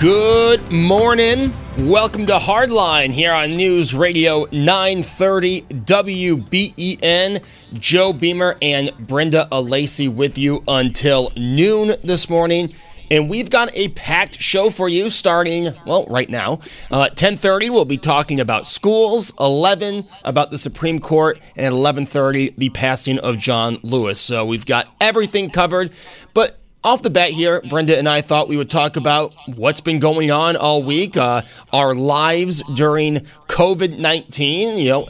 Good 0.00 0.72
morning. 0.72 1.52
Welcome 1.76 2.24
to 2.24 2.38
Hardline 2.38 3.10
here 3.10 3.34
on 3.34 3.54
News 3.54 3.92
Radio 3.92 4.46
930 4.50 5.60
WBEN. 5.60 7.44
Joe 7.74 8.14
Beamer 8.14 8.56
and 8.62 8.92
Brenda 8.98 9.46
Alessi 9.52 10.08
with 10.08 10.38
you 10.38 10.64
until 10.66 11.30
noon 11.36 11.96
this 12.02 12.30
morning. 12.30 12.70
And 13.10 13.28
we've 13.28 13.50
got 13.50 13.76
a 13.76 13.88
packed 13.88 14.40
show 14.40 14.70
for 14.70 14.88
you 14.88 15.10
starting, 15.10 15.74
well, 15.84 16.06
right 16.08 16.30
now. 16.30 16.60
Uh, 16.90 17.10
1030, 17.10 17.68
we'll 17.68 17.84
be 17.84 17.98
talking 17.98 18.40
about 18.40 18.66
schools. 18.66 19.34
11, 19.38 20.06
about 20.24 20.50
the 20.50 20.56
Supreme 20.56 20.98
Court. 20.98 21.38
And 21.56 21.66
at 21.66 21.72
1130, 21.72 22.54
the 22.56 22.70
passing 22.70 23.18
of 23.18 23.36
John 23.36 23.76
Lewis. 23.82 24.18
So 24.18 24.46
we've 24.46 24.64
got 24.64 24.88
everything 24.98 25.50
covered. 25.50 25.92
But 26.32 26.59
off 26.82 27.02
the 27.02 27.10
bat 27.10 27.30
here, 27.30 27.60
Brenda 27.68 27.98
and 27.98 28.08
I 28.08 28.20
thought 28.22 28.48
we 28.48 28.56
would 28.56 28.70
talk 28.70 28.96
about 28.96 29.34
what's 29.54 29.80
been 29.80 29.98
going 29.98 30.30
on 30.30 30.56
all 30.56 30.82
week, 30.82 31.16
uh, 31.16 31.42
our 31.72 31.94
lives 31.94 32.62
during 32.74 33.16
COVID 33.48 33.98
19. 33.98 34.78
You 34.78 34.88
know, 34.88 35.06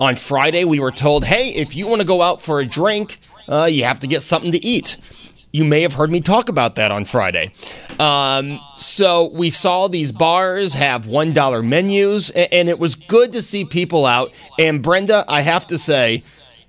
on 0.00 0.16
Friday, 0.16 0.64
we 0.64 0.80
were 0.80 0.90
told, 0.90 1.24
hey, 1.24 1.50
if 1.50 1.76
you 1.76 1.86
want 1.86 2.00
to 2.00 2.06
go 2.06 2.22
out 2.22 2.40
for 2.40 2.60
a 2.60 2.66
drink, 2.66 3.18
uh, 3.48 3.68
you 3.70 3.84
have 3.84 4.00
to 4.00 4.06
get 4.06 4.20
something 4.20 4.52
to 4.52 4.64
eat. 4.64 4.96
You 5.52 5.64
may 5.64 5.82
have 5.82 5.94
heard 5.94 6.10
me 6.10 6.20
talk 6.20 6.48
about 6.48 6.74
that 6.74 6.90
on 6.90 7.04
Friday. 7.04 7.52
Um, 7.98 8.58
so 8.74 9.30
we 9.34 9.48
saw 9.48 9.88
these 9.88 10.12
bars 10.12 10.74
have 10.74 11.06
$1 11.06 11.66
menus, 11.66 12.30
and 12.30 12.68
it 12.68 12.78
was 12.78 12.96
good 12.96 13.32
to 13.32 13.40
see 13.40 13.64
people 13.64 14.04
out. 14.04 14.34
And 14.58 14.82
Brenda, 14.82 15.24
I 15.28 15.40
have 15.40 15.66
to 15.68 15.78
say, 15.78 16.24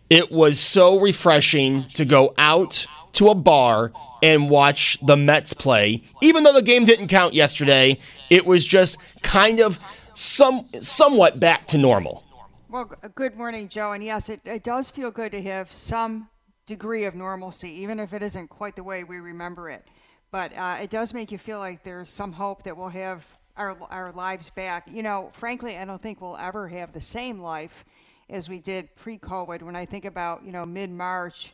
it 0.10 0.32
was 0.32 0.60
so 0.60 1.00
refreshing 1.00 1.84
to 1.96 2.06
go 2.06 2.34
out 2.38 2.86
to 3.14 3.30
a 3.30 3.36
bar 3.36 3.92
and 4.22 4.50
watch 4.50 4.98
the 5.06 5.18
Mets 5.18 5.54
play. 5.54 6.04
Even 6.22 6.44
though 6.44 6.54
the 6.54 6.62
game 6.62 6.86
didn't 6.86 7.08
count 7.08 7.34
yesterday, 7.34 7.98
it 8.30 8.46
was 8.46 8.66
just 8.66 8.98
kind 9.22 9.60
of 9.60 9.80
some 10.14 10.66
somewhat 10.66 11.40
back 11.40 11.68
to 11.68 11.78
normal. 11.78 12.24
Well, 12.70 12.92
good 13.16 13.36
morning, 13.36 13.70
Joe. 13.70 13.94
And 13.94 14.04
yes, 14.04 14.30
it, 14.30 14.42
it 14.44 14.64
does 14.64 14.90
feel 14.90 15.12
good 15.12 15.32
to 15.32 15.42
have 15.44 15.72
some 15.72 16.28
degree 16.66 17.06
of 17.06 17.16
normalcy, 17.16 17.70
even 17.82 18.00
if 18.00 18.14
it 18.14 18.22
isn't 18.22 18.50
quite 18.50 18.76
the 18.76 18.84
way 18.84 19.04
we 19.04 19.20
remember 19.20 19.70
it. 19.70 19.86
But 20.32 20.52
uh, 20.58 20.78
it 20.82 20.90
does 20.90 21.14
make 21.14 21.32
you 21.32 21.38
feel 21.38 21.60
like 21.60 21.84
there's 21.84 22.10
some 22.10 22.34
hope 22.34 22.64
that 22.64 22.76
we'll 22.76 22.90
have 22.90 23.26
our, 23.56 23.78
our 23.90 24.12
lives 24.12 24.50
back. 24.50 24.88
You 24.92 25.02
know, 25.02 25.30
frankly, 25.34 25.78
I 25.78 25.86
don't 25.86 26.02
think 26.02 26.20
we'll 26.20 26.38
ever 26.38 26.68
have 26.68 26.92
the 26.92 27.02
same 27.02 27.40
life 27.40 27.86
as 28.30 28.50
we 28.50 28.60
did 28.60 28.94
pre 28.96 29.18
COVID. 29.18 29.62
When 29.62 29.76
I 29.76 29.86
think 29.86 30.06
about, 30.06 30.44
you 30.44 30.52
know, 30.52 30.66
mid 30.66 30.92
March, 30.92 31.54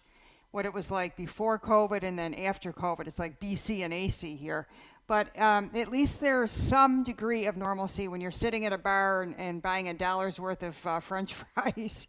what 0.53 0.67
it 0.67 0.73
was 0.73 0.91
like 0.91 1.17
before 1.17 1.57
COVID 1.57 2.03
and 2.03 2.17
then 2.17 2.35
after 2.35 2.71
COVID. 2.71 3.07
It's 3.07 3.17
like 3.17 3.39
BC 3.39 3.79
and 3.83 3.91
AC 3.91 4.35
here. 4.35 4.67
But 5.07 5.37
um, 5.41 5.71
at 5.73 5.89
least 5.89 6.21
there's 6.21 6.51
some 6.51 7.03
degree 7.03 7.47
of 7.47 7.57
normalcy 7.57 8.07
when 8.07 8.21
you're 8.21 8.31
sitting 8.31 8.63
at 8.67 8.71
a 8.71 8.77
bar 8.77 9.23
and, 9.23 9.35
and 9.39 9.63
buying 9.63 9.89
a 9.89 9.95
dollar's 9.95 10.39
worth 10.39 10.61
of 10.61 10.77
uh, 10.85 10.99
French 10.99 11.33
fries 11.55 12.07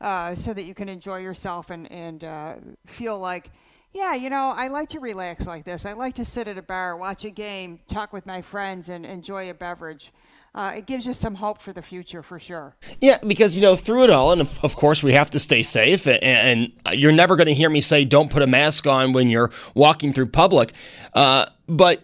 uh, 0.00 0.34
so 0.34 0.54
that 0.54 0.64
you 0.64 0.74
can 0.74 0.88
enjoy 0.88 1.18
yourself 1.18 1.68
and, 1.68 1.92
and 1.92 2.24
uh, 2.24 2.54
feel 2.86 3.18
like, 3.18 3.50
yeah, 3.92 4.14
you 4.14 4.30
know, 4.30 4.54
I 4.56 4.68
like 4.68 4.88
to 4.88 4.98
relax 4.98 5.46
like 5.46 5.66
this. 5.66 5.84
I 5.84 5.92
like 5.92 6.14
to 6.14 6.24
sit 6.24 6.48
at 6.48 6.56
a 6.56 6.62
bar, 6.62 6.96
watch 6.96 7.26
a 7.26 7.30
game, 7.30 7.78
talk 7.88 8.14
with 8.14 8.24
my 8.24 8.40
friends, 8.40 8.88
and 8.88 9.04
enjoy 9.04 9.50
a 9.50 9.54
beverage 9.54 10.12
uh, 10.54 10.72
it 10.76 10.86
gives 10.86 11.06
you 11.06 11.14
some 11.14 11.34
hope 11.34 11.60
for 11.60 11.72
the 11.72 11.82
future 11.82 12.22
for 12.22 12.38
sure. 12.38 12.76
Yeah, 13.00 13.18
because 13.26 13.54
you 13.54 13.62
know 13.62 13.74
through 13.74 14.04
it 14.04 14.10
all, 14.10 14.32
and 14.32 14.40
of, 14.40 14.60
of 14.62 14.76
course 14.76 15.02
we 15.02 15.12
have 15.12 15.30
to 15.30 15.38
stay 15.38 15.62
safe. 15.62 16.06
And, 16.06 16.22
and 16.22 16.72
you're 16.92 17.12
never 17.12 17.36
going 17.36 17.46
to 17.46 17.54
hear 17.54 17.70
me 17.70 17.80
say 17.80 18.04
don't 18.04 18.30
put 18.30 18.42
a 18.42 18.46
mask 18.46 18.86
on 18.86 19.12
when 19.12 19.28
you're 19.28 19.50
walking 19.74 20.12
through 20.12 20.26
public. 20.26 20.72
Uh, 21.14 21.46
but 21.66 22.02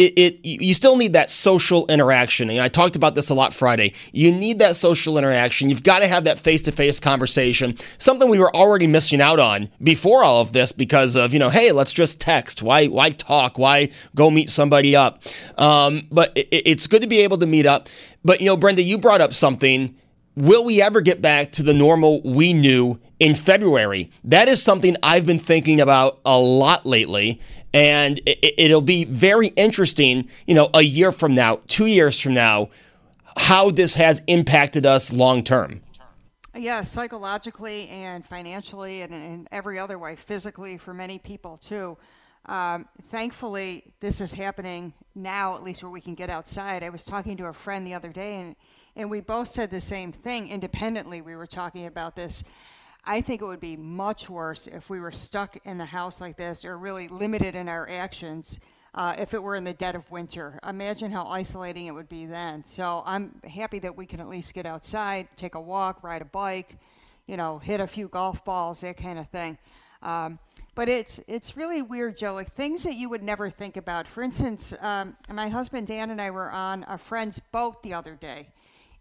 it, 0.00 0.18
it 0.18 0.40
you 0.42 0.72
still 0.72 0.96
need 0.96 1.12
that 1.12 1.30
social 1.30 1.86
interaction. 1.88 2.48
And 2.48 2.58
I 2.58 2.68
talked 2.68 2.96
about 2.96 3.14
this 3.14 3.28
a 3.28 3.34
lot 3.34 3.52
Friday. 3.52 3.92
You 4.12 4.32
need 4.32 4.58
that 4.60 4.74
social 4.74 5.18
interaction. 5.18 5.68
You've 5.68 5.82
got 5.82 5.98
to 5.98 6.08
have 6.08 6.24
that 6.24 6.38
face-to-face 6.38 7.00
conversation. 7.00 7.76
Something 7.98 8.30
we 8.30 8.38
were 8.38 8.54
already 8.56 8.86
missing 8.86 9.20
out 9.20 9.38
on 9.38 9.68
before 9.82 10.24
all 10.24 10.40
of 10.40 10.52
this 10.52 10.72
because 10.72 11.16
of, 11.16 11.34
you 11.34 11.38
know, 11.38 11.50
hey, 11.50 11.72
let's 11.72 11.92
just 11.92 12.20
text. 12.20 12.62
Why 12.62 12.86
why 12.86 13.10
talk? 13.10 13.58
Why 13.58 13.90
go 14.14 14.30
meet 14.30 14.48
somebody 14.48 14.96
up? 14.96 15.22
Um, 15.58 16.08
but 16.10 16.32
it, 16.36 16.48
it's 16.50 16.86
good 16.86 17.02
to 17.02 17.08
be 17.08 17.20
able 17.20 17.36
to 17.38 17.46
meet 17.46 17.66
up. 17.66 17.88
But 18.24 18.40
you 18.40 18.46
know, 18.46 18.56
Brenda, 18.56 18.82
you 18.82 18.96
brought 18.96 19.20
up 19.20 19.34
something 19.34 19.94
Will 20.36 20.64
we 20.64 20.80
ever 20.80 21.00
get 21.00 21.20
back 21.20 21.50
to 21.52 21.62
the 21.62 21.74
normal 21.74 22.22
we 22.22 22.52
knew 22.52 23.00
in 23.18 23.34
February? 23.34 24.10
That 24.24 24.48
is 24.48 24.62
something 24.62 24.96
I've 25.02 25.26
been 25.26 25.40
thinking 25.40 25.80
about 25.80 26.20
a 26.24 26.38
lot 26.38 26.86
lately. 26.86 27.40
And 27.72 28.20
it'll 28.26 28.80
be 28.80 29.04
very 29.04 29.48
interesting, 29.48 30.28
you 30.46 30.54
know, 30.54 30.70
a 30.74 30.82
year 30.82 31.12
from 31.12 31.34
now, 31.34 31.60
two 31.68 31.86
years 31.86 32.20
from 32.20 32.34
now, 32.34 32.70
how 33.36 33.70
this 33.70 33.94
has 33.94 34.22
impacted 34.26 34.86
us 34.86 35.12
long 35.12 35.44
term. 35.44 35.82
Yeah, 36.56 36.82
psychologically 36.82 37.88
and 37.88 38.26
financially, 38.26 39.02
and 39.02 39.14
in 39.14 39.48
every 39.52 39.78
other 39.78 39.98
way, 40.00 40.16
physically 40.16 40.76
for 40.78 40.92
many 40.92 41.18
people 41.18 41.56
too. 41.56 41.96
Um, 42.46 42.88
thankfully, 43.10 43.84
this 44.00 44.20
is 44.20 44.32
happening 44.32 44.92
now, 45.14 45.54
at 45.54 45.62
least 45.62 45.84
where 45.84 45.92
we 45.92 46.00
can 46.00 46.14
get 46.14 46.28
outside. 46.28 46.82
I 46.82 46.88
was 46.88 47.04
talking 47.04 47.36
to 47.36 47.46
a 47.46 47.52
friend 47.52 47.86
the 47.86 47.94
other 47.94 48.12
day, 48.12 48.36
and, 48.36 48.56
and 48.96 49.08
we 49.08 49.20
both 49.20 49.48
said 49.48 49.70
the 49.70 49.78
same 49.78 50.10
thing 50.10 50.48
independently. 50.48 51.20
We 51.20 51.36
were 51.36 51.46
talking 51.46 51.86
about 51.86 52.16
this. 52.16 52.42
I 53.04 53.20
think 53.20 53.42
it 53.42 53.46
would 53.46 53.60
be 53.60 53.76
much 53.76 54.28
worse 54.28 54.66
if 54.66 54.90
we 54.90 55.00
were 55.00 55.12
stuck 55.12 55.56
in 55.64 55.78
the 55.78 55.84
house 55.84 56.20
like 56.20 56.36
this 56.36 56.64
or 56.64 56.78
really 56.78 57.08
limited 57.08 57.54
in 57.54 57.68
our 57.68 57.88
actions 57.88 58.60
uh, 58.94 59.14
if 59.18 59.34
it 59.34 59.42
were 59.42 59.54
in 59.54 59.64
the 59.64 59.72
dead 59.74 59.94
of 59.94 60.10
winter. 60.10 60.58
Imagine 60.68 61.10
how 61.10 61.24
isolating 61.26 61.86
it 61.86 61.92
would 61.92 62.08
be 62.08 62.26
then. 62.26 62.64
So 62.64 63.02
I'm 63.06 63.40
happy 63.44 63.78
that 63.80 63.96
we 63.96 64.06
can 64.06 64.20
at 64.20 64.28
least 64.28 64.54
get 64.54 64.66
outside, 64.66 65.28
take 65.36 65.54
a 65.54 65.60
walk, 65.60 66.02
ride 66.02 66.22
a 66.22 66.26
bike, 66.26 66.76
you 67.26 67.36
know, 67.36 67.58
hit 67.58 67.80
a 67.80 67.86
few 67.86 68.08
golf 68.08 68.44
balls, 68.44 68.80
that 68.80 68.96
kind 68.96 69.18
of 69.18 69.28
thing. 69.28 69.56
Um, 70.02 70.38
but 70.74 70.88
it's 70.88 71.20
it's 71.28 71.56
really 71.56 71.82
weird, 71.82 72.16
Joe. 72.16 72.32
Like 72.32 72.52
things 72.52 72.84
that 72.84 72.94
you 72.94 73.08
would 73.08 73.22
never 73.22 73.50
think 73.50 73.76
about. 73.76 74.06
For 74.06 74.22
instance, 74.22 74.74
um, 74.80 75.16
my 75.28 75.48
husband 75.48 75.86
Dan 75.86 76.10
and 76.10 76.20
I 76.20 76.30
were 76.30 76.50
on 76.50 76.84
a 76.88 76.96
friend's 76.96 77.38
boat 77.38 77.82
the 77.82 77.92
other 77.92 78.14
day, 78.14 78.48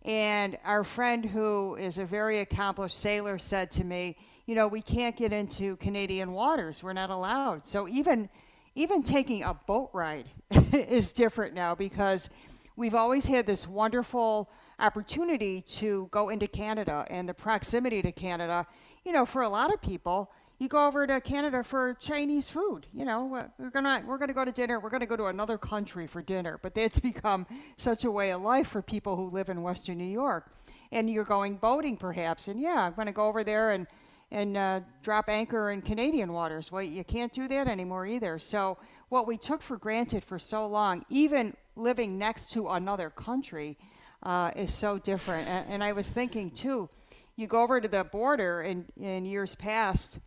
and 0.05 0.57
our 0.63 0.83
friend, 0.83 1.25
who 1.25 1.75
is 1.75 1.97
a 1.97 2.05
very 2.05 2.39
accomplished 2.39 2.97
sailor, 2.97 3.37
said 3.37 3.71
to 3.71 3.83
me, 3.83 4.15
You 4.45 4.55
know, 4.55 4.67
we 4.67 4.81
can't 4.81 5.15
get 5.15 5.33
into 5.33 5.75
Canadian 5.77 6.31
waters. 6.31 6.81
We're 6.81 6.93
not 6.93 7.09
allowed. 7.09 7.65
So 7.65 7.87
even, 7.87 8.29
even 8.75 9.03
taking 9.03 9.43
a 9.43 9.53
boat 9.53 9.89
ride 9.93 10.29
is 10.73 11.11
different 11.11 11.53
now 11.53 11.75
because 11.75 12.29
we've 12.75 12.95
always 12.95 13.25
had 13.25 13.45
this 13.45 13.67
wonderful 13.67 14.49
opportunity 14.79 15.61
to 15.61 16.07
go 16.11 16.29
into 16.29 16.47
Canada 16.47 17.05
and 17.09 17.27
the 17.27 17.33
proximity 17.33 18.01
to 18.01 18.11
Canada. 18.11 18.65
You 19.03 19.11
know, 19.11 19.25
for 19.25 19.41
a 19.41 19.49
lot 19.49 19.73
of 19.73 19.81
people, 19.81 20.31
you 20.59 20.67
go 20.67 20.85
over 20.85 21.07
to 21.07 21.21
Canada 21.21 21.63
for 21.63 21.93
Chinese 21.95 22.49
food. 22.49 22.85
You 22.93 23.05
know, 23.05 23.49
we're 23.57 23.69
gonna 23.69 24.03
we're 24.05 24.17
gonna 24.17 24.33
go 24.33 24.43
to 24.43 24.51
dinner. 24.51 24.79
We're 24.79 24.89
gonna 24.89 25.05
go 25.05 25.15
to 25.15 25.27
another 25.27 25.57
country 25.57 26.05
for 26.05 26.21
dinner. 26.21 26.59
But 26.61 26.77
it's 26.77 26.99
become 27.11 27.47
such 27.77 28.03
a 28.03 28.11
way 28.11 28.31
of 28.31 28.41
life 28.41 28.67
for 28.67 28.81
people 28.81 29.15
who 29.15 29.29
live 29.29 29.49
in 29.49 29.63
Western 29.63 29.97
New 29.97 30.03
York. 30.03 30.51
And 30.91 31.09
you're 31.09 31.23
going 31.23 31.55
boating, 31.55 31.97
perhaps, 31.97 32.49
and 32.49 32.59
yeah, 32.59 32.85
I'm 32.85 32.93
gonna 32.93 33.13
go 33.13 33.27
over 33.27 33.43
there 33.43 33.71
and 33.71 33.87
and 34.31 34.57
uh, 34.57 34.81
drop 35.01 35.29
anchor 35.29 35.71
in 35.71 35.81
Canadian 35.81 36.33
waters. 36.33 36.71
Well, 36.71 36.83
you 36.83 37.03
can't 37.03 37.33
do 37.33 37.47
that 37.47 37.67
anymore 37.67 38.05
either. 38.05 38.37
So 38.37 38.77
what 39.09 39.25
we 39.25 39.37
took 39.37 39.61
for 39.61 39.77
granted 39.77 40.23
for 40.23 40.37
so 40.37 40.67
long, 40.67 41.03
even 41.09 41.55
living 41.75 42.17
next 42.17 42.51
to 42.51 42.67
another 42.69 43.09
country, 43.09 43.77
uh, 44.23 44.51
is 44.55 44.73
so 44.73 44.99
different. 44.99 45.47
And, 45.47 45.67
and, 45.69 45.83
I 45.83 45.93
was 45.93 46.09
thinking 46.09 46.51
too, 46.51 46.89
you 47.37 47.47
go 47.47 47.63
over 47.63 47.79
to 47.79 47.87
the 47.87 48.03
border 48.03 48.63
in, 48.63 48.85
in 48.99 49.25
years 49.25 49.55
past, 49.55 50.19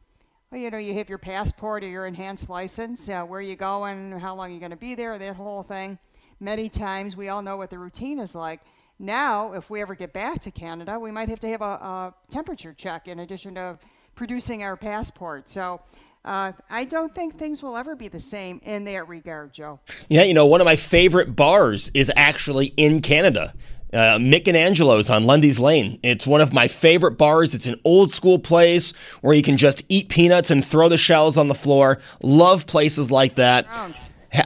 well, 0.52 0.60
you 0.60 0.70
know, 0.70 0.76
you 0.76 0.92
have 0.94 1.08
your 1.08 1.16
passport 1.16 1.82
or 1.82 1.88
your 1.88 2.06
enhanced 2.06 2.50
license, 2.50 3.08
uh, 3.08 3.22
where 3.22 3.40
you 3.40 3.56
going, 3.56 4.12
how 4.12 4.34
long 4.34 4.50
you're 4.50 4.60
going 4.60 4.70
to 4.70 4.76
be 4.76 4.94
there, 4.94 5.18
that 5.18 5.34
whole 5.34 5.62
thing. 5.62 5.98
Many 6.40 6.68
times 6.68 7.16
we 7.16 7.30
all 7.30 7.40
know 7.40 7.56
what 7.56 7.70
the 7.70 7.78
routine 7.78 8.18
is 8.18 8.34
like. 8.34 8.60
Now, 8.98 9.54
if 9.54 9.70
we 9.70 9.80
ever 9.80 9.94
get 9.94 10.12
back 10.12 10.40
to 10.40 10.50
Canada, 10.50 10.98
we 10.98 11.10
might 11.10 11.30
have 11.30 11.40
to 11.40 11.48
have 11.48 11.62
a, 11.62 11.64
a 11.64 12.14
temperature 12.28 12.74
check 12.74 13.08
in 13.08 13.20
addition 13.20 13.54
to 13.54 13.78
producing 14.14 14.62
our 14.62 14.76
passport. 14.76 15.48
So 15.48 15.80
uh, 16.26 16.52
I 16.68 16.84
don't 16.84 17.14
think 17.14 17.38
things 17.38 17.62
will 17.62 17.76
ever 17.76 17.96
be 17.96 18.08
the 18.08 18.20
same 18.20 18.60
in 18.62 18.84
that 18.84 19.08
regard, 19.08 19.54
Joe. 19.54 19.80
Yeah, 20.10 20.24
you 20.24 20.34
know, 20.34 20.44
one 20.44 20.60
of 20.60 20.66
my 20.66 20.76
favorite 20.76 21.34
bars 21.34 21.90
is 21.94 22.12
actually 22.14 22.66
in 22.76 23.00
Canada. 23.00 23.54
Uh, 23.92 24.16
Mick 24.18 24.48
and 24.48 24.56
Angelo's 24.56 25.10
on 25.10 25.24
Lundy's 25.24 25.60
Lane. 25.60 25.98
It's 26.02 26.26
one 26.26 26.40
of 26.40 26.52
my 26.52 26.66
favorite 26.66 27.18
bars. 27.18 27.54
It's 27.54 27.66
an 27.66 27.78
old 27.84 28.10
school 28.10 28.38
place 28.38 28.92
where 29.20 29.34
you 29.34 29.42
can 29.42 29.58
just 29.58 29.84
eat 29.90 30.08
peanuts 30.08 30.50
and 30.50 30.64
throw 30.64 30.88
the 30.88 30.96
shells 30.96 31.36
on 31.36 31.48
the 31.48 31.54
floor. 31.54 31.98
Love 32.22 32.66
places 32.66 33.10
like 33.10 33.34
that. 33.34 33.66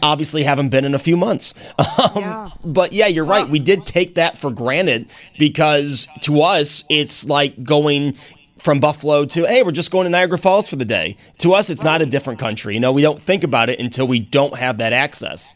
Obviously, 0.03 0.43
haven't 0.43 0.71
been 0.71 0.85
in 0.85 0.95
a 0.95 0.99
few 0.99 1.17
months. 1.17 1.55
Um, 1.79 2.23
yeah. 2.23 2.51
But 2.65 2.93
yeah, 2.93 3.07
you're 3.07 3.25
right. 3.25 3.49
We 3.49 3.59
did 3.59 3.87
take 3.87 4.15
that 4.15 4.37
for 4.37 4.51
granted 4.51 5.09
because 5.39 6.09
to 6.23 6.43
us, 6.43 6.85
it's 6.89 7.27
like 7.27 7.63
going 7.63 8.17
from 8.59 8.81
Buffalo 8.81 9.25
to, 9.25 9.47
hey, 9.47 9.63
we're 9.63 9.71
just 9.73 9.91
going 9.91 10.05
to 10.05 10.11
Niagara 10.11 10.39
Falls 10.39 10.69
for 10.69 10.77
the 10.77 10.85
day. 10.85 11.17
To 11.39 11.53
us, 11.53 11.71
it's 11.71 11.85
not 11.85 12.03
a 12.03 12.07
different 12.07 12.39
country. 12.39 12.75
You 12.75 12.81
know, 12.81 12.93
we 12.93 13.03
don't 13.03 13.19
think 13.19 13.45
about 13.45 13.71
it 13.71 13.81
until 13.81 14.07
we 14.07 14.21
don't 14.21 14.57
have 14.59 14.79
that 14.79 14.93
access. 14.93 15.53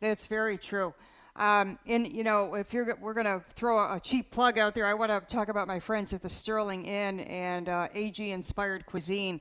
That's 0.00 0.26
very 0.26 0.58
true. 0.58 0.94
Um, 1.36 1.78
and 1.86 2.12
you 2.12 2.24
know, 2.24 2.54
if 2.54 2.74
you're 2.74 2.96
we're 3.00 3.14
gonna 3.14 3.42
throw 3.54 3.78
a, 3.78 3.96
a, 3.96 4.00
cheap 4.00 4.30
plug 4.30 4.58
out 4.58 4.74
there, 4.74 4.86
I 4.86 4.92
want 4.92 5.10
to 5.10 5.34
talk 5.34 5.48
about 5.48 5.66
my 5.66 5.80
friends 5.80 6.12
at 6.12 6.20
the 6.20 6.28
Sterling 6.28 6.84
Inn 6.84 7.20
and 7.20 7.70
uh, 7.70 7.88
AG 7.94 8.30
Inspired 8.30 8.84
Cuisine. 8.84 9.40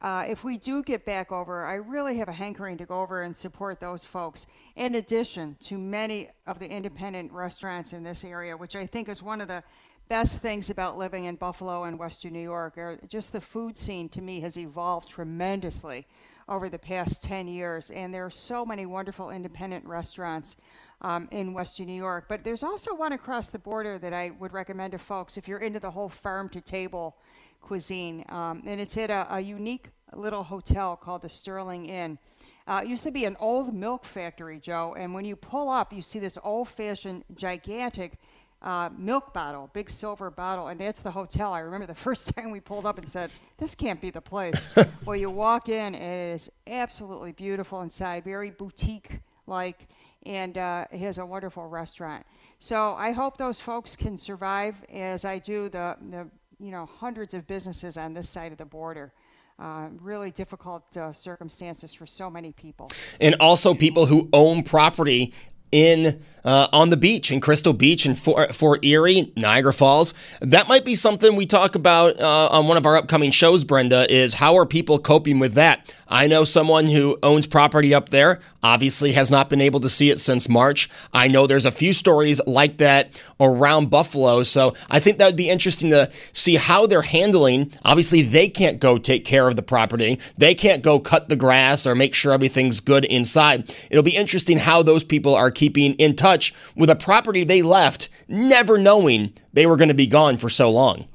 Uh, 0.00 0.24
if 0.28 0.44
we 0.44 0.56
do 0.56 0.82
get 0.82 1.04
back 1.04 1.32
over, 1.32 1.64
I 1.64 1.74
really 1.74 2.16
have 2.18 2.28
a 2.28 2.32
hankering 2.32 2.78
to 2.78 2.86
go 2.86 3.02
over 3.02 3.22
and 3.22 3.34
support 3.34 3.80
those 3.80 4.06
folks. 4.06 4.46
In 4.76 4.94
addition 4.96 5.56
to 5.64 5.78
many 5.78 6.30
of 6.46 6.58
the 6.58 6.70
independent 6.70 7.32
restaurants 7.32 7.92
in 7.92 8.02
this 8.02 8.24
area, 8.24 8.56
which 8.56 8.76
I 8.76 8.86
think 8.86 9.08
is 9.08 9.22
one 9.22 9.40
of 9.40 9.48
the 9.48 9.62
best 10.08 10.40
things 10.40 10.70
about 10.70 10.98
living 10.98 11.24
in 11.24 11.36
Buffalo 11.36 11.84
and 11.84 11.98
Western 11.98 12.32
New 12.32 12.40
York, 12.40 12.78
are 12.78 12.98
just 13.08 13.32
the 13.32 13.40
food 13.40 13.76
scene 13.76 14.08
to 14.10 14.22
me 14.22 14.40
has 14.40 14.56
evolved 14.58 15.08
tremendously 15.08 16.06
over 16.48 16.68
the 16.68 16.78
past 16.78 17.22
10 17.22 17.48
years, 17.48 17.90
and 17.90 18.14
there 18.14 18.24
are 18.24 18.30
so 18.30 18.64
many 18.64 18.86
wonderful 18.86 19.30
independent 19.30 19.84
restaurants 19.84 20.56
um, 21.02 21.28
in 21.30 21.52
Western 21.52 21.86
New 21.86 21.94
York. 21.94 22.26
But 22.28 22.44
there's 22.44 22.62
also 22.62 22.94
one 22.94 23.12
across 23.12 23.48
the 23.48 23.58
border 23.58 23.98
that 23.98 24.12
I 24.12 24.32
would 24.38 24.52
recommend 24.52 24.92
to 24.92 24.98
folks 24.98 25.36
if 25.36 25.46
you're 25.46 25.58
into 25.58 25.80
the 25.80 25.90
whole 25.90 26.08
farm 26.08 26.48
to 26.50 26.60
table 26.60 27.16
cuisine. 27.60 28.24
Um, 28.28 28.62
and 28.66 28.80
it's 28.80 28.96
at 28.96 29.10
a, 29.10 29.26
a, 29.34 29.40
unique 29.40 29.90
little 30.14 30.42
hotel 30.42 30.96
called 30.96 31.22
the 31.22 31.28
Sterling 31.28 31.86
Inn. 31.86 32.18
Uh, 32.66 32.80
it 32.82 32.88
used 32.88 33.04
to 33.04 33.10
be 33.10 33.24
an 33.24 33.36
old 33.38 33.74
milk 33.74 34.04
factory, 34.04 34.58
Joe, 34.58 34.94
and 34.98 35.12
when 35.14 35.24
you 35.24 35.36
pull 35.36 35.68
up, 35.68 35.92
you 35.92 36.02
see 36.02 36.18
this 36.18 36.38
old 36.42 36.68
fashioned, 36.68 37.24
gigantic 37.34 38.18
uh, 38.62 38.90
milk 38.96 39.32
bottle, 39.32 39.70
big 39.72 39.88
silver 39.88 40.30
bottle, 40.30 40.68
and 40.68 40.80
that's 40.80 41.00
the 41.00 41.10
hotel. 41.10 41.52
I 41.52 41.60
remember 41.60 41.86
the 41.86 41.94
first 42.06 42.34
time 42.34 42.50
we 42.50 42.60
pulled 42.60 42.86
up 42.86 42.98
and 42.98 43.08
said, 43.08 43.30
This 43.58 43.74
can't 43.74 44.00
be 44.00 44.10
the 44.10 44.20
place. 44.20 44.74
well, 45.04 45.16
you 45.16 45.30
walk 45.30 45.68
in, 45.68 45.94
and 45.94 45.94
it 45.94 46.34
is 46.34 46.50
absolutely 46.66 47.32
beautiful 47.32 47.82
inside, 47.82 48.24
very 48.24 48.50
boutique 48.50 49.20
like 49.46 49.86
and 50.26 50.58
uh, 50.58 50.84
he 50.90 51.04
has 51.04 51.18
a 51.18 51.24
wonderful 51.24 51.66
restaurant. 51.68 52.26
So 52.58 52.94
I 52.94 53.12
hope 53.12 53.36
those 53.36 53.60
folks 53.60 53.96
can 53.96 54.16
survive 54.16 54.74
as 54.92 55.24
I 55.24 55.38
do 55.38 55.68
the, 55.68 55.96
the 56.10 56.28
you 56.58 56.70
know 56.70 56.86
hundreds 56.86 57.32
of 57.34 57.46
businesses 57.46 57.96
on 57.96 58.12
this 58.12 58.28
side 58.28 58.52
of 58.52 58.58
the 58.58 58.64
border. 58.64 59.12
Uh, 59.58 59.88
really 60.02 60.30
difficult 60.30 60.84
uh, 60.98 61.14
circumstances 61.14 61.94
for 61.94 62.06
so 62.06 62.28
many 62.28 62.52
people. 62.52 62.90
And 63.22 63.36
also 63.40 63.72
people 63.72 64.04
who 64.04 64.28
own 64.34 64.62
property 64.62 65.32
in 65.72 66.20
uh, 66.46 66.68
on 66.72 66.90
the 66.90 66.96
beach 66.96 67.32
in 67.32 67.40
Crystal 67.40 67.72
Beach 67.72 68.06
and 68.06 68.16
Fort, 68.16 68.54
Fort, 68.54 68.84
Erie, 68.84 69.32
Niagara 69.36 69.72
Falls. 69.72 70.14
That 70.40 70.68
might 70.68 70.84
be 70.84 70.94
something 70.94 71.34
we 71.34 71.44
talk 71.44 71.74
about 71.74 72.20
uh, 72.20 72.48
on 72.52 72.68
one 72.68 72.76
of 72.76 72.86
our 72.86 72.96
upcoming 72.96 73.32
shows, 73.32 73.64
Brenda, 73.64 74.10
is 74.10 74.34
how 74.34 74.56
are 74.56 74.64
people 74.64 75.00
coping 75.00 75.40
with 75.40 75.54
that? 75.54 75.92
I 76.08 76.28
know 76.28 76.44
someone 76.44 76.86
who 76.86 77.18
owns 77.24 77.48
property 77.48 77.92
up 77.92 78.10
there, 78.10 78.40
obviously 78.62 79.12
has 79.12 79.28
not 79.28 79.50
been 79.50 79.60
able 79.60 79.80
to 79.80 79.88
see 79.88 80.08
it 80.08 80.20
since 80.20 80.48
March. 80.48 80.88
I 81.12 81.26
know 81.26 81.48
there's 81.48 81.66
a 81.66 81.72
few 81.72 81.92
stories 81.92 82.40
like 82.46 82.76
that 82.76 83.20
around 83.40 83.90
Buffalo. 83.90 84.44
So 84.44 84.74
I 84.88 85.00
think 85.00 85.18
that 85.18 85.26
would 85.26 85.36
be 85.36 85.50
interesting 85.50 85.90
to 85.90 86.08
see 86.32 86.54
how 86.54 86.86
they're 86.86 87.02
handling. 87.02 87.72
Obviously, 87.84 88.22
they 88.22 88.48
can't 88.48 88.78
go 88.78 88.98
take 88.98 89.24
care 89.24 89.48
of 89.48 89.56
the 89.56 89.62
property, 89.62 90.20
they 90.38 90.54
can't 90.54 90.82
go 90.82 91.00
cut 91.00 91.28
the 91.28 91.36
grass 91.36 91.86
or 91.88 91.96
make 91.96 92.14
sure 92.14 92.32
everything's 92.32 92.78
good 92.78 93.04
inside. 93.04 93.74
It'll 93.90 94.04
be 94.04 94.16
interesting 94.16 94.58
how 94.58 94.84
those 94.84 95.02
people 95.02 95.34
are 95.34 95.50
keeping 95.56 95.94
in 95.94 96.14
touch 96.14 96.54
with 96.76 96.90
a 96.90 96.94
property 96.94 97.42
they 97.42 97.62
left, 97.62 98.08
never 98.28 98.78
knowing 98.78 99.32
they 99.52 99.66
were 99.66 99.76
going 99.76 99.88
to 99.88 99.94
be 99.94 100.06
gone 100.06 100.36
for 100.36 100.48
so 100.48 100.70
long. 100.70 101.06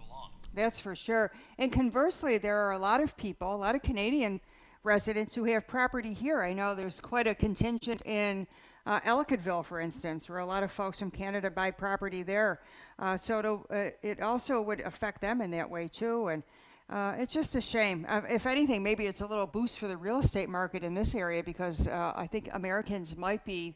That's 0.53 0.79
for 0.79 0.95
sure. 0.95 1.31
And 1.57 1.71
conversely, 1.71 2.37
there 2.37 2.57
are 2.57 2.71
a 2.71 2.77
lot 2.77 3.01
of 3.01 3.15
people, 3.15 3.55
a 3.55 3.55
lot 3.55 3.75
of 3.75 3.81
Canadian 3.81 4.41
residents 4.83 5.35
who 5.35 5.43
have 5.45 5.67
property 5.67 6.11
here. 6.11 6.41
I 6.41 6.53
know 6.53 6.75
there's 6.75 6.99
quite 6.99 7.27
a 7.27 7.35
contingent 7.35 8.01
in 8.05 8.47
uh, 8.87 8.99
Ellicottville, 9.01 9.63
for 9.63 9.79
instance, 9.79 10.27
where 10.27 10.39
a 10.39 10.45
lot 10.45 10.63
of 10.63 10.71
folks 10.71 10.99
from 10.99 11.11
Canada 11.11 11.51
buy 11.51 11.69
property 11.69 12.23
there. 12.23 12.61
Uh, 12.97 13.15
so 13.15 13.65
uh, 13.69 13.89
it 14.01 14.21
also 14.21 14.59
would 14.59 14.81
affect 14.81 15.21
them 15.21 15.39
in 15.39 15.51
that 15.51 15.69
way 15.69 15.87
too. 15.87 16.29
And 16.29 16.43
uh, 16.89 17.15
it's 17.17 17.33
just 17.33 17.55
a 17.55 17.61
shame. 17.61 18.05
Uh, 18.09 18.21
if 18.29 18.45
anything, 18.45 18.83
maybe 18.83 19.05
it's 19.05 19.21
a 19.21 19.25
little 19.25 19.47
boost 19.47 19.79
for 19.79 19.87
the 19.87 19.95
real 19.95 20.17
estate 20.17 20.49
market 20.49 20.83
in 20.83 20.93
this 20.93 21.15
area 21.15 21.43
because 21.43 21.87
uh, 21.87 22.11
I 22.15 22.27
think 22.27 22.49
Americans 22.53 23.15
might 23.15 23.45
be 23.45 23.75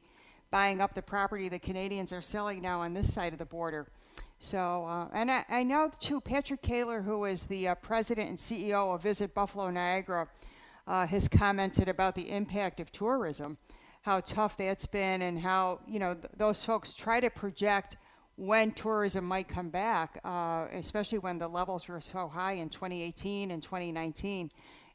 buying 0.55 0.79
up 0.79 0.95
the 0.95 1.01
property 1.01 1.49
the 1.49 1.59
Canadians 1.59 2.13
are 2.13 2.21
selling 2.21 2.61
now 2.61 2.79
on 2.79 2.93
this 2.93 3.13
side 3.13 3.33
of 3.33 3.39
the 3.39 3.45
border. 3.45 3.85
So, 4.39 4.85
uh, 4.85 5.09
and 5.11 5.29
I, 5.29 5.43
I, 5.49 5.63
know 5.63 5.91
too, 5.99 6.21
Patrick 6.21 6.61
Kaler, 6.61 7.01
who 7.01 7.25
is 7.25 7.43
the 7.43 7.67
uh, 7.67 7.75
president 7.75 8.29
and 8.29 8.37
CEO 8.37 8.95
of 8.95 9.03
Visit 9.03 9.33
Buffalo 9.33 9.69
Niagara, 9.69 10.29
uh, 10.87 11.05
has 11.07 11.27
commented 11.27 11.89
about 11.89 12.15
the 12.15 12.31
impact 12.31 12.79
of 12.79 12.89
tourism, 12.93 13.57
how 14.03 14.21
tough 14.21 14.55
that's 14.55 14.85
been, 14.85 15.23
and 15.23 15.37
how 15.37 15.81
you 15.89 15.99
know 15.99 16.13
th- 16.13 16.27
those 16.37 16.63
folks 16.63 16.93
try 16.93 17.19
to 17.19 17.29
project 17.29 17.97
when 18.37 18.71
tourism 18.71 19.25
might 19.25 19.49
come 19.49 19.67
back, 19.67 20.21
uh, 20.23 20.67
especially 20.71 21.19
when 21.19 21.37
the 21.37 21.49
levels 21.49 21.89
were 21.89 21.99
so 21.99 22.29
high 22.29 22.53
in 22.53 22.69
2018 22.69 23.51
and 23.51 23.61
2019, 23.61 24.49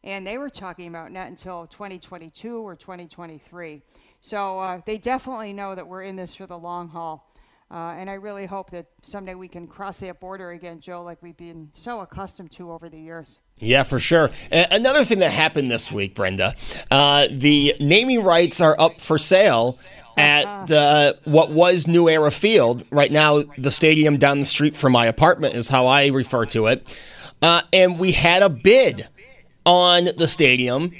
and 0.04 0.26
they 0.26 0.38
were 0.38 0.48
talking 0.48 0.88
about 0.88 1.12
not 1.12 1.26
until 1.26 1.66
2022 1.66 2.66
or 2.66 2.74
2023. 2.74 3.82
So 4.20 4.58
uh, 4.58 4.80
they 4.86 4.98
definitely 4.98 5.52
know 5.52 5.74
that 5.74 5.86
we're 5.86 6.02
in 6.02 6.16
this 6.16 6.34
for 6.34 6.46
the 6.46 6.58
long 6.58 6.88
haul. 6.88 7.26
Uh, 7.70 7.94
and 7.96 8.10
I 8.10 8.14
really 8.14 8.46
hope 8.46 8.70
that 8.72 8.86
someday 9.02 9.36
we 9.36 9.46
can 9.46 9.68
cross 9.68 10.00
that 10.00 10.18
border 10.18 10.50
again, 10.50 10.80
Joe, 10.80 11.02
like 11.02 11.22
we've 11.22 11.36
been 11.36 11.70
so 11.72 12.00
accustomed 12.00 12.50
to 12.52 12.72
over 12.72 12.88
the 12.88 12.98
years. 12.98 13.38
Yeah, 13.58 13.84
for 13.84 14.00
sure. 14.00 14.30
another 14.50 15.04
thing 15.04 15.20
that 15.20 15.30
happened 15.30 15.70
this 15.70 15.92
week, 15.92 16.16
Brenda, 16.16 16.54
uh, 16.90 17.28
the 17.30 17.76
naming 17.78 18.24
rights 18.24 18.60
are 18.60 18.74
up 18.80 19.00
for 19.00 19.18
sale 19.18 19.78
at 20.16 20.46
uh-huh. 20.46 20.74
uh, 20.74 21.12
what 21.24 21.52
was 21.52 21.86
New 21.86 22.08
Era 22.08 22.32
Field. 22.32 22.84
Right 22.90 23.12
now, 23.12 23.42
the 23.56 23.70
stadium 23.70 24.16
down 24.16 24.40
the 24.40 24.46
street 24.46 24.74
from 24.74 24.92
my 24.92 25.06
apartment 25.06 25.54
is 25.54 25.68
how 25.68 25.86
I 25.86 26.08
refer 26.08 26.46
to 26.46 26.66
it. 26.66 26.98
Uh, 27.40 27.62
and 27.72 28.00
we 28.00 28.12
had 28.12 28.42
a 28.42 28.48
bid 28.48 29.06
on 29.64 30.08
the 30.16 30.26
stadium, 30.26 30.90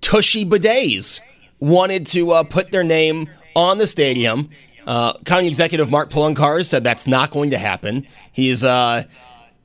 Tushy 0.00 0.46
Bidets 0.46 1.20
wanted 1.60 2.06
to 2.08 2.30
uh, 2.32 2.42
put 2.44 2.70
their 2.70 2.84
name 2.84 3.28
on 3.54 3.78
the 3.78 3.86
stadium. 3.86 4.48
Uh, 4.86 5.12
County 5.24 5.48
Executive 5.48 5.90
Mark 5.90 6.10
Poloncarz 6.10 6.66
said 6.66 6.84
that's 6.84 7.06
not 7.06 7.30
going 7.30 7.50
to 7.50 7.58
happen. 7.58 8.06
He's 8.32 8.64
uh, 8.64 9.02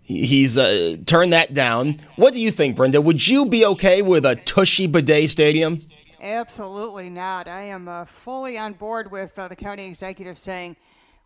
he's 0.01 0.57
uh, 0.57 0.97
turned 1.05 1.33
that 1.33 1.53
down. 1.53 2.00
What 2.17 2.33
do 2.33 2.39
you 2.39 2.51
think, 2.51 2.75
Brenda? 2.75 3.01
Would 3.01 3.27
you 3.27 3.45
be 3.45 3.65
okay 3.65 4.01
with 4.01 4.25
a 4.25 4.35
Tushy 4.35 4.88
Bidet 4.88 5.29
Stadium? 5.29 5.79
Absolutely 6.21 7.09
not. 7.09 7.47
I 7.47 7.63
am 7.63 7.88
uh, 7.88 8.05
fully 8.05 8.57
on 8.57 8.73
board 8.73 9.12
with 9.12 9.38
uh, 9.38 9.47
the 9.47 9.55
county 9.55 9.85
executive 9.85 10.39
saying 10.39 10.75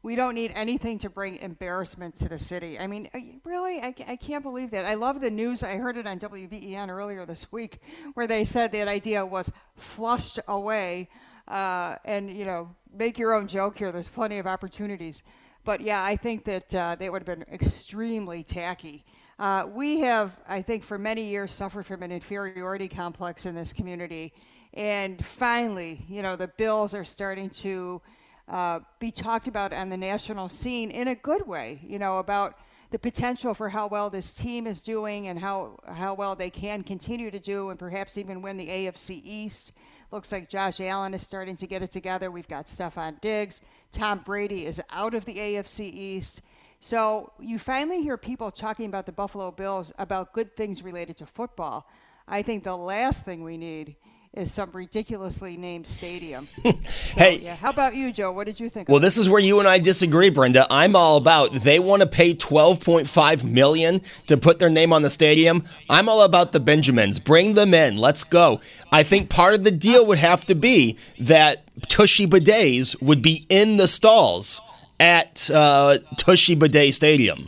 we 0.04 0.16
don't 0.16 0.36
need 0.36 0.52
anything 0.56 1.00
to 1.00 1.10
bring 1.10 1.38
embarrassment 1.38 2.16
to 2.18 2.30
the 2.30 2.40
city. 2.40 2.80
I 2.80 2.88
mean, 2.88 3.10
really, 3.44 3.82
I, 3.82 3.94
I 4.08 4.16
can't 4.16 4.44
believe 4.44 4.72
that. 4.72 4.86
I 4.86 4.94
love 4.94 5.22
the 5.22 5.32
news. 5.32 5.64
I 5.64 5.78
heard 5.78 5.98
it 5.98 6.08
on 6.08 6.20
WBEN 6.20 6.90
earlier 6.90 7.26
this 7.26 7.52
week 7.52 7.82
where 8.14 8.28
they 8.28 8.46
said 8.46 8.72
that 8.72 8.88
idea 8.88 9.26
was 9.26 9.52
flushed 9.76 10.40
away. 10.48 11.10
Uh, 11.48 11.96
and, 12.06 12.30
you 12.30 12.46
know, 12.46 12.70
make 12.94 13.18
your 13.18 13.34
own 13.34 13.48
joke 13.48 13.78
here. 13.78 13.92
There's 13.92 14.10
plenty 14.10 14.38
of 14.38 14.48
opportunities. 14.48 15.24
But 15.64 15.82
yeah, 15.82 16.04
I 16.04 16.16
think 16.16 16.46
that 16.46 16.76
uh, 16.76 16.96
they 16.96 17.10
would 17.10 17.28
have 17.28 17.38
been 17.38 17.46
extremely 17.54 18.44
tacky. 18.44 19.04
Uh, 19.40 19.68
we 19.70 20.00
have, 20.00 20.32
I 20.48 20.62
think, 20.62 20.84
for 20.84 20.98
many 20.98 21.24
years 21.24 21.52
suffered 21.52 21.86
from 21.86 22.04
an 22.04 22.12
inferiority 22.12 22.88
complex 22.88 23.46
in 23.46 23.56
this 23.56 23.72
community 23.74 24.34
And 24.78 25.26
finally, 25.26 26.06
you 26.08 26.22
know, 26.22 26.36
the 26.36 26.50
Bills 26.50 26.94
are 26.94 27.04
starting 27.04 27.50
to 27.50 28.00
uh, 28.48 28.80
be 29.00 29.12
talked 29.12 29.48
about 29.48 29.74
on 29.74 29.90
the 29.90 29.98
national 29.98 30.50
scene 30.50 30.92
in 30.92 31.10
a 31.10 31.16
good 31.16 31.46
way, 31.48 31.82
you 31.84 32.00
know, 32.00 32.20
about 32.20 32.56
the 32.92 33.00
potential 33.00 33.54
for 33.54 33.68
how 33.68 33.88
well 33.88 34.10
this 34.10 34.32
team 34.34 34.66
is 34.66 34.82
doing 34.82 35.28
and 35.28 35.38
how, 35.38 35.78
how 35.88 36.14
well 36.14 36.36
they 36.36 36.50
can 36.50 36.84
continue 36.84 37.30
to 37.30 37.40
do 37.40 37.70
and 37.70 37.78
perhaps 37.78 38.18
even 38.18 38.42
win 38.42 38.56
the 38.56 38.68
AFC 38.68 39.22
East. 39.26 39.74
Looks 40.12 40.32
like 40.32 40.50
Josh 40.50 40.80
Allen 40.80 41.14
is 41.14 41.22
starting 41.22 41.58
to 41.58 41.68
get 41.68 41.82
it 41.82 41.92
together. 41.92 42.32
We've 42.32 42.48
got 42.48 42.68
Stefon 42.68 43.20
Diggs. 43.20 43.62
Tom 43.92 44.22
Brady 44.24 44.66
is 44.66 44.82
out 44.92 45.14
of 45.14 45.26
the 45.26 45.36
AFC 45.36 45.82
East. 45.82 46.42
So 46.80 47.34
you 47.40 47.60
finally 47.60 48.02
hear 48.02 48.16
people 48.16 48.52
talking 48.52 48.86
about 48.86 49.06
the 49.06 49.12
Buffalo 49.12 49.52
Bills 49.52 49.92
about 49.98 50.32
good 50.32 50.56
things 50.56 50.84
related 50.84 51.18
to 51.18 51.26
football. 51.26 51.90
I 52.28 52.42
think 52.42 52.64
the 52.64 52.76
last 52.76 53.26
thing 53.26 53.44
we 53.44 53.58
need 53.58 53.96
is 54.38 54.54
some 54.54 54.70
ridiculously 54.72 55.58
named 55.58 55.88
stadium. 55.88 56.48
So, 56.88 57.20
hey, 57.22 57.40
yeah. 57.40 57.56
how 57.56 57.70
about 57.70 57.96
you, 57.96 58.12
Joe? 58.12 58.32
What 58.32 58.48
did 58.48 58.60
you 58.60 58.70
think? 58.70 58.90
Well, 58.90 59.00
this 59.00 59.18
is 59.18 59.30
where 59.30 59.42
you 59.42 59.60
and 59.60 59.68
I 59.68 59.80
disagree, 59.80 60.30
Brenda. 60.30 60.68
I'm 60.70 60.96
all 60.96 61.18
about 61.18 61.52
they 61.52 61.80
want 61.80 62.02
to 62.02 62.08
pay 62.08 62.34
12.5 62.34 63.44
million 63.44 64.02
to 64.28 64.38
put 64.38 64.60
their 64.60 64.70
name 64.70 64.94
on 64.94 65.02
the 65.02 65.10
stadium. 65.10 65.62
I'm 65.90 66.08
all 66.10 66.22
about 66.22 66.52
the 66.52 66.60
Benjamins. 66.60 67.20
Bring 67.20 67.56
them 67.56 67.74
in. 67.74 67.98
Let's 67.98 68.24
go. 68.24 68.62
I 68.92 69.04
think 69.04 69.30
part 69.30 69.54
of 69.54 69.64
the 69.64 69.72
deal 69.72 70.06
would 70.06 70.18
have 70.18 70.46
to 70.46 70.56
be 70.56 70.98
that 71.20 71.64
Tushy 71.88 72.28
Bidets 72.28 73.02
would 73.02 73.22
be 73.22 73.46
in 73.50 73.78
the 73.78 73.88
stalls 73.88 74.62
at 75.00 75.50
uh, 75.52 75.98
Tushy 76.18 76.56
Bidet 76.56 76.94
Stadium. 76.94 77.40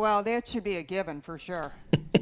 Well, 0.00 0.22
that 0.22 0.48
should 0.48 0.64
be 0.64 0.76
a 0.76 0.82
given 0.82 1.20
for 1.20 1.38
sure. 1.38 1.72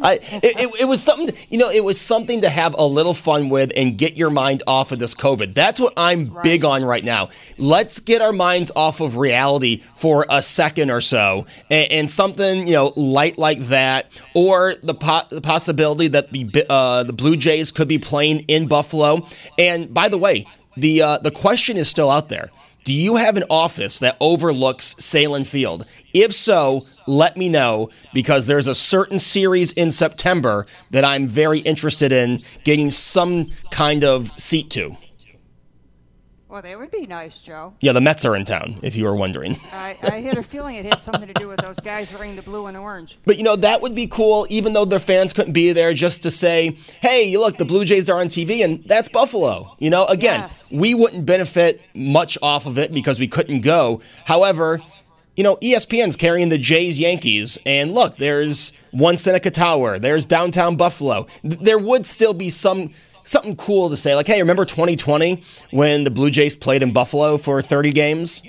I, 0.00 0.20
it, 0.22 0.44
it, 0.44 0.80
it, 0.82 0.84
was 0.84 1.02
something, 1.02 1.36
you 1.48 1.58
know, 1.58 1.68
it 1.68 1.82
was 1.82 2.00
something 2.00 2.42
to 2.42 2.48
have 2.48 2.76
a 2.78 2.86
little 2.86 3.14
fun 3.14 3.48
with 3.48 3.72
and 3.76 3.98
get 3.98 4.16
your 4.16 4.30
mind 4.30 4.62
off 4.68 4.92
of 4.92 5.00
this 5.00 5.12
COVID. 5.12 5.52
That's 5.52 5.80
what 5.80 5.92
I'm 5.96 6.26
right. 6.26 6.44
big 6.44 6.64
on 6.64 6.84
right 6.84 7.02
now. 7.02 7.30
Let's 7.58 7.98
get 7.98 8.22
our 8.22 8.32
minds 8.32 8.70
off 8.76 9.00
of 9.00 9.16
reality 9.16 9.78
for 9.96 10.24
a 10.30 10.40
second 10.40 10.92
or 10.92 11.00
so, 11.00 11.46
and, 11.68 11.90
and 11.90 12.08
something, 12.08 12.64
you 12.64 12.74
know, 12.74 12.92
light 12.94 13.38
like 13.38 13.58
that, 13.62 14.06
or 14.36 14.74
the, 14.84 14.94
po- 14.94 15.26
the 15.28 15.40
possibility 15.40 16.06
that 16.06 16.30
the 16.30 16.64
uh, 16.70 17.02
the 17.02 17.12
Blue 17.12 17.36
Jays 17.36 17.72
could 17.72 17.88
be 17.88 17.98
playing 17.98 18.44
in 18.46 18.68
Buffalo. 18.68 19.26
And 19.58 19.92
by 19.92 20.08
the 20.08 20.18
way, 20.18 20.46
the 20.76 21.02
uh, 21.02 21.18
the 21.18 21.32
question 21.32 21.76
is 21.76 21.88
still 21.88 22.08
out 22.08 22.28
there. 22.28 22.50
Do 22.86 22.92
you 22.92 23.16
have 23.16 23.36
an 23.36 23.42
office 23.50 23.98
that 23.98 24.16
overlooks 24.20 24.94
Sahlen 24.94 25.44
Field? 25.44 25.86
If 26.14 26.32
so, 26.32 26.86
let 27.08 27.36
me 27.36 27.48
know 27.48 27.90
because 28.14 28.46
there's 28.46 28.68
a 28.68 28.76
certain 28.76 29.18
series 29.18 29.72
in 29.72 29.90
September 29.90 30.66
that 30.92 31.04
I'm 31.04 31.26
very 31.26 31.58
interested 31.58 32.12
in 32.12 32.42
getting 32.62 32.90
some 32.90 33.46
kind 33.72 34.04
of 34.04 34.30
seat 34.38 34.70
to. 34.70 34.92
Well, 36.56 36.62
that 36.62 36.78
would 36.78 36.90
be 36.90 37.06
nice, 37.06 37.42
Joe. 37.42 37.74
Yeah, 37.80 37.92
the 37.92 38.00
Mets 38.00 38.24
are 38.24 38.34
in 38.34 38.46
town, 38.46 38.76
if 38.82 38.96
you 38.96 39.04
were 39.04 39.14
wondering. 39.14 39.56
I, 39.74 39.94
I 40.04 40.20
had 40.22 40.38
a 40.38 40.42
feeling 40.42 40.76
it 40.76 40.86
had 40.86 41.02
something 41.02 41.26
to 41.26 41.34
do 41.34 41.48
with 41.48 41.60
those 41.60 41.78
guys 41.80 42.10
wearing 42.14 42.34
the 42.34 42.40
blue 42.40 42.64
and 42.64 42.78
orange. 42.78 43.18
But, 43.26 43.36
you 43.36 43.42
know, 43.42 43.56
that 43.56 43.82
would 43.82 43.94
be 43.94 44.06
cool, 44.06 44.46
even 44.48 44.72
though 44.72 44.86
their 44.86 44.98
fans 44.98 45.34
couldn't 45.34 45.52
be 45.52 45.72
there, 45.74 45.92
just 45.92 46.22
to 46.22 46.30
say, 46.30 46.78
hey, 47.02 47.36
look, 47.36 47.58
the 47.58 47.66
Blue 47.66 47.84
Jays 47.84 48.08
are 48.08 48.18
on 48.18 48.28
TV, 48.28 48.64
and 48.64 48.80
that's 48.84 49.10
Buffalo. 49.10 49.76
You 49.80 49.90
know, 49.90 50.06
again, 50.06 50.40
yes. 50.40 50.72
we 50.72 50.94
wouldn't 50.94 51.26
benefit 51.26 51.82
much 51.94 52.38
off 52.40 52.64
of 52.64 52.78
it 52.78 52.90
because 52.90 53.20
we 53.20 53.28
couldn't 53.28 53.60
go. 53.60 54.00
However, 54.24 54.80
you 55.36 55.44
know, 55.44 55.56
ESPN's 55.56 56.16
carrying 56.16 56.48
the 56.48 56.56
Jays 56.56 56.98
Yankees, 56.98 57.58
and 57.66 57.92
look, 57.92 58.16
there's 58.16 58.72
one 58.92 59.18
Seneca 59.18 59.50
Tower, 59.50 59.98
there's 59.98 60.24
downtown 60.24 60.76
Buffalo. 60.76 61.26
There 61.44 61.78
would 61.78 62.06
still 62.06 62.32
be 62.32 62.48
some 62.48 62.92
something 63.26 63.56
cool 63.56 63.90
to 63.90 63.96
say. 63.96 64.14
Like, 64.14 64.26
hey, 64.26 64.40
remember 64.40 64.64
2020 64.64 65.42
when 65.70 66.04
the 66.04 66.10
Blue 66.10 66.30
Jays 66.30 66.56
played 66.56 66.82
in 66.82 66.92
Buffalo 66.92 67.36
for 67.36 67.60
30 67.60 67.92
games? 67.92 68.42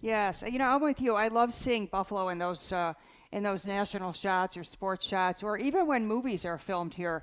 Yes, 0.00 0.42
you 0.48 0.58
know, 0.58 0.64
I'm 0.64 0.80
with 0.80 1.00
you. 1.00 1.14
I 1.14 1.28
love 1.28 1.52
seeing 1.52 1.86
Buffalo 1.86 2.30
in 2.30 2.38
those 2.38 2.72
uh, 2.72 2.94
in 3.32 3.42
those 3.42 3.66
national 3.66 4.12
shots 4.12 4.56
or 4.56 4.64
sports 4.64 5.06
shots, 5.06 5.42
or 5.42 5.58
even 5.58 5.86
when 5.86 6.06
movies 6.06 6.44
are 6.44 6.58
filmed 6.58 6.94
here. 6.94 7.22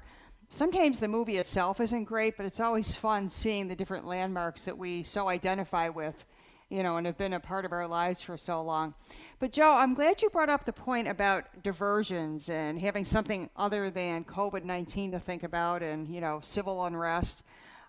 Sometimes 0.50 1.00
the 1.00 1.08
movie 1.08 1.38
itself 1.38 1.82
isn't 1.82 2.06
great, 2.06 2.38
but 2.38 2.46
it's 2.46 2.62
always 2.62 2.96
fun 2.96 3.28
seeing 3.28 3.68
the 3.68 3.76
different 3.76 4.06
landmarks 4.06 4.64
that 4.64 4.78
we 4.78 5.04
so 5.04 5.28
identify 5.28 5.90
with, 5.90 6.24
you 6.70 6.84
know, 6.84 6.96
and 6.96 7.06
have 7.06 7.18
been 7.18 7.34
a 7.34 7.40
part 7.40 7.66
of 7.66 7.74
our 7.74 7.86
lives 7.86 8.22
for 8.22 8.38
so 8.38 8.62
long. 8.62 8.94
But 9.40 9.52
Joe, 9.52 9.76
I'm 9.78 9.94
glad 9.94 10.24
you 10.24 10.32
brought 10.32 10.50
up 10.50 10.66
the 10.66 10.74
point 10.74 11.08
about 11.08 11.62
diversions 11.62 12.50
and 12.50 12.80
having 12.80 13.06
something 13.06 13.52
other 13.56 13.92
than 13.92 14.24
COVID-19 14.24 15.12
to 15.12 15.20
think 15.20 15.44
about 15.44 15.84
and 15.84 16.08
you 16.10 16.22
know 16.22 16.40
civil 16.42 16.86
unrest. 16.86 17.44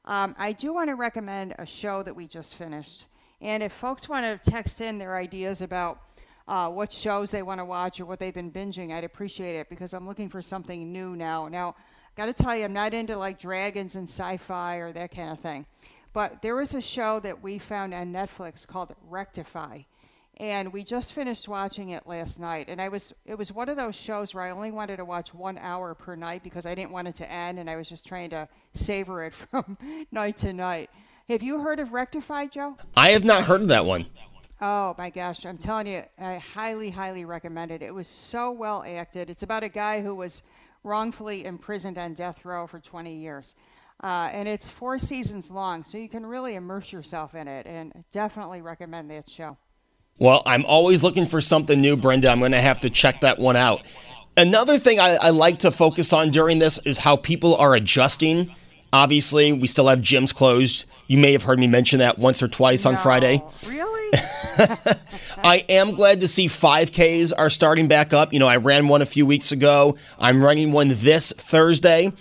Um, 0.04 0.36
I 0.38 0.52
do 0.52 0.74
want 0.74 0.88
to 0.88 0.94
recommend 0.94 1.54
a 1.58 1.64
show 1.64 2.02
that 2.02 2.14
we 2.14 2.26
just 2.26 2.56
finished, 2.56 3.06
and 3.40 3.62
if 3.62 3.72
folks 3.72 4.10
want 4.10 4.26
to 4.26 4.50
text 4.50 4.82
in 4.82 4.98
their 4.98 5.16
ideas 5.16 5.62
about 5.62 6.02
uh, 6.48 6.68
what 6.68 6.92
shows 6.92 7.30
they 7.30 7.42
want 7.42 7.60
to 7.60 7.64
watch 7.64 7.98
or 7.98 8.04
what 8.04 8.18
they've 8.18 8.34
been 8.34 8.52
binging, 8.52 8.92
I'd 8.92 9.04
appreciate 9.04 9.56
it 9.56 9.70
because 9.70 9.94
I'm 9.94 10.06
looking 10.06 10.28
for 10.28 10.42
something 10.42 10.92
new 10.92 11.16
now. 11.16 11.48
Now, 11.48 11.76
got 12.14 12.26
to 12.26 12.34
tell 12.34 12.54
you, 12.54 12.66
I'm 12.66 12.74
not 12.74 12.92
into 12.92 13.16
like 13.16 13.38
dragons 13.38 13.96
and 13.96 14.06
sci-fi 14.06 14.76
or 14.76 14.92
that 14.92 15.12
kind 15.12 15.30
of 15.30 15.40
thing, 15.40 15.64
but 16.12 16.42
there 16.42 16.56
was 16.56 16.74
a 16.74 16.82
show 16.82 17.20
that 17.20 17.42
we 17.42 17.58
found 17.58 17.94
on 17.94 18.12
Netflix 18.12 18.66
called 18.66 18.94
Rectify 19.08 19.80
and 20.40 20.72
we 20.72 20.84
just 20.84 21.14
finished 21.14 21.48
watching 21.48 21.90
it 21.90 22.06
last 22.06 22.38
night. 22.38 22.68
And 22.68 22.80
i 22.80 22.88
was 22.88 23.12
it 23.26 23.36
was 23.36 23.52
one 23.52 23.68
of 23.68 23.76
those 23.76 23.96
shows 23.96 24.34
where 24.34 24.44
i 24.44 24.50
only 24.50 24.70
wanted 24.70 24.96
to 24.96 25.04
watch 25.04 25.34
one 25.34 25.58
hour 25.58 25.94
per 25.94 26.14
night 26.14 26.42
because 26.42 26.66
i 26.66 26.74
didn't 26.74 26.92
want 26.92 27.08
it 27.08 27.14
to 27.16 27.30
end 27.30 27.58
and 27.58 27.68
i 27.68 27.76
was 27.76 27.88
just 27.88 28.06
trying 28.06 28.30
to 28.30 28.48
savor 28.74 29.24
it 29.24 29.34
from 29.50 29.76
night 30.12 30.36
to 30.38 30.52
night. 30.52 30.90
Have 31.28 31.42
you 31.42 31.60
heard 31.60 31.80
of 31.80 31.92
rectify 31.92 32.46
joe? 32.46 32.76
I 32.96 33.10
have 33.10 33.24
not 33.24 33.44
heard 33.44 33.62
of 33.62 33.68
that 33.68 33.84
one. 33.84 34.06
Oh 34.60 34.94
my 34.98 35.10
gosh. 35.10 35.44
I'm 35.46 35.58
telling 35.58 35.86
you 35.86 36.02
i 36.18 36.36
highly 36.36 36.90
highly 36.90 37.24
recommend 37.24 37.70
it. 37.70 37.82
It 37.82 37.94
was 37.94 38.08
so 38.08 38.50
well 38.50 38.84
acted. 38.86 39.30
It's 39.30 39.42
about 39.42 39.62
a 39.62 39.68
guy 39.68 40.02
who 40.02 40.14
was 40.14 40.42
wrongfully 40.84 41.44
imprisoned 41.44 41.98
on 41.98 42.14
death 42.14 42.44
row 42.44 42.66
for 42.66 42.80
20 42.80 43.12
years. 43.12 43.54
Uh, 44.02 44.30
and 44.32 44.46
it's 44.48 44.68
four 44.68 44.96
seasons 44.96 45.50
long 45.50 45.82
so 45.82 45.98
you 45.98 46.08
can 46.08 46.24
really 46.24 46.54
immerse 46.54 46.92
yourself 46.92 47.34
in 47.34 47.48
it 47.48 47.66
and 47.66 47.92
definitely 48.12 48.62
recommend 48.62 49.10
that 49.10 49.28
show 49.28 49.56
well, 50.18 50.42
I'm 50.46 50.64
always 50.64 51.02
looking 51.02 51.26
for 51.26 51.40
something 51.40 51.80
new, 51.80 51.96
Brenda. 51.96 52.28
I'm 52.28 52.40
going 52.40 52.52
to 52.52 52.60
have 52.60 52.80
to 52.80 52.90
check 52.90 53.20
that 53.20 53.38
one 53.38 53.56
out. 53.56 53.82
Another 54.36 54.78
thing 54.78 55.00
I, 55.00 55.16
I, 55.20 55.30
like 55.30 55.58
to 55.60 55.70
focus 55.72 56.12
on 56.12 56.30
during 56.30 56.60
this 56.60 56.78
is 56.84 56.98
how 56.98 57.16
people 57.16 57.56
are 57.56 57.74
adjusting. 57.74 58.54
Obviously, 58.92 59.52
we 59.52 59.66
still 59.66 59.88
have 59.88 59.98
gyms 59.98 60.34
closed. 60.34 60.86
You 61.08 61.18
may 61.18 61.32
have 61.32 61.42
heard 61.42 61.58
me 61.58 61.66
mention 61.66 61.98
that 61.98 62.18
once 62.18 62.42
or 62.42 62.48
twice 62.48 62.84
no, 62.84 62.92
on 62.92 62.96
Friday. 62.96 63.42
Really? 63.66 64.18
I 65.42 65.64
am 65.68 65.92
glad 65.92 66.20
to 66.20 66.28
see 66.28 66.46
5Ks 66.46 67.32
are 67.36 67.50
starting 67.50 67.88
back 67.88 68.12
up. 68.12 68.32
You 68.32 68.38
know, 68.38 68.46
I 68.46 68.56
ran 68.56 68.88
one 68.88 69.02
a 69.02 69.06
few 69.06 69.26
weeks 69.26 69.52
ago. 69.52 69.94
I'm 70.18 70.42
running 70.42 70.72
one 70.72 70.88
this 70.88 71.32
Thursday. 71.32 72.12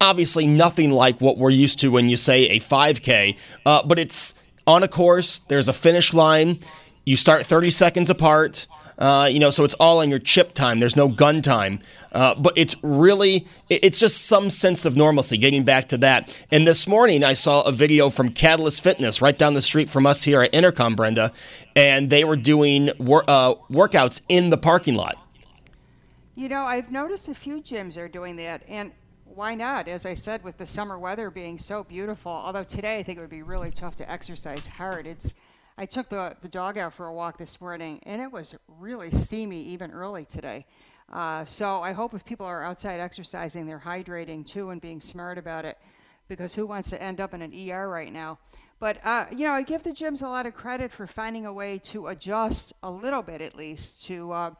Obviously, 0.00 0.46
nothing 0.46 0.90
like 0.90 1.20
what 1.20 1.38
we're 1.38 1.50
used 1.50 1.80
to 1.80 1.90
when 1.90 2.08
you 2.08 2.16
say 2.16 2.48
a 2.48 2.60
5K, 2.60 3.38
uh, 3.64 3.82
but 3.86 3.98
it's 3.98 4.34
on 4.66 4.82
a 4.82 4.88
course, 4.88 5.40
there's 5.48 5.68
a 5.68 5.72
finish 5.72 6.12
line 6.12 6.58
you 7.04 7.16
start 7.16 7.44
30 7.44 7.70
seconds 7.70 8.10
apart. 8.10 8.66
Uh, 8.96 9.28
you 9.30 9.40
know, 9.40 9.50
so 9.50 9.64
it's 9.64 9.74
all 9.74 10.00
on 10.00 10.08
your 10.08 10.20
chip 10.20 10.54
time. 10.54 10.78
There's 10.78 10.96
no 10.96 11.08
gun 11.08 11.42
time. 11.42 11.80
Uh, 12.12 12.34
but 12.36 12.56
it's 12.56 12.76
really, 12.84 13.46
it's 13.68 13.98
just 13.98 14.26
some 14.26 14.50
sense 14.50 14.84
of 14.84 14.96
normalcy, 14.96 15.36
getting 15.36 15.64
back 15.64 15.88
to 15.88 15.98
that. 15.98 16.46
And 16.52 16.66
this 16.66 16.86
morning, 16.86 17.24
I 17.24 17.32
saw 17.32 17.62
a 17.62 17.72
video 17.72 18.08
from 18.08 18.28
Catalyst 18.28 18.84
Fitness 18.84 19.20
right 19.20 19.36
down 19.36 19.54
the 19.54 19.62
street 19.62 19.90
from 19.90 20.06
us 20.06 20.22
here 20.22 20.42
at 20.42 20.52
Entercom, 20.52 20.94
Brenda, 20.94 21.32
and 21.74 22.08
they 22.08 22.24
were 22.24 22.36
doing 22.36 22.90
wor- 22.98 23.24
uh, 23.26 23.54
workouts 23.68 24.22
in 24.28 24.50
the 24.50 24.56
parking 24.56 24.94
lot. 24.94 25.16
You 26.36 26.48
know, 26.48 26.62
I've 26.62 26.92
noticed 26.92 27.28
a 27.28 27.34
few 27.34 27.60
gyms 27.60 27.96
are 27.96 28.08
doing 28.08 28.36
that. 28.36 28.62
And 28.68 28.92
why 29.24 29.56
not? 29.56 29.88
As 29.88 30.06
I 30.06 30.14
said, 30.14 30.42
with 30.44 30.56
the 30.56 30.66
summer 30.66 30.98
weather 30.98 31.30
being 31.30 31.58
so 31.58 31.82
beautiful, 31.82 32.30
although 32.30 32.64
today 32.64 32.98
I 32.98 33.02
think 33.02 33.18
it 33.18 33.20
would 33.20 33.30
be 33.30 33.42
really 33.42 33.72
tough 33.72 33.96
to 33.96 34.10
exercise 34.10 34.68
hard. 34.68 35.08
It's 35.08 35.32
I 35.76 35.86
took 35.86 36.08
the, 36.08 36.36
the 36.40 36.48
dog 36.48 36.78
out 36.78 36.94
for 36.94 37.06
a 37.06 37.12
walk 37.12 37.36
this 37.36 37.60
morning, 37.60 37.98
and 38.04 38.22
it 38.22 38.30
was 38.30 38.54
really 38.78 39.10
steamy 39.10 39.60
even 39.60 39.90
early 39.90 40.24
today. 40.24 40.66
Uh, 41.12 41.44
so 41.44 41.82
I 41.82 41.92
hope 41.92 42.14
if 42.14 42.24
people 42.24 42.46
are 42.46 42.62
outside 42.62 43.00
exercising, 43.00 43.66
they're 43.66 43.82
hydrating 43.84 44.46
too 44.46 44.70
and 44.70 44.80
being 44.80 45.00
smart 45.00 45.36
about 45.36 45.64
it, 45.64 45.76
because 46.28 46.54
who 46.54 46.64
wants 46.64 46.90
to 46.90 47.02
end 47.02 47.20
up 47.20 47.34
in 47.34 47.42
an 47.42 47.52
ER 47.52 47.88
right 47.88 48.12
now? 48.12 48.38
But 48.78 49.04
uh, 49.04 49.26
you 49.32 49.44
know, 49.44 49.52
I 49.52 49.62
give 49.62 49.82
the 49.82 49.90
gyms 49.90 50.22
a 50.22 50.28
lot 50.28 50.46
of 50.46 50.54
credit 50.54 50.92
for 50.92 51.08
finding 51.08 51.46
a 51.46 51.52
way 51.52 51.78
to 51.84 52.06
adjust 52.08 52.72
a 52.84 52.90
little 52.90 53.22
bit, 53.22 53.40
at 53.40 53.56
least, 53.56 54.04
to 54.06 54.30
uh, 54.32 54.50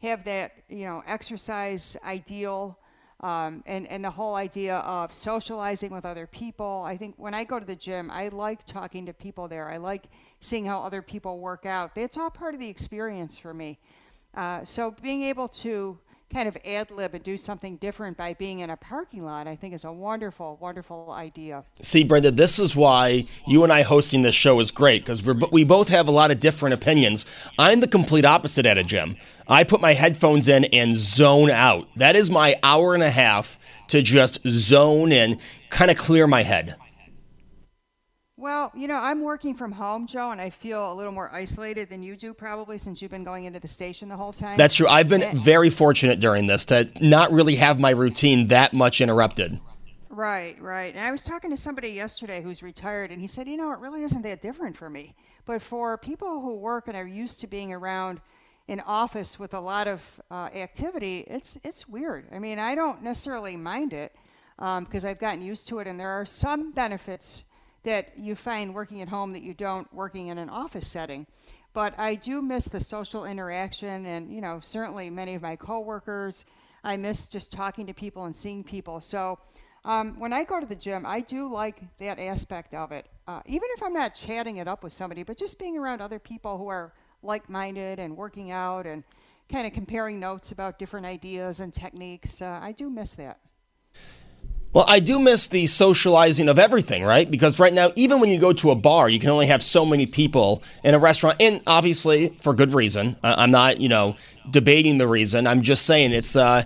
have 0.00 0.24
that 0.24 0.52
you 0.68 0.84
know 0.84 1.02
exercise 1.06 1.98
ideal 2.04 2.78
um, 3.22 3.62
and, 3.66 3.88
and 3.88 4.04
the 4.04 4.10
whole 4.10 4.34
idea 4.34 4.76
of 4.78 5.12
socializing 5.12 5.92
with 5.92 6.04
other 6.04 6.26
people. 6.26 6.82
I 6.86 6.96
think 6.96 7.14
when 7.18 7.34
I 7.34 7.44
go 7.44 7.60
to 7.60 7.64
the 7.64 7.76
gym, 7.76 8.10
I 8.10 8.28
like 8.28 8.64
talking 8.66 9.06
to 9.06 9.12
people 9.12 9.46
there. 9.46 9.70
I 9.70 9.76
like 9.76 10.06
seeing 10.40 10.64
how 10.64 10.80
other 10.80 11.02
people 11.02 11.38
work 11.38 11.64
out. 11.64 11.92
It's 11.96 12.16
all 12.16 12.30
part 12.30 12.54
of 12.54 12.60
the 12.60 12.68
experience 12.68 13.38
for 13.38 13.54
me. 13.54 13.78
Uh, 14.34 14.64
so 14.64 14.90
being 15.02 15.22
able 15.22 15.46
to 15.48 15.98
kind 16.32 16.48
of 16.48 16.56
ad 16.64 16.90
lib 16.90 17.14
and 17.14 17.22
do 17.22 17.36
something 17.36 17.76
different 17.76 18.16
by 18.16 18.34
being 18.34 18.60
in 18.60 18.70
a 18.70 18.76
parking 18.76 19.24
lot, 19.24 19.46
I 19.46 19.54
think 19.54 19.74
is 19.74 19.84
a 19.84 19.92
wonderful, 19.92 20.58
wonderful 20.60 21.10
idea. 21.12 21.64
See, 21.80 22.04
Brenda, 22.04 22.30
this 22.30 22.58
is 22.58 22.74
why 22.74 23.26
you 23.46 23.62
and 23.62 23.72
I 23.72 23.82
hosting 23.82 24.22
this 24.22 24.34
show 24.34 24.58
is 24.60 24.70
great 24.70 25.04
because 25.04 25.22
we 25.52 25.64
both 25.64 25.88
have 25.88 26.08
a 26.08 26.12
lot 26.12 26.30
of 26.30 26.40
different 26.40 26.74
opinions. 26.74 27.26
I'm 27.58 27.80
the 27.80 27.88
complete 27.88 28.24
opposite 28.24 28.66
at 28.66 28.78
a 28.78 28.84
gym. 28.84 29.16
I 29.48 29.64
put 29.64 29.80
my 29.80 29.92
headphones 29.92 30.48
in 30.48 30.64
and 30.66 30.96
zone 30.96 31.50
out. 31.50 31.88
That 31.96 32.16
is 32.16 32.30
my 32.30 32.56
hour 32.62 32.94
and 32.94 33.02
a 33.02 33.10
half 33.10 33.58
to 33.88 34.02
just 34.02 34.46
zone 34.46 35.12
and 35.12 35.38
kind 35.70 35.90
of 35.90 35.96
clear 35.96 36.26
my 36.26 36.42
head. 36.42 36.76
Well, 38.42 38.72
you 38.74 38.88
know, 38.88 38.96
I'm 38.96 39.20
working 39.20 39.54
from 39.54 39.70
home, 39.70 40.08
Joe, 40.08 40.32
and 40.32 40.40
I 40.40 40.50
feel 40.50 40.92
a 40.92 40.96
little 40.96 41.12
more 41.12 41.32
isolated 41.32 41.88
than 41.88 42.02
you 42.02 42.16
do 42.16 42.34
probably 42.34 42.76
since 42.76 43.00
you've 43.00 43.12
been 43.12 43.22
going 43.22 43.44
into 43.44 43.60
the 43.60 43.68
station 43.68 44.08
the 44.08 44.16
whole 44.16 44.32
time. 44.32 44.56
That's 44.56 44.74
true. 44.74 44.88
I've 44.88 45.08
been 45.08 45.38
very 45.38 45.70
fortunate 45.70 46.18
during 46.18 46.48
this 46.48 46.64
to 46.64 46.90
not 47.00 47.30
really 47.30 47.54
have 47.54 47.78
my 47.78 47.90
routine 47.90 48.48
that 48.48 48.72
much 48.72 49.00
interrupted. 49.00 49.60
Right, 50.08 50.60
right. 50.60 50.92
And 50.92 51.04
I 51.04 51.12
was 51.12 51.22
talking 51.22 51.50
to 51.50 51.56
somebody 51.56 51.90
yesterday 51.90 52.42
who's 52.42 52.64
retired, 52.64 53.12
and 53.12 53.20
he 53.20 53.28
said, 53.28 53.46
you 53.46 53.56
know, 53.56 53.70
it 53.70 53.78
really 53.78 54.02
isn't 54.02 54.22
that 54.22 54.42
different 54.42 54.76
for 54.76 54.90
me. 54.90 55.14
But 55.46 55.62
for 55.62 55.96
people 55.96 56.40
who 56.40 56.56
work 56.56 56.88
and 56.88 56.96
are 56.96 57.06
used 57.06 57.38
to 57.42 57.46
being 57.46 57.72
around 57.72 58.20
an 58.66 58.80
office 58.80 59.38
with 59.38 59.54
a 59.54 59.60
lot 59.60 59.86
of 59.86 60.02
uh, 60.32 60.48
activity, 60.52 61.18
it's 61.28 61.58
it's 61.62 61.88
weird. 61.88 62.26
I 62.32 62.40
mean, 62.40 62.58
I 62.58 62.74
don't 62.74 63.04
necessarily 63.04 63.56
mind 63.56 63.92
it 63.92 64.16
because 64.56 65.04
um, 65.04 65.10
I've 65.10 65.20
gotten 65.20 65.42
used 65.42 65.68
to 65.68 65.78
it, 65.78 65.86
and 65.86 65.98
there 65.98 66.10
are 66.10 66.26
some 66.26 66.72
benefits 66.72 67.44
that 67.84 68.18
you 68.18 68.34
find 68.34 68.74
working 68.74 69.02
at 69.02 69.08
home 69.08 69.32
that 69.32 69.42
you 69.42 69.54
don't 69.54 69.92
working 69.92 70.28
in 70.28 70.38
an 70.38 70.48
office 70.48 70.86
setting. 70.86 71.26
But 71.74 71.98
I 71.98 72.14
do 72.16 72.42
miss 72.42 72.66
the 72.66 72.80
social 72.80 73.24
interaction, 73.24 74.06
and 74.06 74.32
you 74.32 74.40
know, 74.40 74.60
certainly 74.62 75.10
many 75.10 75.34
of 75.34 75.42
my 75.42 75.56
coworkers. 75.56 76.44
I 76.84 76.96
miss 76.96 77.26
just 77.26 77.52
talking 77.52 77.86
to 77.86 77.94
people 77.94 78.24
and 78.24 78.34
seeing 78.34 78.62
people. 78.64 79.00
So 79.00 79.38
um, 79.84 80.18
when 80.18 80.32
I 80.32 80.44
go 80.44 80.60
to 80.60 80.66
the 80.66 80.76
gym, 80.76 81.04
I 81.06 81.20
do 81.20 81.46
like 81.46 81.80
that 81.98 82.18
aspect 82.18 82.74
of 82.74 82.92
it. 82.92 83.06
Uh, 83.26 83.40
even 83.46 83.68
if 83.74 83.82
I'm 83.82 83.92
not 83.92 84.14
chatting 84.14 84.58
it 84.58 84.68
up 84.68 84.82
with 84.82 84.92
somebody, 84.92 85.22
but 85.22 85.38
just 85.38 85.58
being 85.58 85.78
around 85.78 86.00
other 86.00 86.18
people 86.18 86.58
who 86.58 86.68
are 86.68 86.92
like-minded 87.22 87.98
and 87.98 88.16
working 88.16 88.50
out 88.50 88.84
and 88.86 89.04
kind 89.50 89.66
of 89.66 89.72
comparing 89.72 90.18
notes 90.18 90.52
about 90.52 90.78
different 90.78 91.06
ideas 91.06 91.60
and 91.60 91.72
techniques. 91.72 92.42
Uh, 92.42 92.58
I 92.60 92.72
do 92.72 92.90
miss 92.90 93.12
that. 93.14 93.38
Well, 94.72 94.86
I 94.88 95.00
do 95.00 95.18
miss 95.18 95.48
the 95.48 95.66
socializing 95.66 96.48
of 96.48 96.58
everything, 96.58 97.04
right? 97.04 97.30
Because 97.30 97.58
right 97.58 97.74
now, 97.74 97.90
even 97.94 98.20
when 98.20 98.30
you 98.30 98.40
go 98.40 98.54
to 98.54 98.70
a 98.70 98.74
bar, 98.74 99.10
you 99.10 99.18
can 99.18 99.28
only 99.28 99.46
have 99.46 99.62
so 99.62 99.84
many 99.84 100.06
people 100.06 100.62
in 100.82 100.94
a 100.94 100.98
restaurant, 100.98 101.36
and 101.40 101.60
obviously 101.66 102.28
for 102.40 102.54
good 102.54 102.72
reason. 102.72 103.16
I'm 103.22 103.50
not, 103.50 103.80
you 103.80 103.90
know, 103.90 104.16
debating 104.50 104.96
the 104.96 105.06
reason. 105.06 105.46
I'm 105.46 105.62
just 105.62 105.84
saying 105.84 106.12
it's. 106.12 106.36
Uh, 106.36 106.64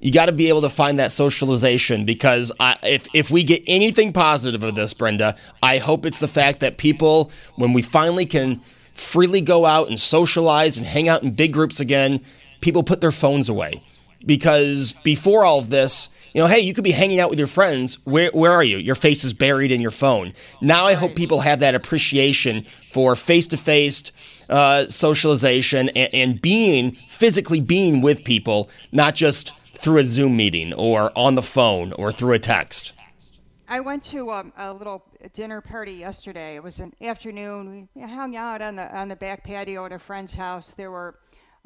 you 0.00 0.12
got 0.12 0.26
to 0.26 0.32
be 0.32 0.48
able 0.48 0.60
to 0.62 0.68
find 0.68 1.00
that 1.00 1.10
socialization 1.10 2.04
because 2.04 2.52
I, 2.60 2.76
if 2.84 3.08
if 3.14 3.30
we 3.30 3.42
get 3.42 3.62
anything 3.66 4.12
positive 4.12 4.62
of 4.62 4.74
this, 4.74 4.94
Brenda, 4.94 5.36
I 5.62 5.78
hope 5.78 6.06
it's 6.06 6.20
the 6.20 6.28
fact 6.28 6.60
that 6.60 6.76
people, 6.76 7.30
when 7.56 7.72
we 7.72 7.82
finally 7.82 8.26
can 8.26 8.60
freely 8.94 9.40
go 9.40 9.64
out 9.64 9.88
and 9.88 9.98
socialize 9.98 10.78
and 10.78 10.86
hang 10.86 11.08
out 11.08 11.22
in 11.22 11.32
big 11.32 11.52
groups 11.52 11.78
again, 11.78 12.20
people 12.60 12.82
put 12.82 13.00
their 13.00 13.12
phones 13.12 13.48
away. 13.48 13.82
Because 14.26 14.92
before 15.04 15.44
all 15.44 15.60
of 15.60 15.70
this, 15.70 16.10
you 16.32 16.40
know, 16.40 16.46
hey, 16.46 16.60
you 16.60 16.74
could 16.74 16.84
be 16.84 16.92
hanging 16.92 17.20
out 17.20 17.30
with 17.30 17.38
your 17.38 17.48
friends. 17.48 17.94
Where, 18.04 18.30
where 18.32 18.52
are 18.52 18.64
you? 18.64 18.78
Your 18.78 18.94
face 18.94 19.24
is 19.24 19.32
buried 19.32 19.72
in 19.72 19.80
your 19.80 19.90
phone. 19.90 20.32
Now 20.60 20.86
I 20.86 20.94
hope 20.94 21.14
people 21.14 21.40
have 21.40 21.60
that 21.60 21.74
appreciation 21.74 22.62
for 22.62 23.14
face 23.14 23.46
to 23.48 23.56
face 23.56 24.12
socialization 24.48 25.88
and, 25.90 26.14
and 26.14 26.42
being 26.42 26.92
physically 26.92 27.60
being 27.60 28.00
with 28.00 28.24
people, 28.24 28.70
not 28.92 29.14
just 29.14 29.52
through 29.74 29.98
a 29.98 30.04
Zoom 30.04 30.36
meeting 30.36 30.72
or 30.74 31.10
on 31.16 31.34
the 31.34 31.42
phone 31.42 31.92
or 31.92 32.10
through 32.10 32.32
a 32.32 32.38
text. 32.38 32.96
I 33.70 33.80
went 33.80 34.02
to 34.04 34.30
um, 34.30 34.52
a 34.56 34.72
little 34.72 35.04
dinner 35.34 35.60
party 35.60 35.92
yesterday. 35.92 36.56
It 36.56 36.62
was 36.62 36.80
an 36.80 36.94
afternoon. 37.02 37.88
We 37.94 38.02
hung 38.02 38.34
out 38.34 38.62
on 38.62 38.76
the 38.76 38.98
on 38.98 39.08
the 39.08 39.16
back 39.16 39.44
patio 39.44 39.84
at 39.84 39.92
a 39.92 39.98
friend's 39.98 40.32
house. 40.32 40.70
There 40.70 40.90
were 40.90 41.18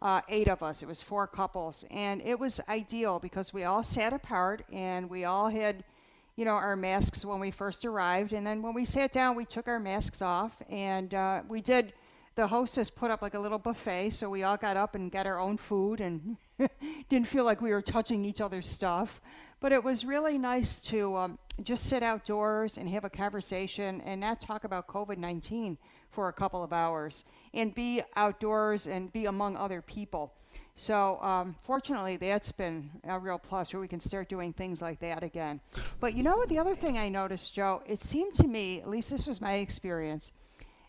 uh, 0.02 0.20
eight 0.28 0.48
of 0.48 0.62
us. 0.62 0.82
It 0.82 0.88
was 0.88 1.00
four 1.00 1.26
couples, 1.28 1.84
and 1.90 2.20
it 2.22 2.38
was 2.38 2.60
ideal 2.68 3.20
because 3.20 3.54
we 3.54 3.64
all 3.64 3.84
sat 3.84 4.12
apart 4.12 4.64
and 4.72 5.08
we 5.08 5.24
all 5.24 5.48
had, 5.48 5.84
you 6.34 6.44
know, 6.44 6.50
our 6.50 6.74
masks 6.74 7.24
when 7.24 7.38
we 7.38 7.52
first 7.52 7.84
arrived, 7.84 8.32
and 8.32 8.44
then 8.44 8.62
when 8.62 8.74
we 8.74 8.84
sat 8.84 9.12
down, 9.12 9.36
we 9.36 9.44
took 9.44 9.68
our 9.68 9.78
masks 9.78 10.20
off, 10.20 10.56
and 10.68 11.14
uh, 11.14 11.42
we 11.48 11.62
did. 11.62 11.94
The 12.34 12.46
hostess 12.46 12.88
put 12.88 13.10
up 13.10 13.20
like 13.20 13.34
a 13.34 13.38
little 13.38 13.58
buffet, 13.58 14.08
so 14.10 14.30
we 14.30 14.42
all 14.42 14.56
got 14.56 14.78
up 14.78 14.94
and 14.94 15.12
got 15.12 15.26
our 15.26 15.38
own 15.38 15.58
food 15.58 16.00
and 16.00 16.38
didn't 17.10 17.28
feel 17.28 17.44
like 17.44 17.60
we 17.60 17.72
were 17.72 17.82
touching 17.82 18.24
each 18.24 18.40
other's 18.40 18.66
stuff. 18.66 19.20
But 19.60 19.70
it 19.70 19.84
was 19.84 20.06
really 20.06 20.38
nice 20.38 20.78
to 20.84 21.14
um, 21.14 21.38
just 21.62 21.84
sit 21.84 22.02
outdoors 22.02 22.78
and 22.78 22.88
have 22.88 23.04
a 23.04 23.10
conversation 23.10 24.00
and 24.06 24.18
not 24.18 24.40
talk 24.40 24.64
about 24.64 24.86
COVID 24.86 25.18
19 25.18 25.76
for 26.10 26.28
a 26.28 26.32
couple 26.32 26.64
of 26.64 26.72
hours 26.72 27.24
and 27.54 27.74
be 27.74 28.02
outdoors 28.16 28.86
and 28.86 29.12
be 29.12 29.26
among 29.26 29.56
other 29.56 29.82
people. 29.82 30.32
So, 30.74 31.20
um, 31.20 31.54
fortunately, 31.64 32.16
that's 32.16 32.50
been 32.50 32.90
a 33.04 33.18
real 33.18 33.38
plus 33.38 33.72
where 33.74 33.80
we 33.80 33.88
can 33.88 34.00
start 34.00 34.28
doing 34.28 34.52
things 34.52 34.80
like 34.80 35.00
that 35.00 35.22
again. 35.22 35.60
But 36.00 36.14
you 36.14 36.22
know 36.22 36.36
what? 36.36 36.48
The 36.48 36.58
other 36.58 36.74
thing 36.74 36.96
I 36.96 37.10
noticed, 37.10 37.54
Joe, 37.54 37.82
it 37.86 38.00
seemed 38.00 38.34
to 38.34 38.48
me, 38.48 38.80
at 38.80 38.88
least 38.88 39.10
this 39.10 39.26
was 39.26 39.40
my 39.40 39.54
experience, 39.54 40.32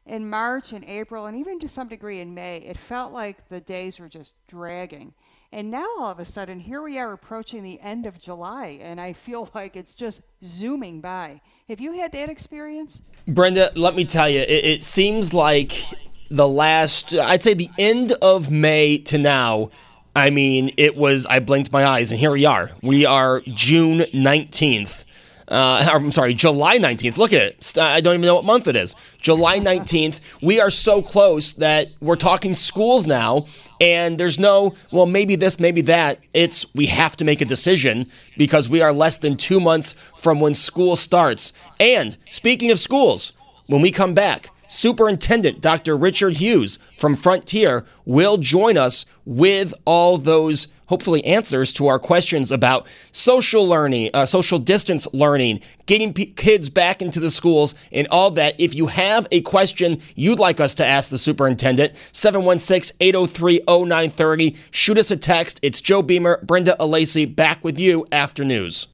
in 0.06 0.30
March 0.30 0.73
and 0.73 0.84
April, 0.86 1.26
and 1.28 1.38
even 1.38 1.60
to 1.60 1.67
some 1.67 1.88
degree 1.88 2.19
in 2.21 2.34
May, 2.34 2.58
it 2.58 2.78
felt 2.78 3.13
like 3.13 3.47
the 3.49 3.62
days 3.62 3.99
were 3.99 4.10
just 4.10 4.36
dragging. 4.47 5.13
And 5.52 5.69
now 5.69 5.88
all 5.99 6.08
of 6.08 6.19
a 6.19 6.26
sudden, 6.26 6.60
here 6.60 6.82
we 6.82 6.97
are 6.97 7.13
approaching 7.13 7.62
the 7.62 7.80
end 7.80 8.06
of 8.06 8.19
July, 8.19 8.80
and 8.82 8.99
I 8.99 9.13
feel 9.13 9.49
like 9.56 9.76
it's 9.76 9.95
just 9.95 10.23
zooming 10.43 11.02
by. 11.02 11.41
Have 11.69 11.80
you 11.80 11.93
had 11.93 12.12
that 12.13 12.30
experience? 12.30 13.02
Brenda, 13.28 13.71
let 13.76 13.95
me 13.95 14.04
tell 14.06 14.30
you, 14.30 14.39
it, 14.39 14.65
it 14.65 14.84
seems 14.84 15.34
like 15.34 15.82
the 16.29 16.47
last, 16.47 17.13
I'd 17.13 17.43
say 17.43 17.53
the 17.53 17.69
end 17.77 18.13
of 18.21 18.51
May 18.51 18.97
to 18.99 19.17
now, 19.17 19.69
I 20.15 20.29
mean, 20.29 20.71
it 20.77 20.95
was, 20.95 21.25
I 21.25 21.39
blinked 21.39 21.71
my 21.71 21.86
eyes, 21.86 22.12
and 22.12 22.19
here 22.19 22.31
we 22.31 22.45
are. 22.45 22.69
We 22.81 23.05
are 23.05 23.41
June 23.47 23.99
19th. 23.99 25.05
Uh, 25.47 25.88
I'm 25.91 26.12
sorry, 26.12 26.33
July 26.33 26.77
19th. 26.77 27.17
Look 27.17 27.33
at 27.33 27.41
it. 27.41 27.77
I 27.77 27.99
don't 28.01 28.15
even 28.15 28.25
know 28.25 28.36
what 28.36 28.45
month 28.45 28.67
it 28.67 28.75
is. 28.75 28.95
July 29.21 29.59
19th. 29.59 30.19
We 30.41 30.62
are 30.62 30.69
so 30.69 31.01
close 31.01 31.53
that 31.55 31.95
we're 31.99 32.15
talking 32.15 32.53
schools 32.53 33.05
now, 33.05 33.47
and 33.81 34.17
there's 34.17 34.39
no, 34.39 34.75
well, 34.91 35.05
maybe 35.05 35.36
this, 35.36 35.59
maybe 35.59 35.81
that. 35.81 36.19
It's 36.33 36.65
we 36.73 36.86
have 36.88 37.17
to 37.17 37.25
make 37.25 37.41
a 37.41 37.45
decision 37.45 38.05
because 38.38 38.69
we 38.69 38.81
are 38.81 38.93
less 38.93 39.17
than 39.17 39.36
two 39.36 39.59
months 39.59 39.93
from 39.93 40.39
when 40.39 40.53
school 40.53 40.95
starts. 40.95 41.53
And 41.79 42.17
speaking 42.29 42.71
of 42.71 42.79
schools, 42.79 43.33
when 43.67 43.81
we 43.81 43.91
come 43.91 44.13
back, 44.13 44.49
Superintendent 44.73 45.62
Dr. 45.62 45.95
Richard 45.95 46.33
Hughes 46.38 46.79
from 46.97 47.15
Frontier 47.15 47.86
will 48.05 48.38
join 48.38 48.75
us 48.75 49.05
with 49.23 49.71
all 49.86 50.17
those 50.17 50.67
hopefully 50.88 51.23
answers 51.25 51.71
to 51.73 51.86
our 51.86 51.99
questions 51.99 52.51
about 52.51 52.88
social 53.12 53.67
learning, 53.67 54.09
uh, 54.15 54.25
social 54.25 54.57
distance 54.57 55.07
learning, 55.13 55.59
getting 55.86 56.12
p- 56.12 56.25
kids 56.25 56.71
back 56.71 57.03
into 57.03 57.19
the 57.19 57.29
schools, 57.29 57.75
and 57.91 58.07
all 58.09 58.31
that. 58.31 58.59
If 58.59 58.73
you 58.73 58.88
have 58.88 59.27
a 59.31 59.41
question 59.41 59.99
you'd 60.15 60.39
like 60.39 60.59
us 60.59 60.73
to 60.75 60.86
ask 60.86 61.12
the 61.12 61.19
superintendent, 61.19 61.93
716 62.12 62.97
803 62.99 63.62
0930, 63.67 64.55
shoot 64.71 64.97
us 64.97 65.12
a 65.12 65.17
text. 65.17 65.59
It's 65.62 65.81
Joe 65.81 66.01
Beamer, 66.01 66.43
Brenda 66.43 66.75
Alessi 66.79 67.33
back 67.33 67.63
with 67.63 67.79
you 67.79 68.07
after 68.12 68.43
news. 68.43 68.88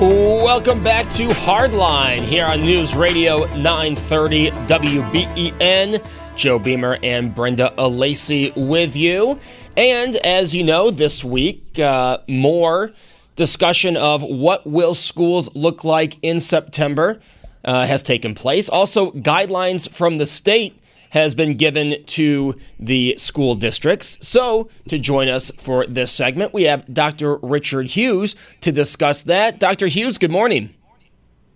Welcome 0.00 0.82
back 0.82 1.10
to 1.10 1.28
Hardline 1.28 2.22
here 2.22 2.46
on 2.46 2.62
News 2.62 2.96
Radio 2.96 3.40
930 3.48 4.50
WBEN. 4.50 6.34
Joe 6.34 6.58
Beamer 6.58 6.96
and 7.02 7.34
Brenda 7.34 7.74
Alessi 7.76 8.50
with 8.56 8.96
you. 8.96 9.38
And 9.76 10.16
as 10.16 10.54
you 10.54 10.64
know, 10.64 10.90
this 10.90 11.22
week, 11.22 11.78
uh, 11.78 12.16
more 12.26 12.92
discussion 13.36 13.98
of 13.98 14.22
what 14.22 14.66
will 14.66 14.94
schools 14.94 15.54
look 15.54 15.84
like 15.84 16.16
in 16.22 16.40
September 16.40 17.20
uh, 17.66 17.86
has 17.86 18.02
taken 18.02 18.34
place. 18.34 18.70
Also, 18.70 19.10
guidelines 19.10 19.86
from 19.86 20.16
the 20.16 20.24
state 20.24 20.80
has 21.10 21.34
been 21.34 21.54
given 21.54 22.02
to 22.04 22.54
the 22.78 23.14
school 23.16 23.54
districts. 23.54 24.18
So, 24.20 24.68
to 24.88 24.98
join 24.98 25.28
us 25.28 25.50
for 25.58 25.86
this 25.86 26.12
segment, 26.12 26.52
we 26.52 26.64
have 26.64 26.92
Dr. 26.92 27.38
Richard 27.42 27.88
Hughes 27.88 28.34
to 28.62 28.72
discuss 28.72 29.22
that. 29.24 29.60
Dr. 29.60 29.86
Hughes, 29.86 30.18
good 30.18 30.30
morning. 30.30 30.74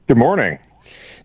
Good 0.07 0.19
morning. 0.19 0.59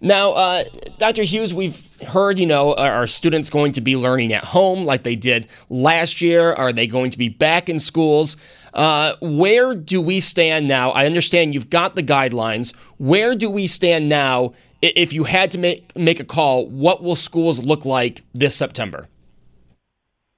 Now, 0.02 0.32
uh, 0.32 0.63
Dr. 0.98 1.24
Hughes, 1.24 1.54
we've 1.54 1.86
heard, 2.04 2.39
you 2.39 2.46
know, 2.46 2.74
are 2.76 3.06
students 3.06 3.50
going 3.50 3.74
to 3.74 3.82
be 3.82 3.98
learning 3.98 4.32
at 4.32 4.46
home 4.46 4.86
like 4.86 5.04
they 5.04 5.18
did 5.18 5.48
last 5.70 6.22
year? 6.22 6.54
Are 6.54 6.72
they 6.72 6.88
going 6.88 7.12
to 7.12 7.18
be 7.18 7.28
back 7.28 7.68
in 7.68 7.80
schools? 7.80 8.38
Uh, 8.74 9.15
where 9.22 9.76
do 9.76 10.00
we 10.00 10.22
stand 10.22 10.68
now? 10.68 10.92
I 10.92 11.06
understand 11.06 11.54
you've 11.54 11.70
got 11.70 11.96
the 11.96 12.04
guidelines. 12.04 12.74
Where 12.98 13.36
do 13.36 13.50
we 13.50 13.68
stand 13.68 14.08
now 14.08 14.54
if 14.82 15.13
you 15.13 15.26
had 15.26 15.52
to 15.52 15.58
make 15.58 15.96
make 15.96 16.20
a 16.20 16.24
call, 16.24 16.68
what 16.68 17.02
will 17.04 17.15
schools 17.15 17.63
look 17.63 17.86
like 17.86 18.24
this 18.34 18.56
September? 18.56 19.08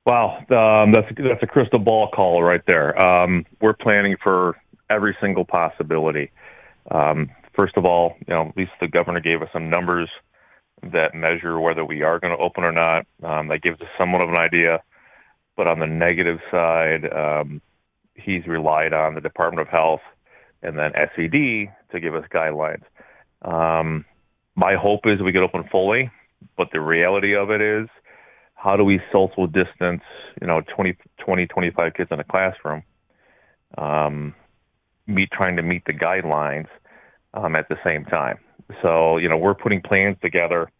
Wow, 0.05 0.37
um, 0.49 0.93
that's 0.93 1.07
that's 1.17 1.43
a 1.43 1.47
crystal 1.47 1.79
ball 1.79 2.09
call 2.09 2.41
right 2.41 2.61
there. 2.65 3.01
Um, 3.03 3.45
we're 3.61 3.73
planning 3.73 4.15
for 4.23 4.57
every 4.89 5.15
single 5.21 5.45
possibility. 5.45 6.31
Um, 6.89 7.29
first 7.57 7.77
of 7.77 7.85
all, 7.85 8.15
you 8.27 8.33
know, 8.33 8.49
at 8.49 8.57
least 8.57 8.71
the 8.79 8.87
governor 8.87 9.19
gave 9.19 9.41
us 9.41 9.49
some 9.53 9.69
numbers 9.69 10.09
that 10.91 11.13
measure 11.13 11.59
whether 11.59 11.85
we 11.85 12.01
are 12.01 12.19
going 12.19 12.35
to 12.35 12.43
open 12.43 12.63
or 12.63 12.71
not. 12.71 13.05
Um, 13.23 13.47
that 13.49 13.61
gives 13.61 13.79
us 13.81 13.87
somewhat 13.97 14.21
of 14.21 14.29
an 14.29 14.35
idea. 14.35 14.81
But 15.55 15.67
on 15.67 15.79
the 15.79 15.85
negative 15.85 16.39
side, 16.49 17.05
um, 17.13 17.61
he's 18.15 18.47
relied 18.47 18.93
on 18.93 19.13
the 19.13 19.21
Department 19.21 19.61
of 19.61 19.67
Health 19.67 20.01
and 20.63 20.77
then 20.77 20.91
SED 20.95 21.71
to 21.91 21.99
give 21.99 22.15
us 22.15 22.25
guidelines. 22.33 22.83
Um, 23.43 24.05
my 24.61 24.75
hope 24.75 25.01
is 25.05 25.19
we 25.21 25.31
get 25.31 25.41
open 25.41 25.63
fully, 25.71 26.11
but 26.55 26.67
the 26.71 26.79
reality 26.79 27.35
of 27.35 27.49
it 27.49 27.61
is, 27.61 27.87
how 28.53 28.77
do 28.77 28.83
we 28.83 28.99
social 29.11 29.47
distance, 29.47 30.03
you 30.39 30.45
know, 30.45 30.61
20, 30.75 30.95
20 31.17 31.47
25 31.47 31.93
kids 31.95 32.09
in 32.11 32.19
a 32.19 32.23
classroom, 32.23 32.83
um, 33.79 34.35
meet 35.07 35.29
trying 35.31 35.55
to 35.55 35.63
meet 35.63 35.83
the 35.85 35.93
guidelines 35.93 36.67
um, 37.33 37.55
at 37.55 37.67
the 37.69 37.77
same 37.83 38.05
time. 38.05 38.37
So, 38.83 39.17
you 39.17 39.27
know, 39.27 39.37
we're 39.37 39.55
putting 39.55 39.81
plans 39.81 40.17
together 40.21 40.71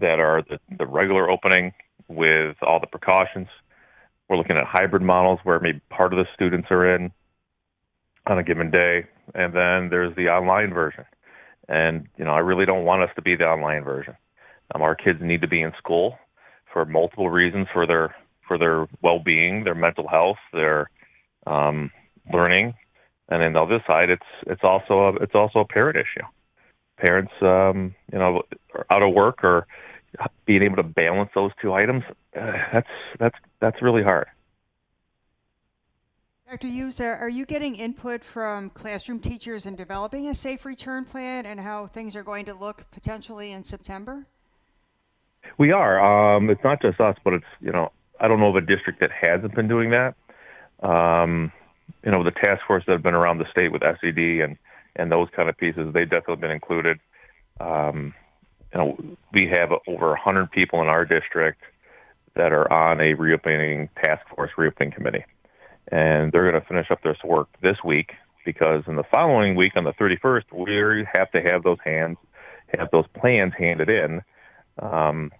that 0.00 0.18
are 0.18 0.42
the, 0.48 0.58
the 0.76 0.86
regular 0.86 1.30
opening 1.30 1.72
with 2.08 2.56
all 2.62 2.80
the 2.80 2.88
precautions. 2.88 3.46
We're 4.28 4.38
looking 4.38 4.56
at 4.56 4.64
hybrid 4.66 5.02
models 5.02 5.38
where 5.44 5.60
maybe 5.60 5.80
part 5.88 6.12
of 6.12 6.18
the 6.18 6.26
students 6.34 6.66
are 6.72 6.96
in 6.96 7.12
on 8.26 8.38
a 8.38 8.42
given 8.42 8.72
day, 8.72 9.04
and 9.34 9.54
then 9.54 9.88
there's 9.88 10.14
the 10.16 10.28
online 10.28 10.74
version. 10.74 11.04
And 11.70 12.08
you 12.18 12.24
know, 12.24 12.32
I 12.32 12.40
really 12.40 12.66
don't 12.66 12.84
want 12.84 13.02
us 13.02 13.10
to 13.14 13.22
be 13.22 13.36
the 13.36 13.44
online 13.44 13.84
version. 13.84 14.14
Um, 14.74 14.82
our 14.82 14.96
kids 14.96 15.20
need 15.22 15.40
to 15.40 15.48
be 15.48 15.62
in 15.62 15.72
school 15.78 16.18
for 16.72 16.84
multiple 16.84 17.30
reasons 17.30 17.68
for 17.72 17.86
their 17.86 18.14
for 18.46 18.58
their 18.58 18.86
well-being, 19.00 19.62
their 19.62 19.76
mental 19.76 20.08
health, 20.08 20.38
their 20.52 20.90
um, 21.46 21.92
learning, 22.32 22.74
and 23.28 23.40
then 23.40 23.56
on 23.56 23.68
other 23.68 23.82
side, 23.86 24.10
it's 24.10 24.22
it's 24.46 24.62
also 24.64 24.94
a, 25.00 25.14
it's 25.22 25.34
also 25.34 25.60
a 25.60 25.64
parent 25.64 25.96
issue. 25.96 26.26
Parents, 26.98 27.32
um, 27.40 27.94
you 28.12 28.18
know, 28.18 28.42
are 28.74 28.86
out 28.90 29.02
of 29.02 29.14
work 29.14 29.44
or 29.44 29.66
being 30.44 30.62
able 30.62 30.76
to 30.76 30.82
balance 30.82 31.30
those 31.34 31.52
two 31.62 31.72
items. 31.72 32.02
Uh, 32.36 32.52
that's 32.72 32.88
that's 33.18 33.36
that's 33.60 33.82
really 33.82 34.02
hard. 34.02 34.26
Dr. 36.50 36.66
Hughes, 36.66 37.00
are 37.00 37.28
you 37.28 37.46
getting 37.46 37.76
input 37.76 38.24
from 38.24 38.70
classroom 38.70 39.20
teachers 39.20 39.66
in 39.66 39.76
developing 39.76 40.26
a 40.26 40.34
safe 40.34 40.64
return 40.64 41.04
plan 41.04 41.46
and 41.46 41.60
how 41.60 41.86
things 41.86 42.16
are 42.16 42.24
going 42.24 42.44
to 42.46 42.54
look 42.54 42.90
potentially 42.90 43.52
in 43.52 43.62
September? 43.62 44.26
We 45.58 45.70
are. 45.70 46.00
Um, 46.34 46.50
it's 46.50 46.64
not 46.64 46.82
just 46.82 47.00
us, 47.00 47.16
but 47.22 47.34
it's 47.34 47.44
you 47.60 47.70
know 47.70 47.92
I 48.18 48.26
don't 48.26 48.40
know 48.40 48.48
of 48.48 48.56
a 48.56 48.62
district 48.62 48.98
that 48.98 49.12
hasn't 49.12 49.54
been 49.54 49.68
doing 49.68 49.90
that. 49.90 50.16
Um, 50.82 51.52
you 52.04 52.10
know 52.10 52.24
the 52.24 52.32
task 52.32 52.62
force 52.66 52.82
that 52.88 52.92
have 52.94 53.02
been 53.04 53.14
around 53.14 53.38
the 53.38 53.48
state 53.52 53.70
with 53.70 53.82
SED 53.82 54.18
and 54.18 54.56
and 54.96 55.12
those 55.12 55.28
kind 55.36 55.48
of 55.48 55.56
pieces, 55.56 55.94
they've 55.94 56.10
definitely 56.10 56.40
been 56.40 56.50
included. 56.50 56.98
Um, 57.60 58.12
you 58.74 58.80
know 58.80 58.98
we 59.32 59.46
have 59.46 59.70
over 59.86 60.08
100 60.08 60.50
people 60.50 60.82
in 60.82 60.88
our 60.88 61.04
district 61.04 61.62
that 62.34 62.52
are 62.52 62.70
on 62.72 63.00
a 63.00 63.14
reopening 63.14 63.88
task 64.02 64.26
force 64.34 64.50
reopening 64.58 64.90
committee 64.90 65.24
and 65.88 66.32
they're 66.32 66.50
going 66.50 66.60
to 66.60 66.68
finish 66.68 66.90
up 66.90 67.02
this 67.02 67.16
work 67.24 67.48
this 67.62 67.76
week 67.84 68.12
because 68.44 68.82
in 68.86 68.96
the 68.96 69.04
following 69.10 69.54
week 69.54 69.72
on 69.76 69.84
the 69.84 69.92
31st 69.92 70.44
we 70.52 71.06
have 71.14 71.30
to 71.32 71.40
have 71.42 71.62
those 71.62 71.78
hands 71.84 72.16
have 72.78 72.88
those 72.92 73.06
plans 73.20 73.52
handed 73.58 73.88
in 73.88 74.20
um, 74.80 75.30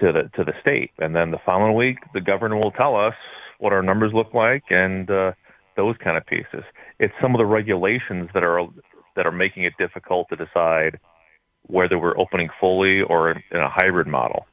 to 0.00 0.12
the 0.12 0.30
to 0.34 0.44
the 0.44 0.52
state. 0.60 0.90
And 0.98 1.14
then 1.14 1.30
the 1.30 1.38
following 1.44 1.74
week 1.74 1.98
the 2.12 2.20
governor 2.20 2.56
will 2.56 2.72
tell 2.72 2.96
us 2.96 3.14
what 3.58 3.72
our 3.72 3.82
numbers 3.82 4.12
look 4.12 4.34
like 4.34 4.64
and 4.70 5.10
uh, 5.10 5.32
those 5.76 5.96
kind 6.02 6.16
of 6.16 6.26
pieces. 6.26 6.64
It's 6.98 7.14
some 7.20 7.34
of 7.34 7.38
the 7.38 7.46
regulations 7.46 8.28
that 8.34 8.44
are 8.44 8.66
that 9.16 9.26
are 9.26 9.32
making 9.32 9.64
it 9.64 9.74
difficult 9.78 10.28
to 10.30 10.36
decide 10.36 10.98
whether 11.66 11.98
we're 11.98 12.18
opening 12.18 12.48
fully 12.60 13.00
or 13.02 13.30
in 13.30 13.40
a 13.52 13.70
hybrid 13.70 14.06
model 14.06 14.46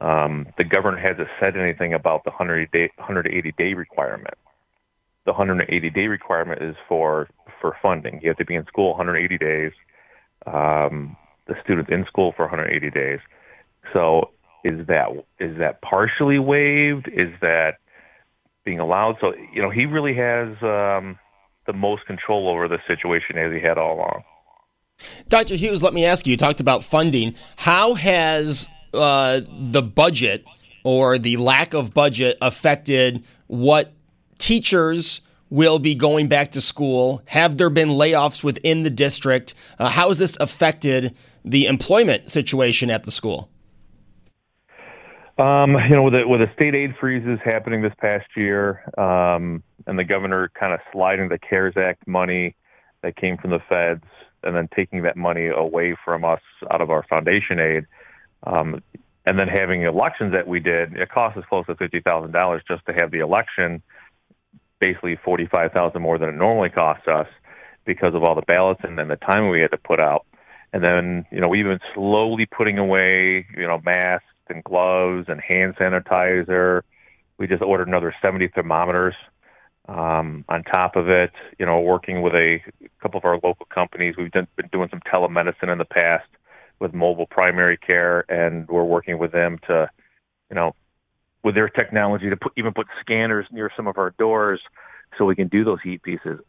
um, 0.00 0.46
the 0.58 0.64
governor 0.64 0.98
hasn't 0.98 1.28
said 1.40 1.56
anything 1.56 1.92
about 1.92 2.24
the 2.24 2.30
180 2.30 2.70
day, 2.72 2.92
180 2.96 3.52
day 3.58 3.74
requirement. 3.74 4.34
The 5.24 5.32
180 5.32 5.90
day 5.90 6.06
requirement 6.06 6.62
is 6.62 6.76
for 6.88 7.28
for 7.60 7.76
funding. 7.82 8.20
You 8.22 8.28
have 8.28 8.38
to 8.38 8.44
be 8.44 8.54
in 8.54 8.64
school 8.66 8.90
180 8.90 9.38
days. 9.38 9.72
Um, 10.46 11.16
the 11.46 11.54
students 11.64 11.90
in 11.90 12.04
school 12.06 12.32
for 12.36 12.44
180 12.44 12.90
days. 12.90 13.18
So 13.92 14.30
is 14.64 14.86
that 14.86 15.08
is 15.40 15.58
that 15.58 15.82
partially 15.82 16.38
waived? 16.38 17.08
Is 17.08 17.32
that 17.40 17.78
being 18.64 18.78
allowed? 18.78 19.16
So 19.20 19.32
you 19.52 19.60
know 19.60 19.70
he 19.70 19.86
really 19.86 20.14
has 20.14 20.48
um, 20.62 21.18
the 21.66 21.72
most 21.72 22.06
control 22.06 22.48
over 22.48 22.68
the 22.68 22.78
situation 22.86 23.36
as 23.36 23.52
he 23.52 23.60
had 23.60 23.78
all 23.78 23.96
along. 23.96 24.22
Dr. 25.28 25.54
Hughes, 25.54 25.82
let 25.82 25.94
me 25.94 26.04
ask 26.04 26.26
you. 26.26 26.32
You 26.32 26.36
talked 26.36 26.60
about 26.60 26.82
funding. 26.82 27.34
How 27.56 27.94
has 27.94 28.68
uh, 28.94 29.40
the 29.48 29.82
budget 29.82 30.44
or 30.84 31.18
the 31.18 31.36
lack 31.36 31.74
of 31.74 31.92
budget 31.94 32.38
affected 32.40 33.24
what 33.46 33.92
teachers 34.38 35.20
will 35.50 35.78
be 35.78 35.94
going 35.94 36.28
back 36.28 36.52
to 36.52 36.60
school? 36.60 37.22
Have 37.26 37.56
there 37.56 37.70
been 37.70 37.88
layoffs 37.88 38.44
within 38.44 38.82
the 38.82 38.90
district? 38.90 39.54
Uh, 39.78 39.88
how 39.88 40.08
has 40.08 40.18
this 40.18 40.36
affected 40.40 41.16
the 41.44 41.66
employment 41.66 42.30
situation 42.30 42.90
at 42.90 43.04
the 43.04 43.10
school? 43.10 43.48
Um, 45.38 45.76
you 45.88 45.94
know, 45.94 46.02
with 46.02 46.14
the, 46.14 46.26
with 46.26 46.40
the 46.40 46.50
state 46.54 46.74
aid 46.74 46.94
freezes 47.00 47.38
happening 47.44 47.80
this 47.82 47.92
past 48.00 48.26
year, 48.36 48.82
um, 48.98 49.62
and 49.86 49.98
the 49.98 50.04
governor 50.04 50.50
kind 50.58 50.74
of 50.74 50.80
sliding 50.92 51.28
the 51.28 51.38
CARES 51.38 51.76
Act 51.76 52.06
money 52.06 52.56
that 53.02 53.16
came 53.16 53.38
from 53.38 53.50
the 53.50 53.60
feds, 53.68 54.04
and 54.42 54.56
then 54.56 54.68
taking 54.74 55.02
that 55.02 55.16
money 55.16 55.46
away 55.46 55.96
from 56.04 56.24
us 56.24 56.40
out 56.70 56.80
of 56.80 56.90
our 56.90 57.04
foundation 57.04 57.60
aid, 57.60 57.86
um, 58.44 58.82
and 59.26 59.38
then 59.38 59.48
having 59.48 59.82
elections 59.82 60.32
that 60.32 60.46
we 60.46 60.60
did, 60.60 60.94
it 60.94 61.10
cost 61.10 61.36
us 61.36 61.44
close 61.48 61.66
to 61.66 61.74
fifty 61.74 62.00
thousand 62.00 62.32
dollars 62.32 62.62
just 62.66 62.84
to 62.86 62.92
have 62.92 63.10
the 63.10 63.18
election, 63.18 63.82
basically 64.80 65.18
forty 65.24 65.46
five 65.46 65.72
thousand 65.72 66.02
more 66.02 66.18
than 66.18 66.30
it 66.30 66.36
normally 66.36 66.70
costs 66.70 67.06
us 67.08 67.26
because 67.84 68.14
of 68.14 68.22
all 68.22 68.34
the 68.34 68.42
ballots 68.42 68.80
and 68.84 68.98
then 68.98 69.08
the 69.08 69.16
time 69.16 69.48
we 69.48 69.60
had 69.60 69.70
to 69.70 69.78
put 69.78 70.00
out. 70.00 70.24
And 70.72 70.84
then, 70.84 71.24
you 71.32 71.40
know, 71.40 71.48
we've 71.48 71.64
been 71.64 71.80
slowly 71.94 72.46
putting 72.46 72.78
away, 72.78 73.46
you 73.56 73.66
know, 73.66 73.80
masks 73.84 74.26
and 74.48 74.62
gloves 74.62 75.26
and 75.28 75.40
hand 75.40 75.76
sanitizer. 75.76 76.82
We 77.38 77.46
just 77.46 77.62
ordered 77.62 77.88
another 77.88 78.14
70 78.20 78.48
thermometers. 78.48 79.14
Um, 79.88 80.44
on 80.50 80.64
top 80.64 80.96
of 80.96 81.08
it, 81.08 81.32
you 81.58 81.64
know, 81.64 81.80
working 81.80 82.20
with 82.20 82.34
a 82.34 82.58
couple 83.00 83.16
of 83.16 83.24
our 83.24 83.40
local 83.42 83.66
companies, 83.72 84.16
we've 84.18 84.30
been 84.30 84.46
doing 84.70 84.90
some 84.90 85.00
telemedicine 85.00 85.72
in 85.72 85.78
the 85.78 85.86
past 85.86 86.26
with 86.80 86.94
mobile 86.94 87.26
primary 87.26 87.76
care, 87.76 88.24
and 88.30 88.68
we're 88.68 88.84
working 88.84 89.18
with 89.18 89.32
them 89.32 89.58
to, 89.66 89.90
you 90.50 90.54
know, 90.54 90.74
with 91.44 91.54
their 91.54 91.68
technology 91.68 92.30
to 92.30 92.36
put, 92.36 92.52
even 92.56 92.72
put 92.72 92.86
scanners 93.00 93.46
near 93.50 93.70
some 93.76 93.86
of 93.86 93.98
our 93.98 94.10
doors 94.18 94.60
so 95.16 95.24
we 95.24 95.34
can 95.34 95.48
do 95.48 95.64
those 95.64 95.78
heat 95.82 96.02
pieces. 96.02 96.40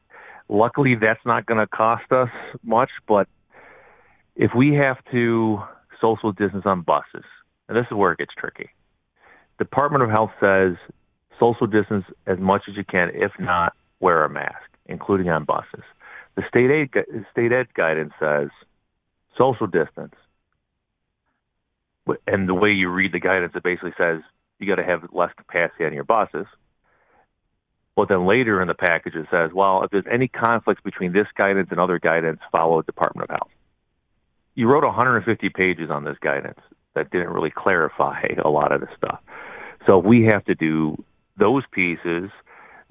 Luckily, 0.49 0.95
that's 0.95 1.23
not 1.25 1.45
going 1.45 1.59
to 1.59 1.67
cost 1.67 2.11
us 2.11 2.29
much, 2.63 2.89
but 3.07 3.27
if 4.35 4.51
we 4.55 4.73
have 4.75 4.97
to 5.11 5.61
social 6.01 6.31
distance 6.31 6.63
on 6.65 6.81
buses, 6.81 7.25
and 7.67 7.77
this 7.77 7.85
is 7.89 7.95
where 7.95 8.11
it 8.11 8.17
gets 8.17 8.33
tricky. 8.37 8.69
Department 9.59 10.03
of 10.03 10.09
Health 10.09 10.31
says 10.39 10.75
social 11.39 11.67
distance 11.67 12.05
as 12.25 12.39
much 12.39 12.63
as 12.67 12.75
you 12.75 12.83
can. 12.83 13.11
If 13.13 13.31
not, 13.39 13.73
wear 13.99 14.23
a 14.23 14.29
mask, 14.29 14.63
including 14.87 15.29
on 15.29 15.45
buses. 15.45 15.83
The 16.35 16.43
state 16.47 16.71
aid 16.71 16.89
state 17.31 17.51
ed 17.51 17.67
guidance 17.73 18.13
says 18.19 18.49
social 19.39 19.67
distance. 19.67 20.13
And 22.27 22.49
the 22.49 22.55
way 22.55 22.71
you 22.71 22.89
read 22.89 23.13
the 23.13 23.19
guidance, 23.19 23.53
it 23.55 23.63
basically 23.63 23.93
says 23.97 24.21
you 24.59 24.67
got 24.67 24.75
to 24.75 24.83
have 24.83 25.09
less 25.11 25.31
capacity 25.37 25.85
on 25.85 25.93
your 25.93 26.03
buses. 26.03 26.45
But 27.95 28.09
then 28.09 28.25
later 28.25 28.61
in 28.61 28.67
the 28.67 28.73
package, 28.73 29.15
it 29.15 29.27
says, 29.29 29.51
well, 29.53 29.83
if 29.83 29.91
there's 29.91 30.05
any 30.11 30.27
conflicts 30.27 30.81
between 30.81 31.13
this 31.13 31.27
guidance 31.37 31.67
and 31.71 31.79
other 31.79 31.99
guidance, 31.99 32.39
follow 32.51 32.81
the 32.81 32.85
Department 32.85 33.29
of 33.29 33.35
Health. 33.35 33.51
You 34.55 34.67
wrote 34.67 34.83
150 34.83 35.49
pages 35.49 35.89
on 35.89 36.03
this 36.03 36.17
guidance 36.21 36.59
that 36.95 37.11
didn't 37.11 37.29
really 37.29 37.51
clarify 37.55 38.21
a 38.43 38.49
lot 38.49 38.71
of 38.71 38.81
the 38.81 38.87
stuff. 38.97 39.19
So 39.87 39.97
we 39.97 40.27
have 40.31 40.45
to 40.45 40.55
do 40.55 41.03
those 41.37 41.63
pieces. 41.71 42.29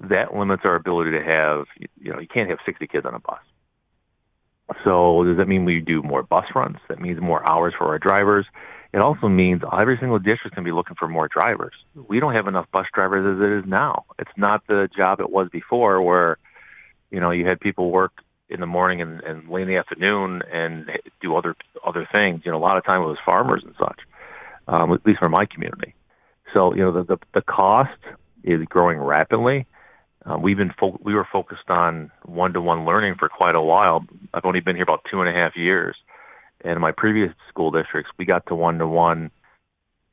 That 0.01 0.33
limits 0.33 0.63
our 0.65 0.75
ability 0.75 1.11
to 1.11 1.23
have, 1.23 1.65
you 1.99 2.13
know, 2.13 2.19
you 2.19 2.27
can't 2.27 2.49
have 2.49 2.59
60 2.65 2.87
kids 2.87 3.05
on 3.05 3.13
a 3.13 3.19
bus. 3.19 3.39
So 4.83 5.23
does 5.23 5.37
that 5.37 5.47
mean 5.47 5.65
we 5.65 5.79
do 5.79 6.01
more 6.01 6.23
bus 6.23 6.45
runs? 6.55 6.77
That 6.89 6.99
means 6.99 7.19
more 7.21 7.47
hours 7.49 7.73
for 7.77 7.87
our 7.87 7.99
drivers. 7.99 8.45
It 8.93 9.01
also 9.01 9.27
means 9.27 9.61
every 9.79 9.97
single 9.99 10.17
district 10.17 10.55
can 10.55 10.63
be 10.63 10.71
looking 10.71 10.95
for 10.95 11.07
more 11.07 11.27
drivers. 11.27 11.73
We 12.07 12.19
don't 12.19 12.33
have 12.33 12.47
enough 12.47 12.65
bus 12.71 12.87
drivers 12.93 13.37
as 13.37 13.43
it 13.43 13.59
is 13.59 13.69
now. 13.69 14.05
It's 14.17 14.31
not 14.35 14.65
the 14.67 14.89
job 14.95 15.19
it 15.19 15.29
was 15.29 15.47
before 15.51 16.01
where, 16.01 16.37
you 17.11 17.19
know, 17.19 17.29
you 17.31 17.47
had 17.47 17.59
people 17.59 17.91
work 17.91 18.13
in 18.49 18.59
the 18.59 18.65
morning 18.65 19.01
and, 19.01 19.21
and 19.21 19.47
late 19.47 19.63
in 19.63 19.67
the 19.67 19.77
afternoon 19.77 20.41
and 20.51 20.89
do 21.21 21.35
other 21.35 21.55
other 21.85 22.07
things. 22.11 22.41
You 22.43 22.51
know, 22.51 22.57
a 22.57 22.59
lot 22.59 22.77
of 22.77 22.85
time 22.85 23.01
it 23.01 23.05
was 23.05 23.17
farmers 23.23 23.63
and 23.63 23.75
such, 23.79 23.99
um, 24.67 24.91
at 24.91 25.05
least 25.05 25.19
for 25.19 25.29
my 25.29 25.45
community. 25.45 25.93
So 26.55 26.73
you 26.73 26.81
know 26.81 26.91
the 26.91 27.03
the, 27.03 27.17
the 27.35 27.41
cost 27.41 27.99
is 28.43 28.63
growing 28.65 28.99
rapidly. 28.99 29.67
Uh, 30.25 30.37
we've 30.37 30.57
been 30.57 30.73
fo- 30.79 30.99
we 31.03 31.13
were 31.13 31.27
focused 31.31 31.69
on 31.69 32.11
one-to-one 32.25 32.85
learning 32.85 33.15
for 33.17 33.29
quite 33.29 33.55
a 33.55 33.61
while. 33.61 34.05
I've 34.33 34.45
only 34.45 34.59
been 34.59 34.75
here 34.75 34.83
about 34.83 35.05
two 35.09 35.21
and 35.21 35.29
a 35.29 35.41
half 35.41 35.55
years, 35.55 35.95
and 36.63 36.73
in 36.73 36.81
my 36.81 36.91
previous 36.91 37.31
school 37.49 37.71
districts, 37.71 38.11
we 38.17 38.25
got 38.25 38.45
to 38.47 38.55
one-to-one. 38.55 39.31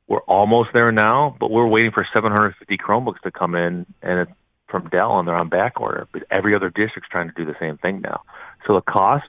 We're 0.07 0.21
almost 0.21 0.69
there 0.73 0.91
now, 0.91 1.35
but 1.39 1.51
we're 1.51 1.67
waiting 1.67 1.91
for 1.91 2.07
750 2.15 2.77
Chromebooks 2.77 3.19
to 3.23 3.31
come 3.31 3.55
in, 3.55 3.85
and 4.01 4.19
it's 4.21 4.31
from 4.69 4.87
Dell, 4.89 5.19
and 5.19 5.27
they're 5.27 5.35
on 5.35 5.49
back 5.49 5.79
order. 5.81 6.07
But 6.11 6.23
every 6.31 6.55
other 6.55 6.69
district's 6.69 7.09
trying 7.09 7.27
to 7.27 7.33
do 7.35 7.45
the 7.45 7.57
same 7.59 7.77
thing 7.77 8.01
now. 8.01 8.21
So 8.65 8.75
the 8.75 8.81
cost, 8.81 9.27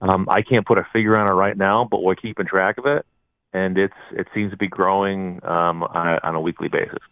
um, 0.00 0.28
I 0.30 0.42
can't 0.42 0.66
put 0.66 0.78
a 0.78 0.86
figure 0.92 1.16
on 1.16 1.26
it 1.26 1.32
right 1.32 1.56
now, 1.56 1.86
but 1.90 2.02
we're 2.02 2.14
keeping 2.14 2.46
track 2.46 2.78
of 2.78 2.86
it, 2.86 3.04
and 3.52 3.76
it's 3.76 3.94
it 4.12 4.28
seems 4.34 4.52
to 4.52 4.56
be 4.56 4.68
growing 4.68 5.40
um, 5.44 5.82
on, 5.82 6.08
a, 6.08 6.20
on 6.22 6.34
a 6.36 6.40
weekly 6.40 6.68
basis. 6.68 7.02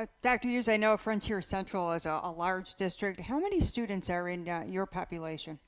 Uh, 0.00 0.06
Dr. 0.22 0.48
Hughes, 0.48 0.66
I 0.66 0.78
know 0.78 0.96
Frontier 0.96 1.42
Central 1.42 1.92
is 1.92 2.06
a, 2.06 2.20
a 2.22 2.32
large 2.32 2.74
district. 2.76 3.20
How 3.20 3.38
many 3.38 3.60
students 3.60 4.08
are 4.08 4.30
in 4.30 4.48
uh, 4.48 4.64
your 4.66 4.86
population? 4.86 5.58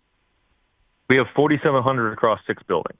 We 1.11 1.16
have 1.16 1.27
4,700 1.37 2.12
across 2.12 2.40
six 2.47 2.62
buildings. 2.62 2.99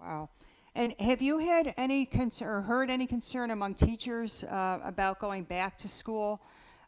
Wow. 0.00 0.30
And 0.74 0.92
have 0.98 1.22
you 1.22 1.38
had 1.38 1.72
any 1.76 2.04
concern 2.04 2.48
or 2.48 2.60
heard 2.62 2.90
any 2.90 3.06
concern 3.06 3.52
among 3.52 3.74
teachers 3.74 4.42
uh, 4.42 4.80
about 4.82 5.20
going 5.20 5.44
back 5.44 5.78
to 5.78 5.88
school 5.88 6.42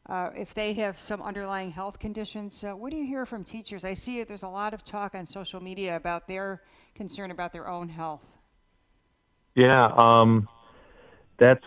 uh, 0.08 0.30
if 0.34 0.52
they 0.52 0.72
have 0.72 1.00
some 1.00 1.22
underlying 1.22 1.70
health 1.70 2.00
conditions? 2.00 2.64
Uh, 2.64 2.72
what 2.72 2.90
do 2.90 2.96
you 2.96 3.06
hear 3.06 3.24
from 3.26 3.44
teachers? 3.44 3.84
I 3.84 3.94
see 3.94 4.24
there's 4.24 4.42
a 4.42 4.48
lot 4.48 4.74
of 4.74 4.82
talk 4.82 5.14
on 5.14 5.24
social 5.24 5.62
media 5.62 5.94
about 5.94 6.26
their 6.26 6.62
concern 6.96 7.30
about 7.30 7.52
their 7.52 7.68
own 7.68 7.88
health. 7.88 8.26
Yeah, 9.54 9.92
um, 10.00 10.48
that's 11.38 11.64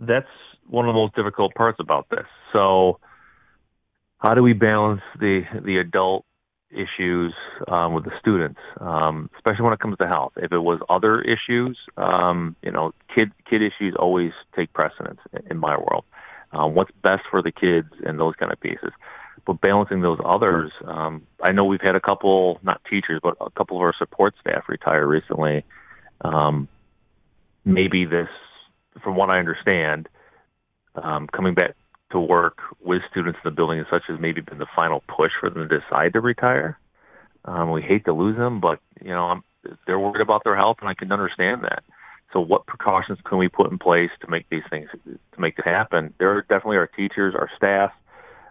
that's 0.00 0.28
one 0.68 0.88
of 0.88 0.94
the 0.94 0.98
most 0.98 1.14
difficult 1.14 1.54
parts 1.54 1.78
about 1.80 2.08
this. 2.10 2.26
So, 2.52 2.98
how 4.18 4.34
do 4.34 4.42
we 4.42 4.52
balance 4.52 5.02
the 5.18 5.42
the 5.64 5.78
adult 5.78 6.24
issues 6.70 7.34
um, 7.68 7.94
with 7.94 8.04
the 8.04 8.12
students, 8.20 8.58
um, 8.80 9.30
especially 9.36 9.64
when 9.64 9.72
it 9.72 9.80
comes 9.80 9.96
to 9.98 10.06
health? 10.06 10.32
If 10.36 10.52
it 10.52 10.58
was 10.58 10.80
other 10.88 11.20
issues, 11.22 11.78
um, 11.96 12.56
you 12.62 12.72
know, 12.72 12.92
kid 13.14 13.32
kid 13.48 13.62
issues 13.62 13.94
always 13.98 14.32
take 14.56 14.72
precedence 14.72 15.20
in 15.50 15.58
my 15.58 15.76
world. 15.76 16.04
Uh, 16.52 16.66
what's 16.66 16.90
best 17.02 17.22
for 17.30 17.42
the 17.42 17.50
kids 17.50 17.88
and 18.04 18.18
those 18.18 18.34
kind 18.36 18.52
of 18.52 18.60
pieces. 18.60 18.92
But 19.46 19.60
balancing 19.60 20.00
those 20.00 20.18
others, 20.24 20.70
um, 20.86 21.26
I 21.42 21.52
know 21.52 21.64
we've 21.64 21.80
had 21.80 21.96
a 21.96 22.00
couple, 22.00 22.60
not 22.62 22.80
teachers, 22.88 23.20
but 23.22 23.36
a 23.40 23.50
couple 23.50 23.76
of 23.76 23.82
our 23.82 23.94
support 23.98 24.34
staff 24.40 24.64
retire 24.68 25.06
recently. 25.06 25.64
Um, 26.20 26.68
maybe 27.64 28.04
this, 28.04 28.28
from 29.02 29.16
what 29.16 29.30
I 29.30 29.38
understand, 29.38 30.08
um, 30.96 31.26
coming 31.28 31.54
back 31.54 31.74
to 32.12 32.20
work 32.20 32.58
with 32.80 33.02
students 33.10 33.38
in 33.44 33.50
the 33.50 33.54
building 33.54 33.78
and 33.78 33.86
such 33.90 34.02
has 34.08 34.20
maybe 34.20 34.40
been 34.40 34.58
the 34.58 34.66
final 34.76 35.02
push 35.08 35.32
for 35.40 35.50
them 35.50 35.68
to 35.68 35.80
decide 35.80 36.12
to 36.12 36.20
retire. 36.20 36.78
Um, 37.44 37.70
we 37.70 37.82
hate 37.82 38.04
to 38.06 38.12
lose 38.12 38.36
them, 38.36 38.60
but 38.60 38.78
you 39.02 39.10
know 39.10 39.24
I'm, 39.24 39.42
they're 39.86 39.98
worried 39.98 40.20
about 40.20 40.44
their 40.44 40.56
health, 40.56 40.78
and 40.80 40.88
I 40.88 40.94
can 40.94 41.12
understand 41.12 41.62
that. 41.62 41.82
So, 42.32 42.40
what 42.40 42.66
precautions 42.66 43.18
can 43.24 43.38
we 43.38 43.48
put 43.48 43.70
in 43.70 43.78
place 43.78 44.10
to 44.20 44.30
make 44.30 44.48
these 44.50 44.62
things 44.70 44.88
to 45.04 45.40
make 45.40 45.58
it 45.58 45.64
happen? 45.64 46.14
There 46.18 46.36
are 46.36 46.42
definitely 46.42 46.78
our 46.78 46.86
teachers, 46.86 47.34
our 47.34 47.50
staff. 47.56 47.92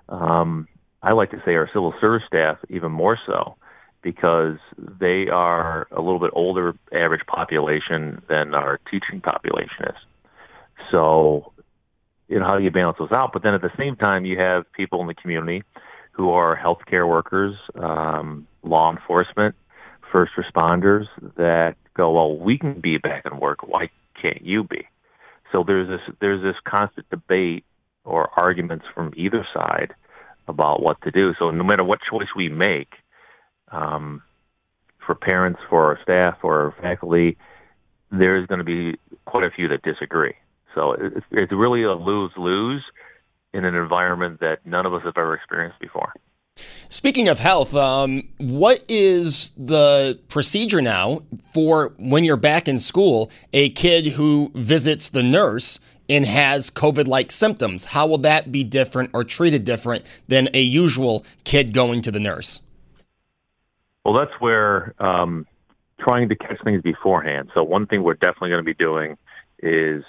Um, 0.10 0.68
I 1.02 1.14
like 1.14 1.32
to 1.32 1.42
say 1.46 1.56
our 1.56 1.68
civil 1.68 1.94
service 2.00 2.24
staff 2.28 2.58
even 2.70 2.92
more 2.92 3.18
so 3.26 3.56
because 4.02 4.58
they 4.78 5.28
are 5.30 5.88
a 5.92 6.02
little 6.02 6.20
bit 6.20 6.32
older 6.34 6.76
average 6.94 7.26
population 7.26 8.22
than 8.30 8.54
our 8.54 8.80
teaching 8.92 9.22
population 9.22 9.86
is. 9.88 9.96
So 10.92 11.53
you 12.34 12.40
know, 12.40 12.46
how 12.50 12.58
do 12.58 12.64
you 12.64 12.72
balance 12.72 12.98
those 12.98 13.12
out? 13.12 13.30
But 13.32 13.44
then 13.44 13.54
at 13.54 13.62
the 13.62 13.70
same 13.78 13.96
time, 13.96 14.26
you 14.26 14.40
have 14.40 14.64
people 14.74 15.02
in 15.02 15.08
the 15.08 15.14
community 15.14 15.62
who 16.14 16.32
are 16.32 16.58
healthcare 16.58 17.08
workers, 17.08 17.56
um, 17.76 18.48
law 18.64 18.92
enforcement, 18.92 19.54
first 20.12 20.32
responders 20.36 21.06
that 21.38 21.76
go, 21.96 22.12
well, 22.12 22.36
we 22.36 22.58
can 22.58 22.82
be 22.82 22.98
back 22.98 23.26
in 23.32 23.40
work. 23.40 23.68
Why 23.68 23.90
can't 24.20 24.44
you 24.44 24.64
be? 24.64 24.88
So 25.52 25.64
there's 25.66 25.88
this 25.88 26.16
there's 26.22 26.42
this 26.42 26.56
constant 26.68 27.08
debate 27.12 27.66
or 28.04 28.30
arguments 28.36 28.86
from 28.96 29.14
either 29.16 29.46
side 29.54 29.94
about 30.48 30.82
what 30.82 31.00
to 31.04 31.12
do. 31.12 31.34
So 31.38 31.52
no 31.52 31.64
matter 31.64 31.84
what 31.84 32.00
choice 32.10 32.30
we 32.36 32.50
make, 32.50 32.90
um, 33.72 34.24
for 35.06 35.14
parents, 35.14 35.60
for 35.70 35.86
our 35.86 36.00
staff, 36.02 36.38
or 36.42 36.62
our 36.62 36.76
faculty, 36.82 37.38
there's 38.12 38.48
going 38.48 38.58
to 38.58 38.66
be 38.66 38.98
quite 39.26 39.44
a 39.44 39.52
few 39.52 39.68
that 39.68 39.84
disagree. 39.84 40.34
So 40.76 40.94
it's, 40.94 41.26
it's 41.32 41.52
really 41.52 41.84
a 41.84 41.94
lose 41.94 42.32
lose 42.38 42.84
in 43.54 43.66
an 43.66 43.76
environment 43.76 44.40
that 44.40 44.66
none 44.66 44.86
of 44.86 44.94
us 44.94 45.04
have 45.04 45.18
ever 45.18 45.36
experienced 45.36 45.80
before. 45.80 46.14
Speaking 46.90 47.28
of 47.28 47.40
health, 47.40 47.74
um, 47.76 48.28
what 48.38 48.84
is 48.88 49.52
the 49.58 50.20
procedure 50.28 50.82
now 50.82 51.20
for 51.52 51.94
when 51.98 52.24
you're 52.24 52.38
back 52.38 52.68
in 52.68 52.80
school? 52.80 53.32
A 53.54 53.70
kid 53.70 54.08
who 54.08 54.52
visits 54.54 55.10
the 55.10 55.24
nurse 55.24 55.80
and 56.10 56.26
has 56.26 56.70
COVID 56.70 57.08
like 57.08 57.32
symptoms, 57.32 57.86
how 57.86 58.08
will 58.08 58.18
that 58.20 58.52
be 58.52 58.64
different 58.64 59.10
or 59.14 59.24
treated 59.24 59.64
different 59.64 60.04
than 60.28 60.50
a 60.54 60.62
usual 60.62 61.26
kid 61.44 61.74
going 61.74 62.02
to 62.04 62.12
the 62.12 62.20
nurse? 62.20 62.62
Well, 64.06 64.14
that's 64.14 64.40
where 64.40 64.94
um, 65.00 65.48
trying 66.00 66.30
to 66.30 66.36
catch 66.36 66.62
things 66.64 66.82
beforehand. 66.82 67.50
So, 67.54 67.64
one 67.64 67.88
thing 67.88 68.04
we're 68.04 68.16
definitely 68.16 68.50
going 68.50 68.64
to 68.64 68.66
be 68.66 68.74
doing 68.74 69.18
is 69.60 70.04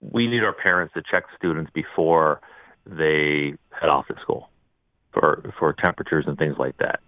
we 0.00 0.26
need 0.26 0.42
our 0.42 0.52
parents 0.52 0.94
to 0.94 1.02
check 1.10 1.24
students 1.36 1.70
before 1.74 2.40
they 2.86 3.54
head 3.70 3.88
off 3.88 4.06
to 4.08 4.14
school 4.22 4.48
for 5.12 5.52
for 5.58 5.72
temperatures 5.72 6.24
and 6.26 6.38
things 6.38 6.56
like 6.58 6.76
that. 6.78 7.00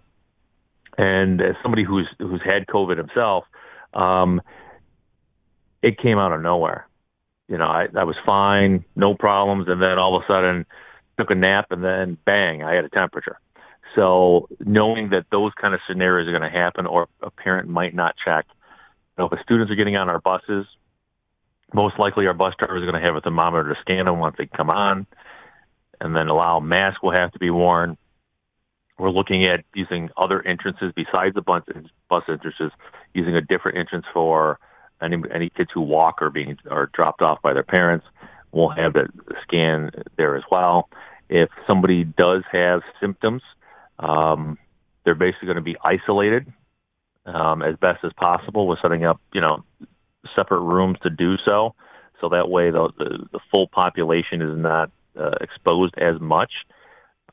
And 0.97 1.41
as 1.41 1.55
somebody 1.61 1.83
who's 1.83 2.07
who's 2.17 2.41
had 2.43 2.67
COVID 2.67 2.97
himself, 2.97 3.45
um, 3.93 4.41
it 5.81 5.97
came 5.97 6.17
out 6.17 6.33
of 6.33 6.41
nowhere. 6.41 6.87
You 7.47 7.57
know, 7.57 7.65
I, 7.65 7.87
I 7.97 8.03
was 8.03 8.15
fine, 8.27 8.85
no 8.95 9.15
problems, 9.15 9.67
and 9.69 9.81
then 9.81 9.97
all 9.97 10.15
of 10.15 10.23
a 10.23 10.27
sudden 10.27 10.65
took 11.17 11.31
a 11.31 11.35
nap, 11.35 11.67
and 11.71 11.83
then 11.83 12.17
bang, 12.25 12.63
I 12.63 12.75
had 12.75 12.85
a 12.85 12.89
temperature. 12.89 13.39
So 13.95 14.49
knowing 14.59 15.09
that 15.09 15.25
those 15.31 15.51
kind 15.59 15.73
of 15.73 15.79
scenarios 15.87 16.27
are 16.27 16.37
going 16.37 16.51
to 16.51 16.57
happen, 16.57 16.85
or 16.85 17.07
a 17.21 17.31
parent 17.31 17.67
might 17.67 17.95
not 17.95 18.15
check. 18.23 18.45
You 18.49 19.23
know, 19.23 19.25
if 19.25 19.31
the 19.31 19.43
students 19.43 19.71
are 19.71 19.75
getting 19.75 19.95
on 19.95 20.09
our 20.09 20.19
buses, 20.19 20.65
most 21.73 21.99
likely 21.99 22.27
our 22.27 22.33
bus 22.33 22.53
driver 22.57 22.77
is 22.77 22.83
going 22.83 22.99
to 22.99 23.05
have 23.05 23.15
a 23.15 23.21
thermometer 23.21 23.73
to 23.73 23.81
scan 23.81 24.05
them 24.05 24.19
once 24.19 24.35
they 24.37 24.45
come 24.47 24.69
on, 24.69 25.05
and 26.01 26.15
then 26.15 26.27
allow 26.27 26.59
mask 26.59 27.03
will 27.03 27.13
have 27.17 27.31
to 27.33 27.39
be 27.39 27.49
worn. 27.49 27.97
We're 28.97 29.11
looking 29.11 29.47
at 29.47 29.63
using 29.73 30.09
other 30.17 30.45
entrances 30.45 30.91
besides 30.95 31.35
the 31.35 31.41
bus, 31.41 31.63
bus 32.09 32.23
entrances, 32.27 32.71
using 33.13 33.35
a 33.35 33.41
different 33.41 33.77
entrance 33.77 34.05
for 34.13 34.59
any 35.01 35.17
any 35.33 35.49
kids 35.49 35.69
who 35.73 35.81
walk 35.81 36.21
or 36.21 36.29
being 36.29 36.57
are 36.69 36.89
dropped 36.93 37.21
off 37.21 37.41
by 37.41 37.53
their 37.53 37.63
parents. 37.63 38.05
We'll 38.51 38.69
have 38.69 38.93
the 38.93 39.07
scan 39.43 39.91
there 40.17 40.35
as 40.35 40.43
well. 40.51 40.89
If 41.29 41.49
somebody 41.67 42.03
does 42.03 42.43
have 42.51 42.81
symptoms, 42.99 43.43
um, 43.99 44.57
they're 45.03 45.15
basically 45.15 45.45
going 45.45 45.57
to 45.57 45.61
be 45.61 45.77
isolated 45.83 46.51
um, 47.25 47.61
as 47.61 47.75
best 47.77 48.03
as 48.03 48.11
possible. 48.13 48.67
We're 48.67 48.81
setting 48.81 49.05
up, 49.05 49.21
you 49.33 49.41
know, 49.41 49.63
separate 50.35 50.61
rooms 50.61 50.97
to 51.03 51.09
do 51.09 51.35
so, 51.45 51.75
so 52.21 52.29
that 52.29 52.49
way 52.49 52.71
the 52.71 52.89
the, 52.97 53.27
the 53.31 53.39
full 53.53 53.67
population 53.67 54.41
is 54.41 54.57
not 54.57 54.91
uh, 55.19 55.31
exposed 55.41 55.93
as 55.97 56.19
much. 56.19 56.51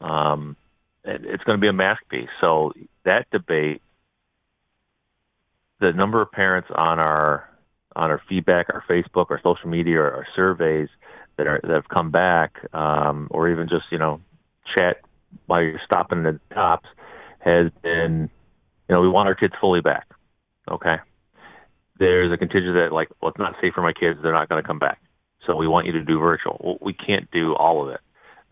Um, 0.01 0.57
it's 1.05 1.44
going 1.44 1.57
to 1.57 1.61
be 1.61 1.68
a 1.68 1.72
mask 1.72 2.03
piece. 2.09 2.29
So 2.40 2.72
that 3.05 3.31
debate, 3.31 3.81
the 5.81 5.92
number 5.92 6.20
of 6.20 6.31
parents 6.33 6.68
on 6.75 6.99
our 6.99 7.49
on 7.94 8.11
our 8.11 8.20
feedback, 8.29 8.66
our 8.70 8.85
Facebook, 8.88 9.31
our 9.31 9.40
social 9.42 9.68
media, 9.68 10.01
our 10.01 10.27
surveys 10.35 10.88
that 11.37 11.46
are 11.46 11.61
that 11.62 11.70
have 11.70 11.88
come 11.88 12.11
back, 12.11 12.59
um, 12.75 13.29
or 13.31 13.49
even 13.51 13.68
just 13.68 13.85
you 13.90 13.99
know 13.99 14.20
chat 14.77 15.01
while 15.46 15.62
you're 15.62 15.81
stopping 15.85 16.22
the 16.22 16.40
tops, 16.53 16.88
has 17.38 17.70
been, 17.83 18.31
you 18.88 18.94
know, 18.94 19.01
we 19.01 19.09
want 19.09 19.29
our 19.29 19.35
kids 19.35 19.55
fully 19.61 19.81
back. 19.81 20.07
Okay, 20.70 20.96
there's 21.98 22.32
a 22.32 22.37
contingent 22.37 22.74
that 22.74 22.92
like, 22.92 23.09
well, 23.20 23.30
it's 23.30 23.38
not 23.38 23.54
safe 23.61 23.74
for 23.74 23.82
my 23.82 23.92
kids; 23.92 24.18
they're 24.22 24.32
not 24.32 24.48
going 24.48 24.62
to 24.62 24.66
come 24.66 24.78
back. 24.78 25.00
So 25.46 25.56
we 25.56 25.68
want 25.68 25.87
you 25.87 25.92
to 25.92 26.04
do 26.04 26.18
virtual. 26.18 26.61
Well, 26.62 26.78
we 26.80 26.92
can't 26.92 27.30
do 27.30 27.54
all 27.54 27.87
of 27.87 27.94
it, 27.94 28.00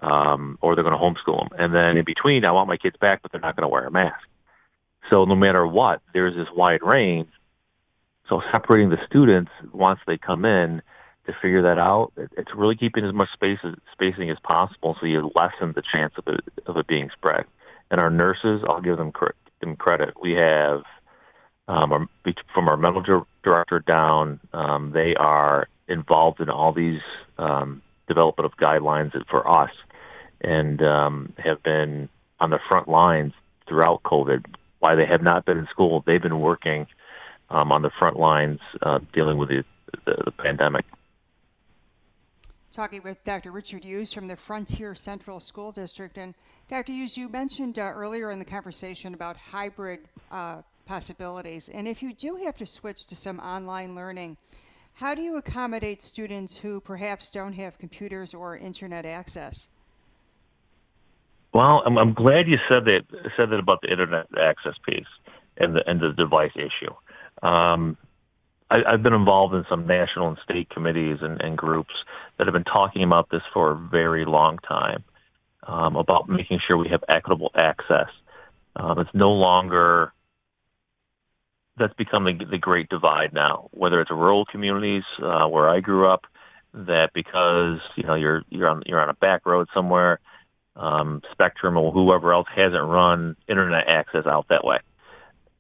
um, 0.00 0.58
or 0.62 0.74
they're 0.74 0.84
going 0.84 0.96
to 0.96 1.02
homeschool 1.02 1.38
them. 1.38 1.58
And 1.58 1.74
then 1.74 1.96
in 1.96 2.04
between, 2.04 2.46
I 2.46 2.52
want 2.52 2.68
my 2.68 2.76
kids 2.76 2.96
back, 3.00 3.22
but 3.22 3.32
they're 3.32 3.40
not 3.40 3.56
going 3.56 3.64
to 3.64 3.68
wear 3.68 3.86
a 3.86 3.90
mask. 3.90 4.22
So 5.12 5.24
no 5.24 5.34
matter 5.34 5.66
what, 5.66 6.00
there's 6.12 6.34
this 6.34 6.48
wide 6.54 6.80
range. 6.82 7.28
So 8.28 8.40
separating 8.52 8.90
the 8.90 9.04
students 9.06 9.50
once 9.72 10.00
they 10.06 10.16
come 10.16 10.44
in 10.44 10.80
to 11.26 11.32
figure 11.42 11.62
that 11.62 11.78
out, 11.78 12.12
it's 12.16 12.50
really 12.56 12.76
keeping 12.76 13.04
as 13.04 13.14
much 13.14 13.28
space 13.32 13.58
spacing 13.92 14.30
as 14.30 14.38
possible, 14.42 14.96
so 15.00 15.06
you 15.06 15.30
lessen 15.34 15.72
the 15.74 15.82
chance 15.92 16.12
of 16.16 16.24
it 16.26 16.40
of 16.66 16.76
it 16.76 16.86
being 16.86 17.10
spread. 17.16 17.44
And 17.90 18.00
our 18.00 18.10
nurses, 18.10 18.62
I'll 18.68 18.80
give 18.80 18.96
them, 18.96 19.12
credit. 19.12 20.14
We 20.20 20.32
have 20.32 20.82
um, 21.68 21.92
our, 21.92 22.08
from 22.52 22.68
our 22.68 22.76
medical 22.76 23.26
director 23.44 23.78
down, 23.78 24.40
um, 24.52 24.90
they 24.92 25.14
are 25.14 25.68
involved 25.86 26.40
in 26.40 26.50
all 26.50 26.72
these 26.72 27.00
um, 27.38 27.82
development 28.08 28.50
of 28.50 28.58
guidelines 28.58 29.12
for 29.30 29.48
us 29.48 29.70
and 30.40 30.82
um, 30.82 31.32
have 31.38 31.62
been 31.62 32.08
on 32.40 32.50
the 32.50 32.58
front 32.68 32.88
lines 32.88 33.32
throughout 33.68 34.02
COVID. 34.02 34.44
Why 34.80 34.94
they 34.94 35.06
have 35.06 35.22
not 35.22 35.44
been 35.44 35.58
in 35.58 35.66
school, 35.70 36.02
they've 36.06 36.22
been 36.22 36.40
working 36.40 36.86
um, 37.50 37.72
on 37.72 37.82
the 37.82 37.90
front 37.98 38.18
lines 38.18 38.60
uh, 38.82 38.98
dealing 39.12 39.38
with 39.38 39.48
the, 39.48 39.64
the, 40.04 40.16
the 40.24 40.30
pandemic. 40.32 40.84
Talking 42.74 43.02
with 43.04 43.22
Dr. 43.22 43.52
Richard 43.52 43.84
Hughes 43.84 44.12
from 44.12 44.26
the 44.26 44.36
Frontier 44.36 44.96
Central 44.96 45.38
School 45.38 45.70
District. 45.70 46.18
And 46.18 46.34
Dr. 46.68 46.92
Hughes, 46.92 47.16
you 47.16 47.28
mentioned 47.28 47.78
uh, 47.78 47.82
earlier 47.82 48.32
in 48.32 48.40
the 48.40 48.44
conversation 48.44 49.14
about 49.14 49.36
hybrid 49.36 50.00
uh, 50.32 50.62
possibilities. 50.84 51.68
And 51.68 51.88
if 51.88 52.02
you 52.02 52.12
do 52.14 52.36
have 52.44 52.56
to 52.58 52.66
switch 52.66 53.06
to 53.06 53.16
some 53.16 53.38
online 53.40 53.94
learning, 53.94 54.36
how 54.94 55.14
do 55.14 55.22
you 55.22 55.36
accommodate 55.36 56.02
students 56.02 56.56
who 56.56 56.80
perhaps 56.80 57.30
don't 57.30 57.54
have 57.54 57.78
computers 57.78 58.32
or 58.32 58.56
internet 58.56 59.04
access? 59.04 59.68
Well, 61.52 61.82
I'm, 61.86 61.98
I'm 61.98 62.14
glad 62.14 62.48
you 62.48 62.58
said 62.68 62.84
that 62.84 63.02
said 63.36 63.50
that 63.50 63.58
about 63.58 63.80
the 63.80 63.90
internet 63.90 64.26
access 64.40 64.74
piece 64.86 65.06
and 65.56 65.74
the 65.76 65.88
and 65.88 66.00
the 66.00 66.12
device 66.12 66.52
issue. 66.56 66.92
Um, 67.46 67.96
I, 68.70 68.78
I've 68.92 69.02
been 69.02 69.12
involved 69.14 69.54
in 69.54 69.64
some 69.68 69.86
national 69.86 70.28
and 70.28 70.38
state 70.44 70.68
committees 70.70 71.18
and, 71.20 71.40
and 71.40 71.56
groups 71.56 71.94
that 72.38 72.46
have 72.46 72.54
been 72.54 72.64
talking 72.64 73.02
about 73.04 73.30
this 73.30 73.42
for 73.52 73.72
a 73.72 73.76
very 73.76 74.24
long 74.24 74.58
time 74.58 75.04
um, 75.66 75.96
about 75.96 76.28
making 76.28 76.60
sure 76.66 76.76
we 76.76 76.88
have 76.88 77.04
equitable 77.08 77.50
access. 77.56 78.08
Um, 78.76 78.98
it's 78.98 79.10
no 79.14 79.30
longer 79.30 80.12
that's 81.78 81.94
become 81.94 82.24
the, 82.24 82.44
the 82.50 82.58
great 82.58 82.88
divide 82.88 83.32
now. 83.32 83.68
Whether 83.72 84.00
it's 84.00 84.10
rural 84.10 84.44
communities 84.44 85.02
uh, 85.22 85.46
where 85.46 85.68
I 85.68 85.80
grew 85.80 86.08
up, 86.08 86.22
that 86.74 87.10
because 87.14 87.78
you 87.96 88.04
know 88.04 88.14
you're 88.14 88.42
you're 88.48 88.68
on 88.68 88.82
you're 88.86 89.00
on 89.00 89.08
a 89.08 89.14
back 89.14 89.46
road 89.46 89.68
somewhere, 89.74 90.18
um, 90.76 91.22
Spectrum 91.32 91.76
or 91.76 91.92
whoever 91.92 92.32
else 92.32 92.48
hasn't 92.54 92.82
run 92.82 93.36
internet 93.48 93.92
access 93.92 94.26
out 94.26 94.46
that 94.48 94.64
way, 94.64 94.78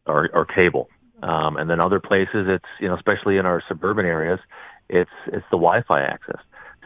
or 0.06 0.28
or 0.32 0.44
cable. 0.44 0.88
Um, 1.22 1.56
and 1.56 1.70
then 1.70 1.80
other 1.80 2.00
places, 2.00 2.46
it's 2.48 2.64
you 2.80 2.88
know, 2.88 2.96
especially 2.96 3.38
in 3.38 3.46
our 3.46 3.62
suburban 3.68 4.06
areas, 4.06 4.40
it's 4.88 5.10
it's 5.26 5.46
the 5.50 5.56
Wi-Fi 5.56 6.00
access. 6.00 6.40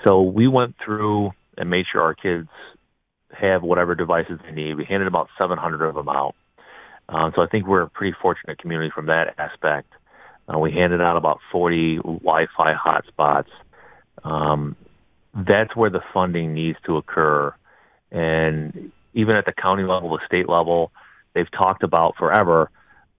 So 0.04 0.22
we 0.22 0.46
went 0.46 0.76
through 0.84 1.32
and 1.56 1.70
made 1.70 1.86
sure 1.90 2.02
our 2.02 2.14
kids 2.14 2.48
have 3.32 3.62
whatever 3.62 3.94
devices 3.94 4.38
they 4.44 4.52
need. 4.52 4.74
We 4.74 4.84
handed 4.84 5.08
about 5.08 5.28
700 5.38 5.84
of 5.84 5.94
them 5.94 6.08
out. 6.08 6.34
Um, 7.08 7.32
so 7.34 7.42
I 7.42 7.46
think 7.46 7.66
we're 7.66 7.82
a 7.82 7.88
pretty 7.88 8.16
fortunate 8.20 8.58
community 8.58 8.90
from 8.94 9.06
that 9.06 9.34
aspect. 9.38 9.92
Uh, 10.52 10.58
we 10.58 10.72
handed 10.72 11.00
out 11.00 11.16
about 11.16 11.40
40 11.52 11.96
Wi-Fi 11.96 12.72
hotspots. 12.74 13.48
Um, 14.24 14.76
that's 15.34 15.74
where 15.76 15.90
the 15.90 16.00
funding 16.12 16.54
needs 16.54 16.78
to 16.86 16.96
occur. 16.96 17.54
And 18.10 18.92
even 19.14 19.36
at 19.36 19.46
the 19.46 19.52
county 19.52 19.84
level, 19.84 20.10
the 20.10 20.20
state 20.26 20.48
level, 20.48 20.90
they've 21.34 21.50
talked 21.50 21.82
about 21.82 22.16
forever 22.18 22.70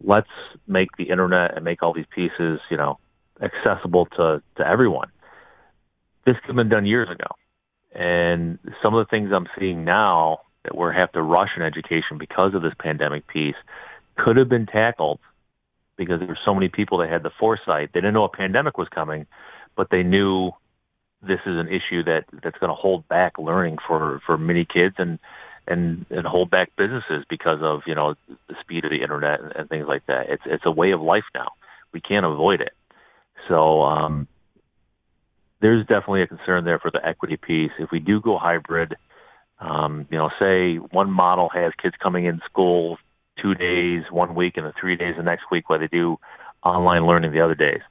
let's 0.04 0.30
make 0.67 0.89
the 0.97 1.06
internet 1.06 1.56
and 1.56 1.65
make 1.65 1.84
all 1.84 1.93
these 1.93 2.06
pieces, 2.13 2.60
you 2.69 2.78
know, 2.78 2.99
accessible 3.41 4.06
to, 4.17 4.41
to 4.58 4.67
everyone. 4.67 5.10
This 6.25 6.36
could 6.41 6.47
have 6.47 6.56
been 6.56 6.69
done 6.69 6.86
years 6.86 7.10
ago. 7.10 7.28
And 7.93 8.60
some 8.84 8.93
of 8.95 9.06
the 9.06 9.10
things 9.10 9.32
I'm 9.34 9.47
seeing 9.60 9.84
now 9.84 10.41
that 10.63 10.75
we 10.75 10.87
have 10.97 11.11
to 11.13 11.21
rush 11.21 11.49
in 11.55 11.63
education 11.63 12.17
because 12.17 12.53
of 12.53 12.61
this 12.61 12.73
pandemic 12.79 13.27
piece 13.27 13.55
could 14.17 14.37
have 14.37 14.49
been 14.49 14.65
tackled 14.65 15.19
because 15.97 16.19
there 16.19 16.27
were 16.27 16.39
so 16.45 16.53
many 16.53 16.69
people 16.69 16.99
that 16.99 17.09
had 17.09 17.23
the 17.23 17.31
foresight. 17.39 17.89
They 17.93 18.01
didn't 18.01 18.13
know 18.13 18.23
a 18.23 18.29
pandemic 18.29 18.77
was 18.77 18.87
coming, 18.89 19.27
but 19.75 19.89
they 19.89 20.03
knew 20.03 20.51
this 21.21 21.39
is 21.45 21.57
an 21.57 21.67
issue 21.67 22.03
that 22.03 22.23
that's 22.31 22.57
going 22.59 22.69
to 22.69 22.75
hold 22.75 23.07
back 23.07 23.37
learning 23.37 23.77
for 23.85 24.21
for 24.25 24.37
many 24.37 24.65
kids 24.65 24.95
and 24.97 25.19
and 25.67 26.05
and 26.09 26.25
hold 26.25 26.49
back 26.49 26.71
businesses 26.77 27.25
because 27.29 27.59
of 27.61 27.81
you 27.85 27.95
know 27.95 28.15
the 28.47 28.55
speed 28.61 28.85
of 28.85 28.91
the 28.91 29.01
internet 29.01 29.41
and, 29.41 29.51
and 29.55 29.69
things 29.69 29.85
like 29.87 30.05
that. 30.07 30.29
It's 30.29 30.43
it's 30.45 30.65
a 30.65 30.71
way 30.71 30.91
of 30.91 31.01
life 31.01 31.25
now. 31.33 31.51
We 31.91 32.01
can't 32.01 32.25
avoid 32.25 32.61
it. 32.61 32.73
So 33.47 33.81
um, 33.83 34.27
there's 35.61 35.85
definitely 35.85 36.23
a 36.23 36.27
concern 36.27 36.63
there 36.63 36.79
for 36.79 36.91
the 36.91 37.05
equity 37.05 37.37
piece. 37.37 37.71
If 37.79 37.91
we 37.91 37.99
do 37.99 38.21
go 38.21 38.37
hybrid, 38.37 38.95
um, 39.59 40.07
you 40.09 40.17
know, 40.17 40.29
say 40.39 40.75
one 40.77 41.11
model 41.11 41.49
has 41.53 41.73
kids 41.81 41.95
coming 42.01 42.25
in 42.25 42.41
school 42.45 42.97
two 43.41 43.55
days 43.55 44.03
one 44.11 44.35
week 44.35 44.57
and 44.57 44.65
then 44.65 44.73
three 44.79 44.95
days 44.95 45.15
the 45.17 45.23
next 45.23 45.43
week, 45.51 45.69
while 45.69 45.79
they 45.79 45.87
do 45.87 46.17
online 46.63 47.05
learning 47.05 47.31
the 47.31 47.41
other 47.41 47.55
days. 47.55 47.81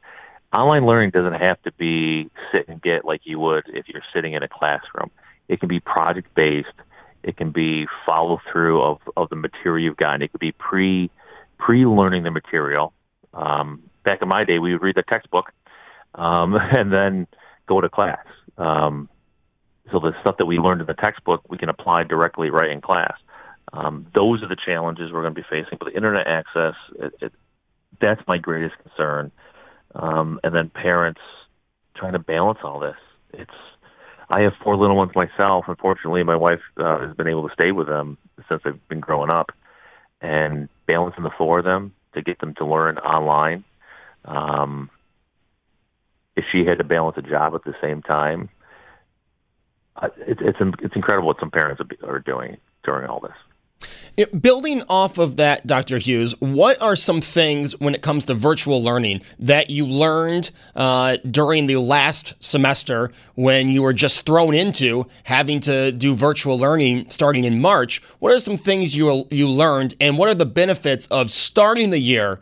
Online 0.56 0.86
learning 0.86 1.10
doesn't 1.10 1.46
have 1.46 1.60
to 1.62 1.72
be 1.72 2.30
sit 2.52 2.68
and 2.68 2.80
get 2.80 3.04
like 3.04 3.22
you 3.24 3.38
would 3.38 3.64
if 3.68 3.88
you're 3.88 4.02
sitting 4.14 4.32
in 4.32 4.42
a 4.42 4.48
classroom. 4.48 5.10
It 5.48 5.60
can 5.60 5.68
be 5.68 5.80
project 5.80 6.34
based 6.34 6.68
it 7.22 7.36
can 7.36 7.50
be 7.50 7.86
follow 8.06 8.40
through 8.50 8.82
of, 8.82 8.98
of 9.16 9.28
the 9.28 9.36
material 9.36 9.84
you've 9.84 9.96
gotten. 9.96 10.22
It 10.22 10.32
could 10.32 10.40
be 10.40 10.52
pre 10.52 11.10
pre 11.58 11.84
learning 11.84 12.22
the 12.22 12.30
material. 12.30 12.92
Um, 13.34 13.82
back 14.04 14.22
in 14.22 14.28
my 14.28 14.44
day, 14.44 14.58
we 14.58 14.72
would 14.72 14.82
read 14.82 14.96
the 14.96 15.02
textbook 15.02 15.52
um, 16.14 16.56
and 16.76 16.92
then 16.92 17.26
go 17.66 17.80
to 17.80 17.88
class. 17.88 18.24
Um, 18.56 19.08
so 19.90 20.00
the 20.00 20.12
stuff 20.20 20.36
that 20.38 20.46
we 20.46 20.58
learned 20.58 20.80
in 20.80 20.86
the 20.86 20.94
textbook, 20.94 21.42
we 21.48 21.58
can 21.58 21.68
apply 21.68 22.04
directly 22.04 22.50
right 22.50 22.70
in 22.70 22.80
class. 22.80 23.14
Um, 23.72 24.06
those 24.14 24.42
are 24.42 24.48
the 24.48 24.56
challenges 24.56 25.12
we're 25.12 25.22
going 25.22 25.34
to 25.34 25.40
be 25.40 25.46
facing. 25.48 25.78
But 25.78 25.86
the 25.86 25.96
internet 25.96 26.26
access, 26.26 26.74
it, 26.98 27.12
it, 27.20 27.32
that's 28.00 28.20
my 28.26 28.38
greatest 28.38 28.74
concern. 28.82 29.30
Um, 29.94 30.40
and 30.42 30.54
then 30.54 30.70
parents 30.70 31.20
trying 31.96 32.12
to 32.12 32.18
balance 32.18 32.58
all 32.62 32.80
this. 32.80 32.96
It's 33.32 33.50
I 34.30 34.42
have 34.42 34.52
four 34.62 34.76
little 34.76 34.96
ones 34.96 35.12
myself. 35.14 35.64
Unfortunately, 35.68 36.22
my 36.22 36.36
wife 36.36 36.60
uh, 36.76 37.06
has 37.06 37.16
been 37.16 37.28
able 37.28 37.48
to 37.48 37.54
stay 37.54 37.72
with 37.72 37.86
them 37.86 38.18
since 38.48 38.60
they've 38.62 38.88
been 38.88 39.00
growing 39.00 39.30
up, 39.30 39.52
and 40.20 40.68
balancing 40.86 41.24
the 41.24 41.30
four 41.36 41.60
of 41.60 41.64
them 41.64 41.94
to 42.14 42.22
get 42.22 42.38
them 42.38 42.54
to 42.56 42.66
learn 42.66 42.98
online. 42.98 43.64
Um, 44.24 44.90
if 46.36 46.44
she 46.52 46.64
had 46.66 46.78
to 46.78 46.84
balance 46.84 47.16
a 47.16 47.22
job 47.22 47.54
at 47.54 47.64
the 47.64 47.74
same 47.82 48.02
time, 48.02 48.50
it's 50.02 50.40
it's 50.42 50.58
it's 50.80 50.96
incredible 50.96 51.28
what 51.28 51.40
some 51.40 51.50
parents 51.50 51.82
are 52.02 52.18
doing 52.20 52.56
during 52.84 53.08
all 53.08 53.20
this. 53.20 53.32
Building 54.40 54.82
off 54.88 55.18
of 55.18 55.36
that, 55.36 55.64
Dr. 55.64 55.98
Hughes, 55.98 56.34
what 56.40 56.82
are 56.82 56.96
some 56.96 57.20
things 57.20 57.78
when 57.78 57.94
it 57.94 58.02
comes 58.02 58.24
to 58.24 58.34
virtual 58.34 58.82
learning 58.82 59.22
that 59.38 59.70
you 59.70 59.86
learned 59.86 60.50
uh, 60.74 61.18
during 61.30 61.68
the 61.68 61.76
last 61.76 62.34
semester 62.42 63.12
when 63.36 63.68
you 63.68 63.82
were 63.82 63.92
just 63.92 64.26
thrown 64.26 64.54
into 64.54 65.06
having 65.22 65.60
to 65.60 65.92
do 65.92 66.14
virtual 66.14 66.58
learning 66.58 67.08
starting 67.10 67.44
in 67.44 67.60
March? 67.60 68.02
What 68.18 68.32
are 68.32 68.40
some 68.40 68.56
things 68.56 68.96
you 68.96 69.26
you 69.30 69.48
learned, 69.48 69.94
and 70.00 70.18
what 70.18 70.28
are 70.28 70.34
the 70.34 70.46
benefits 70.46 71.06
of 71.06 71.30
starting 71.30 71.90
the 71.90 72.00
year 72.00 72.40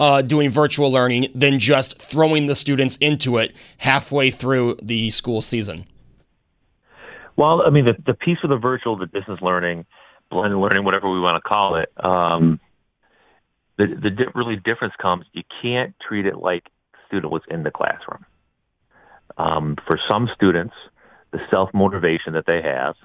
uh, 0.00 0.22
doing 0.22 0.48
virtual 0.48 0.90
learning 0.90 1.26
than 1.34 1.58
just 1.58 2.00
throwing 2.00 2.46
the 2.46 2.54
students 2.54 2.96
into 2.96 3.36
it 3.36 3.54
halfway 3.78 4.30
through 4.30 4.76
the 4.80 5.10
school 5.10 5.42
season? 5.42 5.84
Well, 7.38 7.62
I 7.64 7.70
mean, 7.70 7.86
the, 7.86 7.94
the 8.04 8.14
piece 8.14 8.38
of 8.42 8.50
the 8.50 8.56
virtual, 8.56 8.98
the 8.98 9.06
distance 9.06 9.40
learning 9.40 9.86
blended 10.28 10.58
learning, 10.58 10.84
whatever 10.84 11.10
we 11.10 11.20
want 11.20 11.42
to 11.42 11.48
call 11.48 11.76
it. 11.76 11.88
Um, 12.04 12.60
the 13.78 13.86
the 13.86 14.10
really 14.34 14.56
difference 14.56 14.94
comes 15.00 15.24
you 15.32 15.44
can't 15.62 15.94
treat 16.06 16.26
it 16.26 16.36
like 16.36 16.64
student 17.06 17.32
was 17.32 17.42
in 17.48 17.62
the 17.62 17.70
classroom. 17.70 18.26
Um, 19.38 19.76
for 19.86 20.00
some 20.10 20.28
students, 20.34 20.74
the 21.30 21.38
self 21.48 21.70
motivation 21.72 22.32
that 22.32 22.44
they 22.44 22.60
have 22.60 22.96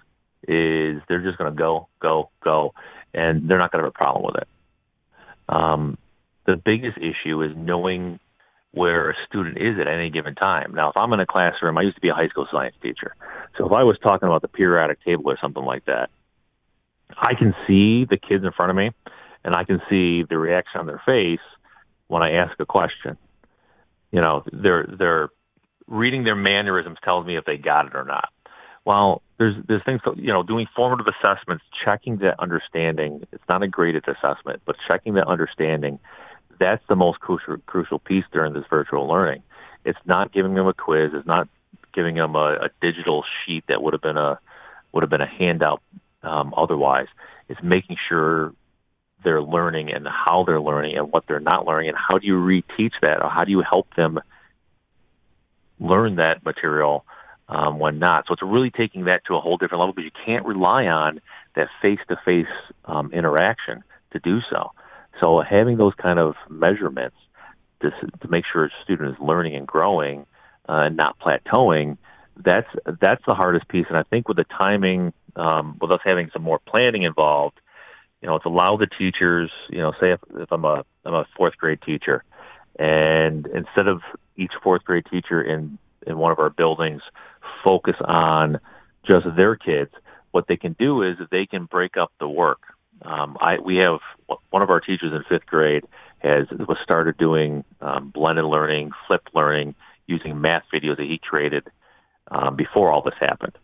is 0.48 1.02
they're 1.08 1.22
just 1.22 1.38
going 1.38 1.54
to 1.54 1.58
go, 1.58 1.88
go, 2.02 2.32
go, 2.43 2.74
and 3.13 3.48
they're 3.48 3.60
not 3.60 3.72
going 3.72 3.84
to 3.84 3.86
have 3.86 3.93
a 3.96 4.04
problem 4.04 4.26
with 4.26 4.41
it. 4.41 4.48
Um, 5.48 5.98
the 6.48 6.56
biggest 6.56 6.98
issue 6.98 7.43
is 7.43 7.52
knowing 7.56 8.19
where 8.73 9.12
a 9.12 9.13
student 9.27 9.57
is 9.57 9.79
at 9.79 9.88
any 9.88 10.09
given 10.09 10.33
time. 10.33 10.73
Now, 10.73 10.89
if 10.89 10.97
I'm 10.97 11.13
in 11.13 11.19
a 11.19 11.27
classroom, 11.27 11.77
I 11.77 11.83
used 11.83 11.95
to 11.95 12.01
be 12.01 12.09
a 12.09 12.13
high 12.13 12.27
school 12.27 12.47
science 12.51 12.75
teacher. 12.81 13.15
So 13.57 13.67
if 13.67 13.71
I 13.71 13.83
was 13.83 13.97
talking 14.01 14.27
about 14.27 14.41
the 14.41 14.47
periodic 14.47 15.03
table 15.03 15.30
or 15.30 15.38
something 15.39 15.63
like 15.63 15.86
that, 15.86 16.09
I 17.15 17.36
can 17.36 17.53
see 17.67 18.05
the 18.05 18.17
kids 18.17 18.43
in 18.43 18.51
front 18.51 18.71
of 18.71 18.76
me, 18.76 18.89
and 19.43 19.55
I 19.55 19.63
can 19.63 19.80
see 19.89 20.24
the 20.28 20.38
reaction 20.39 20.80
on 20.80 20.88
their 20.88 21.01
face 21.05 21.45
when 22.07 22.24
I 22.24 22.34
ask 22.34 22.59
a 22.59 22.65
question. 22.65 23.17
You 24.11 24.21
know, 24.21 24.43
they're 24.51 24.88
they're 24.97 25.30
reading 25.88 26.24
their 26.24 26.36
mannerisms 26.36 26.97
tells 27.03 27.26
me 27.26 27.38
if 27.38 27.45
they 27.45 27.57
got 27.57 27.88
it 27.88 27.95
or 27.95 28.05
not. 28.05 28.30
Well, 28.86 29.21
there's 29.38 29.55
there's 29.67 29.84
things 29.86 30.01
you 30.15 30.34
know 30.34 30.41
doing 30.41 30.65
formative 30.76 31.05
assessments, 31.07 31.63
checking 31.86 32.17
that 32.17 32.39
understanding. 32.39 33.28
It's 33.32 33.43
not 33.47 33.61
a 33.61 33.67
graded 33.67 34.05
assessment, 34.07 34.61
but 34.65 34.76
checking 34.89 35.13
that 35.13 35.28
understanding. 35.28 35.99
That's 36.64 36.84
the 36.88 36.95
most 36.95 37.20
crucial 37.20 37.57
crucial 37.66 37.99
piece 37.99 38.24
during 38.32 38.53
this 38.53 38.64
virtual 38.70 39.07
learning. 39.07 39.43
It's 39.84 39.99
not 40.05 40.32
giving 40.32 40.53
them 40.53 40.68
a 40.68 40.74
quiz. 40.74 41.11
It's 41.14 41.28
not 41.28 41.49
giving 41.93 42.16
them 42.16 42.36
a, 42.36 42.55
a 42.55 42.70
digital 42.82 43.24
sheet 43.45 43.66
that 43.68 43.84
would 43.84 43.93
have 43.93 44.01
been 44.01 44.18
a 44.18 44.39
would 44.93 45.03
have 45.03 45.09
been 45.09 45.22
a 45.22 45.28
handout 45.28 45.82
um, 46.22 46.53
otherwise. 46.55 47.07
It's 47.49 47.61
making 47.61 47.97
sure 48.07 48.53
they're 49.26 49.41
learning 49.41 49.91
and 49.93 50.07
how 50.07 50.43
they're 50.45 50.61
learning 50.61 50.97
and 50.97 51.11
what 51.11 51.26
they're 51.28 51.39
not 51.39 51.66
learning 51.66 51.89
and 51.89 51.97
how 51.97 52.18
do 52.18 52.28
you 52.28 52.36
reteach 52.36 52.93
that 53.01 53.22
or 53.22 53.30
how 53.30 53.43
do 53.43 53.51
you 53.51 53.61
help 53.61 53.93
them 53.95 54.20
learn 55.80 56.16
that 56.16 56.45
material 56.45 57.05
um, 57.49 57.80
when 57.80 57.99
not. 57.99 58.26
So 58.28 58.34
it's 58.34 58.41
really 58.41 58.72
taking 58.72 59.05
that 59.05 59.26
to 59.26 59.36
a 59.36 59.41
whole 59.41 59.57
different 59.57 59.80
level 59.80 59.93
because 59.93 60.09
you 60.14 60.26
can't 60.26 60.45
rely 60.45 60.86
on 60.86 61.20
that 61.55 61.68
face-to-face 61.82 62.47
um, 62.86 63.11
interaction 63.11 63.84
to 64.11 64.20
do 64.20 64.39
so. 64.49 64.72
So 65.22 65.41
having 65.41 65.78
those 65.78 65.93
kind 65.95 66.20
of 66.20 66.36
measurements 66.49 67.16
to, 67.82 67.91
to 68.22 68.28
make 68.28 68.45
sure 68.51 68.66
a 68.66 68.70
student 68.84 69.11
is 69.11 69.16
learning 69.20 69.55
and 69.55 69.68
growing 69.68 70.26
uh, 70.68 70.88
and 70.88 70.97
not 70.97 71.18
plateauing, 71.20 71.97
that's 72.36 72.68
that's 72.86 73.22
the 73.28 73.36
hardest 73.36 73.68
piece. 73.68 73.86
And 73.89 73.97
I 73.97 74.03
think 74.03 74.28
with 74.28 74.38
the 74.38 74.45
timing, 74.45 75.14
um, 75.36 75.78
with 75.80 75.91
us 75.91 75.99
having 76.03 76.30
some 76.34 76.41
more 76.41 76.59
planning 76.59 77.03
involved, 77.03 77.59
you 78.22 78.28
know, 78.28 78.36
it's 78.36 78.45
allow 78.45 78.78
the 78.78 78.88
teachers, 78.88 79.51
you 79.70 79.80
know, 79.80 79.91
say 79.99 80.14
if, 80.14 80.20
if 80.36 80.51
I'm 80.51 80.66
a 80.66 80.84
I'm 81.05 81.14
a 81.14 81.26
fourth 81.38 81.57
grade 81.57 81.82
teacher, 81.86 82.24
and 82.80 83.45
instead 83.47 83.88
of 83.88 84.01
each 84.36 84.53
fourth 84.64 84.84
grade 84.84 85.05
teacher 85.11 85.41
in 85.41 85.78
in 86.07 86.18
one 86.18 86.32
of 86.32 86.39
our 86.39 86.49
buildings 86.49 87.01
focus 87.64 87.95
on 88.03 88.59
just 89.07 89.26
their 89.38 89.55
kids, 89.55 89.91
what 90.32 90.47
they 90.47 90.57
can 90.57 90.76
do 90.80 91.03
is 91.03 91.18
they 91.32 91.45
can 91.45 91.66
break 91.66 91.97
up 91.97 92.11
the 92.20 92.28
work. 92.28 92.61
Um, 93.02 93.38
I 93.39 93.60
we 93.60 93.78
have 93.84 94.00
one 94.50 94.62
of 94.62 94.70
our 94.70 94.80
teachers 94.80 95.12
in 95.12 95.24
fifth 95.28 95.46
grade 95.46 95.84
has 96.20 96.48
was 96.52 96.78
started 96.84 97.18
doing 97.18 97.64
um, 97.82 98.12
blended 98.14 98.46
learning, 98.46 98.91
flipped 99.08 99.30
learning 99.36 99.76
using 100.08 100.39
math 100.39 100.64
videos 100.74 100.98
that 100.98 101.08
he 101.08 101.20
created 101.22 101.68
um, 102.30 102.56
before 102.56 102.91
all 102.91 103.02
this 103.02 103.14
happened. 103.20 103.58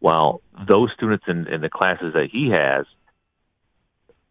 Well, 0.00 0.42
those 0.68 0.90
students 0.94 1.24
in, 1.26 1.48
in 1.48 1.60
the 1.60 1.68
classes 1.68 2.12
that 2.14 2.28
he 2.30 2.52
has, 2.54 2.86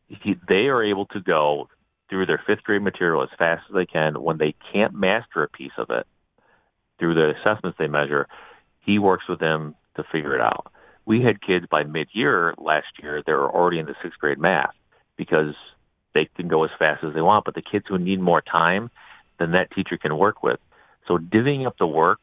he, 0.07 0.35
they 0.47 0.67
are 0.67 0.83
able 0.83 1.05
to 1.07 1.19
go 1.19 1.67
through 2.09 2.25
their 2.25 2.41
fifth 2.47 2.63
grade 2.63 2.81
material 2.81 3.23
as 3.23 3.29
fast 3.37 3.63
as 3.69 3.75
they 3.75 3.85
can. 3.85 4.21
When 4.21 4.37
they 4.37 4.55
can't 4.71 4.93
master 4.93 5.43
a 5.43 5.49
piece 5.49 5.73
of 5.77 5.89
it 5.89 6.07
through 6.99 7.15
the 7.15 7.33
assessments 7.41 7.77
they 7.77 7.87
measure, 7.87 8.27
he 8.79 8.99
works 8.99 9.25
with 9.27 9.39
them 9.39 9.75
to 9.97 10.03
figure 10.11 10.35
it 10.35 10.41
out. 10.41 10.71
We 11.07 11.21
had 11.21 11.41
kids 11.41 11.65
by 11.71 11.83
mid-year 11.83 12.53
last 12.57 12.87
year 13.01 13.23
that 13.25 13.31
were 13.31 13.49
already 13.49 13.79
in 13.79 13.85
the 13.85 13.95
sixth 14.03 14.19
grade 14.19 14.37
math 14.37 14.75
because 15.15 15.55
they 16.13 16.29
can 16.35 16.49
go 16.49 16.65
as 16.65 16.69
fast 16.77 17.01
as 17.05 17.13
they 17.13 17.21
want. 17.21 17.45
But 17.45 17.55
the 17.55 17.61
kids 17.61 17.85
who 17.87 17.97
need 17.97 18.19
more 18.19 18.41
time, 18.41 18.91
then 19.39 19.51
that 19.51 19.71
teacher 19.71 19.97
can 19.97 20.17
work 20.17 20.43
with. 20.43 20.59
So 21.07 21.17
divvying 21.17 21.65
up 21.65 21.77
the 21.79 21.87
work, 21.87 22.19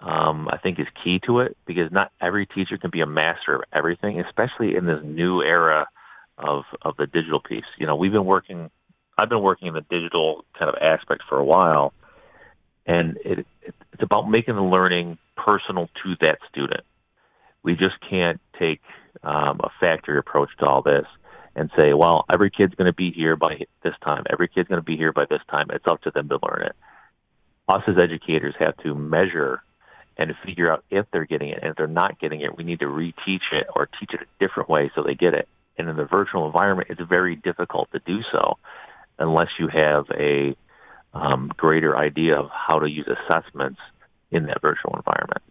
um, 0.00 0.48
I 0.50 0.56
think, 0.56 0.80
is 0.80 0.86
key 1.04 1.20
to 1.26 1.40
it 1.40 1.54
because 1.66 1.92
not 1.92 2.10
every 2.18 2.46
teacher 2.46 2.78
can 2.78 2.90
be 2.90 3.02
a 3.02 3.06
master 3.06 3.56
of 3.56 3.62
everything, 3.74 4.18
especially 4.20 4.74
in 4.74 4.86
this 4.86 5.00
new 5.04 5.42
era 5.42 5.86
of 6.38 6.64
of 6.80 6.96
the 6.96 7.06
digital 7.06 7.40
piece. 7.40 7.68
You 7.78 7.86
know, 7.86 7.96
we've 7.96 8.10
been 8.10 8.24
working. 8.24 8.70
I've 9.18 9.28
been 9.28 9.42
working 9.42 9.68
in 9.68 9.74
the 9.74 9.84
digital 9.90 10.46
kind 10.58 10.70
of 10.70 10.76
aspect 10.80 11.24
for 11.28 11.38
a 11.38 11.44
while, 11.44 11.92
and 12.86 13.18
it, 13.22 13.40
it 13.60 13.74
it's 13.92 14.02
about 14.02 14.30
making 14.30 14.54
the 14.54 14.62
learning 14.62 15.18
personal 15.36 15.90
to 16.02 16.16
that 16.22 16.38
student. 16.50 16.84
We 17.62 17.74
just 17.74 17.94
can't 18.08 18.40
take 18.58 18.80
um, 19.22 19.60
a 19.62 19.70
factory 19.80 20.18
approach 20.18 20.50
to 20.58 20.66
all 20.66 20.82
this 20.82 21.06
and 21.54 21.70
say, 21.76 21.92
well, 21.92 22.24
every 22.32 22.50
kid's 22.50 22.74
going 22.74 22.90
to 22.90 22.94
be 22.94 23.10
here 23.10 23.36
by 23.36 23.60
this 23.82 23.94
time. 24.02 24.24
Every 24.30 24.48
kid's 24.48 24.68
going 24.68 24.80
to 24.80 24.84
be 24.84 24.96
here 24.96 25.12
by 25.12 25.26
this 25.28 25.42
time. 25.50 25.66
It's 25.70 25.86
up 25.86 26.02
to 26.02 26.10
them 26.10 26.28
to 26.28 26.38
learn 26.42 26.62
it. 26.66 26.76
Us 27.68 27.82
as 27.86 27.96
educators 27.98 28.54
have 28.58 28.76
to 28.78 28.94
measure 28.94 29.62
and 30.16 30.32
figure 30.44 30.70
out 30.70 30.84
if 30.90 31.06
they're 31.12 31.26
getting 31.26 31.50
it. 31.50 31.58
And 31.62 31.70
if 31.70 31.76
they're 31.76 31.86
not 31.86 32.18
getting 32.20 32.40
it, 32.40 32.56
we 32.56 32.64
need 32.64 32.80
to 32.80 32.86
reteach 32.86 33.52
it 33.52 33.66
or 33.74 33.88
teach 34.00 34.10
it 34.12 34.20
a 34.20 34.44
different 34.44 34.68
way 34.68 34.90
so 34.94 35.02
they 35.02 35.14
get 35.14 35.34
it. 35.34 35.48
And 35.78 35.88
in 35.88 35.96
the 35.96 36.04
virtual 36.04 36.46
environment, 36.46 36.88
it's 36.90 37.00
very 37.08 37.36
difficult 37.36 37.90
to 37.92 38.00
do 38.00 38.20
so 38.30 38.58
unless 39.18 39.48
you 39.58 39.68
have 39.68 40.04
a 40.10 40.56
um, 41.14 41.50
greater 41.56 41.96
idea 41.96 42.38
of 42.38 42.50
how 42.50 42.78
to 42.78 42.88
use 42.88 43.08
assessments 43.08 43.80
in 44.30 44.46
that 44.46 44.60
virtual 44.60 44.96
environment. 44.96 45.42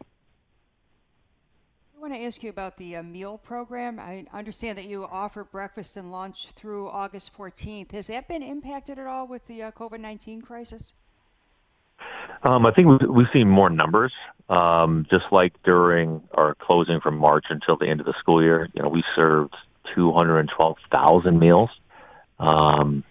I 2.02 2.04
want 2.04 2.16
to 2.16 2.26
ask 2.26 2.42
you 2.42 2.50
about 2.50 2.78
the 2.78 2.96
uh, 2.96 3.04
meal 3.04 3.38
program. 3.38 4.00
I 4.00 4.26
understand 4.34 4.80
that 4.80 4.86
you 4.86 5.06
offer 5.06 5.44
breakfast 5.44 5.98
and 5.98 6.12
lunch 6.12 6.48
through 6.56 6.90
August 6.90 7.38
14th. 7.38 7.92
Has 7.92 8.08
that 8.08 8.28
been 8.28 8.42
impacted 8.42 8.98
at 8.98 9.06
all 9.06 9.28
with 9.28 9.46
the 9.46 9.62
uh, 9.62 9.72
COVID 9.74 10.00
19 10.00 10.42
crisis? 10.42 10.96
Um, 12.42 12.66
I 12.66 12.72
think 12.72 12.88
we've, 12.88 13.08
we've 13.08 13.28
seen 13.32 13.48
more 13.48 13.70
numbers. 13.70 14.12
Um, 14.50 15.06
just 15.12 15.26
like 15.32 15.54
during 15.62 16.24
our 16.34 16.56
closing 16.56 17.02
from 17.02 17.20
March 17.20 17.46
until 17.52 17.78
the 17.78 17.88
end 17.88 18.00
of 18.00 18.08
the 18.08 18.16
school 18.20 18.42
year, 18.42 18.68
you 18.74 18.82
know, 18.82 18.90
we 18.90 19.04
served 19.16 19.54
212,000 19.94 21.38
meals, 21.38 21.70
um, 22.40 23.04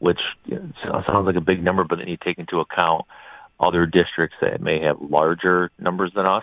which 0.00 0.18
sounds 0.50 1.24
like 1.24 1.36
a 1.36 1.40
big 1.40 1.62
number, 1.62 1.84
but 1.84 2.00
then 2.00 2.08
you 2.08 2.16
take 2.16 2.40
into 2.40 2.58
account 2.58 3.04
other 3.60 3.86
districts 3.86 4.36
that 4.40 4.60
may 4.60 4.80
have 4.80 5.00
larger 5.00 5.70
numbers 5.78 6.10
than 6.16 6.26
us 6.26 6.42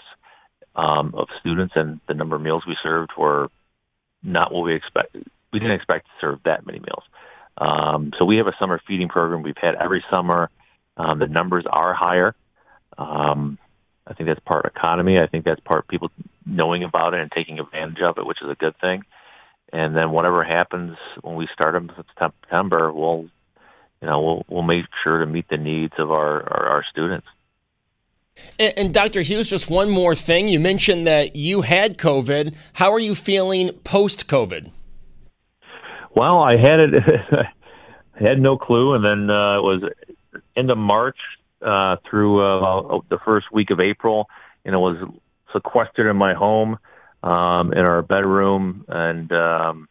um, 0.80 1.14
of 1.16 1.28
students, 1.40 1.74
and 1.76 2.00
the 2.08 2.14
number 2.14 2.36
of 2.36 2.42
meals 2.42 2.64
we 2.68 2.78
served 2.82 3.12
were 3.18 3.50
not 4.24 4.54
what 4.54 4.64
we 4.64 4.76
expected. 4.76 5.26
We 5.52 5.60
didn't 5.60 5.76
expect 5.76 6.06
to 6.06 6.12
serve 6.22 6.40
that 6.46 6.66
many 6.66 6.80
meals. 6.80 7.04
Um, 7.58 8.12
so 8.18 8.26
we 8.26 8.38
have 8.38 8.48
a 8.48 8.56
summer 8.60 8.82
feeding 8.88 9.10
program 9.10 9.44
we've 9.44 9.56
had 9.58 9.76
every 9.76 10.04
summer. 10.14 10.50
Um, 10.96 11.20
the 11.20 11.28
numbers 11.28 11.66
are 11.70 11.94
higher. 11.94 12.36
Um, 12.98 13.58
I 14.06 14.14
think 14.14 14.30
that's 14.30 14.40
part 14.40 14.66
economy. 14.66 15.18
I 15.20 15.28
think 15.28 15.46
that's 15.46 15.60
part 15.62 15.88
people 15.88 16.10
knowing 16.46 16.84
about 16.84 17.14
it 17.14 17.22
and 17.22 17.32
taking 17.32 17.60
advantage 17.60 18.02
of 18.02 18.18
it, 18.18 18.26
which 18.26 18.42
is 18.42 18.50
a 18.50 18.56
good 18.56 18.76
thing. 18.80 19.04
And 19.72 19.96
then 19.96 20.12
whatever 20.12 20.44
happens 20.44 20.98
when 21.22 21.36
we 21.36 21.48
start 21.54 21.76
in 21.76 21.92
September, 22.18 22.92
we'll 22.92 23.30
you 24.02 24.08
know, 24.08 24.22
we'll 24.22 24.46
we'll 24.48 24.64
make 24.64 24.86
sure 25.04 25.20
to 25.20 25.26
meet 25.26 25.48
the 25.50 25.58
needs 25.58 25.94
of 25.98 26.12
our 26.12 26.42
our, 26.42 26.68
our 26.68 26.86
students. 26.90 27.28
And, 28.58 28.74
and, 28.78 28.94
Dr. 28.94 29.22
Hughes, 29.22 29.50
just 29.50 29.70
one 29.70 29.90
more 29.90 30.16
thing. 30.16 30.48
You 30.48 30.60
mentioned 30.60 31.08
that 31.08 31.36
you 31.36 31.62
had 31.62 31.98
COVID. 31.98 32.56
How 32.74 32.92
are 32.92 33.00
you 33.00 33.16
feeling 33.16 33.72
post 33.84 34.28
COVID? 34.28 34.72
Well, 36.16 36.40
I 36.40 36.58
had 36.58 36.80
it. 36.80 37.04
I 37.34 37.48
had 38.24 38.40
no 38.40 38.58
clue, 38.58 38.94
and 38.94 39.04
then 39.04 39.30
uh, 39.30 39.58
it 39.60 39.62
was 39.62 39.84
end 40.56 40.72
of 40.72 40.78
March 40.78 41.18
uh, 41.62 41.98
through 42.10 42.42
uh, 42.42 43.00
the 43.10 43.20
first 43.24 43.48
week 43.52 43.70
of 43.72 43.80
April, 43.80 44.28
and 44.66 44.74
it 44.74 44.78
was 44.78 44.98
sequestered 45.54 46.10
in 46.10 46.18
my 46.18 46.34
home 46.34 46.78
um, 47.24 47.74
in 47.74 47.80
our 47.80 48.02
bedroom, 48.02 48.86
and 48.88 49.32
um, 49.32 49.90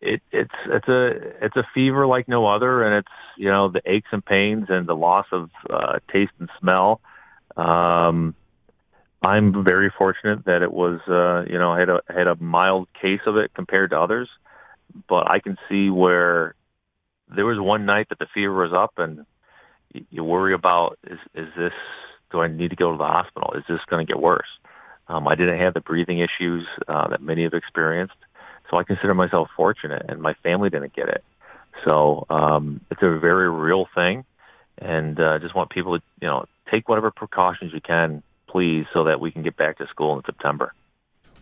it, 0.00 0.22
it's 0.32 0.54
it's 0.66 0.88
a 0.88 1.06
it's 1.44 1.56
a 1.56 1.66
fever 1.74 2.06
like 2.06 2.28
no 2.28 2.46
other, 2.46 2.82
and 2.82 2.96
it's 2.96 3.14
you 3.36 3.50
know 3.50 3.68
the 3.70 3.82
aches 3.86 4.08
and 4.12 4.24
pains 4.24 4.66
and 4.68 4.86
the 4.86 4.94
loss 4.94 5.26
of 5.32 5.50
uh, 5.70 5.98
taste 6.12 6.32
and 6.38 6.48
smell. 6.60 7.00
Um, 7.58 8.34
I'm 9.26 9.64
very 9.64 9.92
fortunate 9.98 10.44
that 10.44 10.62
it 10.62 10.72
was 10.72 11.00
uh, 11.08 11.50
you 11.50 11.58
know 11.58 11.72
I 11.72 11.80
had 11.80 11.88
a 11.88 12.00
had 12.08 12.26
a 12.28 12.36
mild 12.36 12.88
case 13.00 13.20
of 13.26 13.36
it 13.36 13.52
compared 13.54 13.90
to 13.90 14.00
others, 14.00 14.28
but 15.08 15.28
I 15.28 15.40
can 15.40 15.56
see 15.68 15.90
where 15.90 16.54
there 17.34 17.44
was 17.44 17.58
one 17.58 17.84
night 17.84 18.08
that 18.10 18.18
the 18.18 18.28
fever 18.32 18.54
was 18.54 18.72
up, 18.72 18.92
and 18.96 19.26
you, 20.10 20.22
worry 20.22 20.54
about 20.54 20.98
is 21.04 21.18
is 21.34 21.48
this 21.56 21.72
do 22.30 22.40
I 22.40 22.48
need 22.48 22.70
to 22.70 22.76
go 22.76 22.92
to 22.92 22.98
the 22.98 23.04
hospital? 23.04 23.54
Is 23.56 23.64
this 23.68 23.80
going 23.90 24.06
to 24.06 24.10
get 24.10 24.20
worse? 24.22 24.48
Um, 25.08 25.26
I 25.26 25.34
didn't 25.34 25.58
have 25.58 25.74
the 25.74 25.80
breathing 25.80 26.20
issues 26.20 26.66
uh, 26.86 27.08
that 27.08 27.22
many 27.22 27.42
have 27.44 27.54
experienced. 27.54 28.14
So 28.70 28.76
I 28.76 28.84
consider 28.84 29.14
myself 29.14 29.48
fortunate, 29.56 30.04
and 30.08 30.20
my 30.20 30.34
family 30.42 30.68
didn't 30.68 30.94
get 30.94 31.08
it. 31.08 31.24
So 31.88 32.26
um, 32.28 32.82
it's 32.90 33.02
a 33.02 33.18
very 33.18 33.50
real 33.50 33.86
thing, 33.94 34.24
and 34.76 35.18
uh, 35.18 35.38
just 35.38 35.56
want 35.56 35.70
people 35.70 35.98
to 35.98 36.04
you 36.20 36.28
know 36.28 36.44
take 36.70 36.88
whatever 36.88 37.10
precautions 37.10 37.72
you 37.72 37.80
can, 37.80 38.22
please, 38.48 38.86
so 38.92 39.04
that 39.04 39.20
we 39.20 39.30
can 39.30 39.42
get 39.42 39.56
back 39.56 39.78
to 39.78 39.86
school 39.88 40.16
in 40.16 40.22
September. 40.24 40.72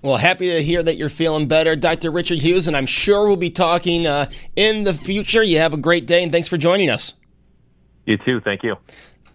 Well, 0.03 0.17
happy 0.17 0.51
to 0.51 0.63
hear 0.63 0.83
that 0.83 0.97
you're 0.97 1.09
feeling 1.09 1.49
better, 1.49 1.75
Dr. 1.75 2.11
Richard 2.11 2.39
Hughes, 2.39 2.69
and 2.69 2.77
I'm 2.77 2.87
sure 2.87 3.27
we'll 3.27 3.37
be 3.37 3.51
talking 3.51 4.07
uh, 4.07 4.31
in 4.55 4.85
the 4.85 4.93
future. 4.93 5.43
You 5.43 5.59
have 5.59 5.73
a 5.73 5.79
great 5.79 6.07
day, 6.07 6.23
and 6.23 6.31
thanks 6.31 6.49
for 6.49 6.57
joining 6.57 6.91
us. 6.91 7.15
You 8.05 8.19
too. 8.19 8.41
Thank 8.41 8.63
you. 8.63 8.77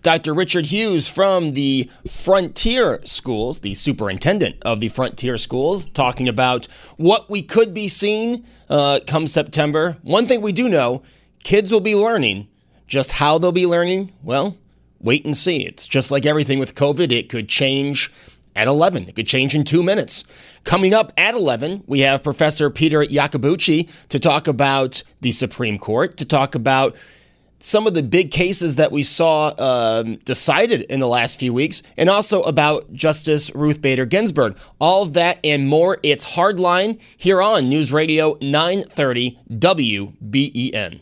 Dr. 0.01 0.33
Richard 0.33 0.67
Hughes 0.67 1.07
from 1.07 1.53
the 1.53 1.89
Frontier 2.07 2.99
Schools, 3.03 3.59
the 3.59 3.75
superintendent 3.75 4.55
of 4.63 4.79
the 4.79 4.89
Frontier 4.89 5.37
Schools, 5.37 5.85
talking 5.87 6.27
about 6.27 6.65
what 6.97 7.29
we 7.29 7.43
could 7.43 7.73
be 7.73 7.87
seeing 7.87 8.45
uh, 8.69 8.99
come 9.05 9.27
September. 9.27 9.97
One 10.01 10.25
thing 10.25 10.41
we 10.41 10.53
do 10.53 10.69
know 10.69 11.03
kids 11.43 11.71
will 11.71 11.81
be 11.81 11.95
learning. 11.95 12.47
Just 12.87 13.13
how 13.13 13.37
they'll 13.37 13.51
be 13.51 13.67
learning, 13.67 14.11
well, 14.23 14.57
wait 15.01 15.25
and 15.25 15.35
see. 15.35 15.65
It's 15.65 15.87
just 15.87 16.11
like 16.11 16.25
everything 16.25 16.59
with 16.59 16.75
COVID, 16.75 17.11
it 17.11 17.29
could 17.29 17.47
change 17.47 18.11
at 18.55 18.67
11. 18.67 19.07
It 19.07 19.15
could 19.15 19.27
change 19.27 19.55
in 19.55 19.63
two 19.63 19.83
minutes. 19.83 20.23
Coming 20.63 20.93
up 20.93 21.13
at 21.17 21.33
11, 21.33 21.83
we 21.87 22.01
have 22.01 22.23
Professor 22.23 22.69
Peter 22.69 23.03
Yacobucci 23.03 24.07
to 24.09 24.19
talk 24.19 24.47
about 24.47 25.03
the 25.21 25.31
Supreme 25.31 25.77
Court, 25.77 26.17
to 26.17 26.25
talk 26.25 26.55
about 26.55 26.95
some 27.59 27.85
of 27.85 27.93
the 27.93 28.03
big 28.03 28.31
cases 28.31 28.75
that 28.77 28.91
we 28.91 29.03
saw 29.03 29.53
um, 29.59 30.15
decided 30.17 30.81
in 30.83 30.99
the 30.99 31.07
last 31.07 31.39
few 31.39 31.53
weeks, 31.53 31.83
and 31.95 32.09
also 32.09 32.41
about 32.41 32.91
Justice 32.91 33.53
Ruth 33.53 33.81
Bader 33.81 34.05
Ginsburg. 34.05 34.57
All 34.79 35.05
that 35.05 35.39
and 35.43 35.67
more. 35.67 35.97
It's 36.03 36.25
Hardline 36.25 36.99
here 37.17 37.41
on 37.41 37.69
News 37.69 37.93
Radio 37.93 38.37
930 38.41 39.39
WBEN. 39.51 41.01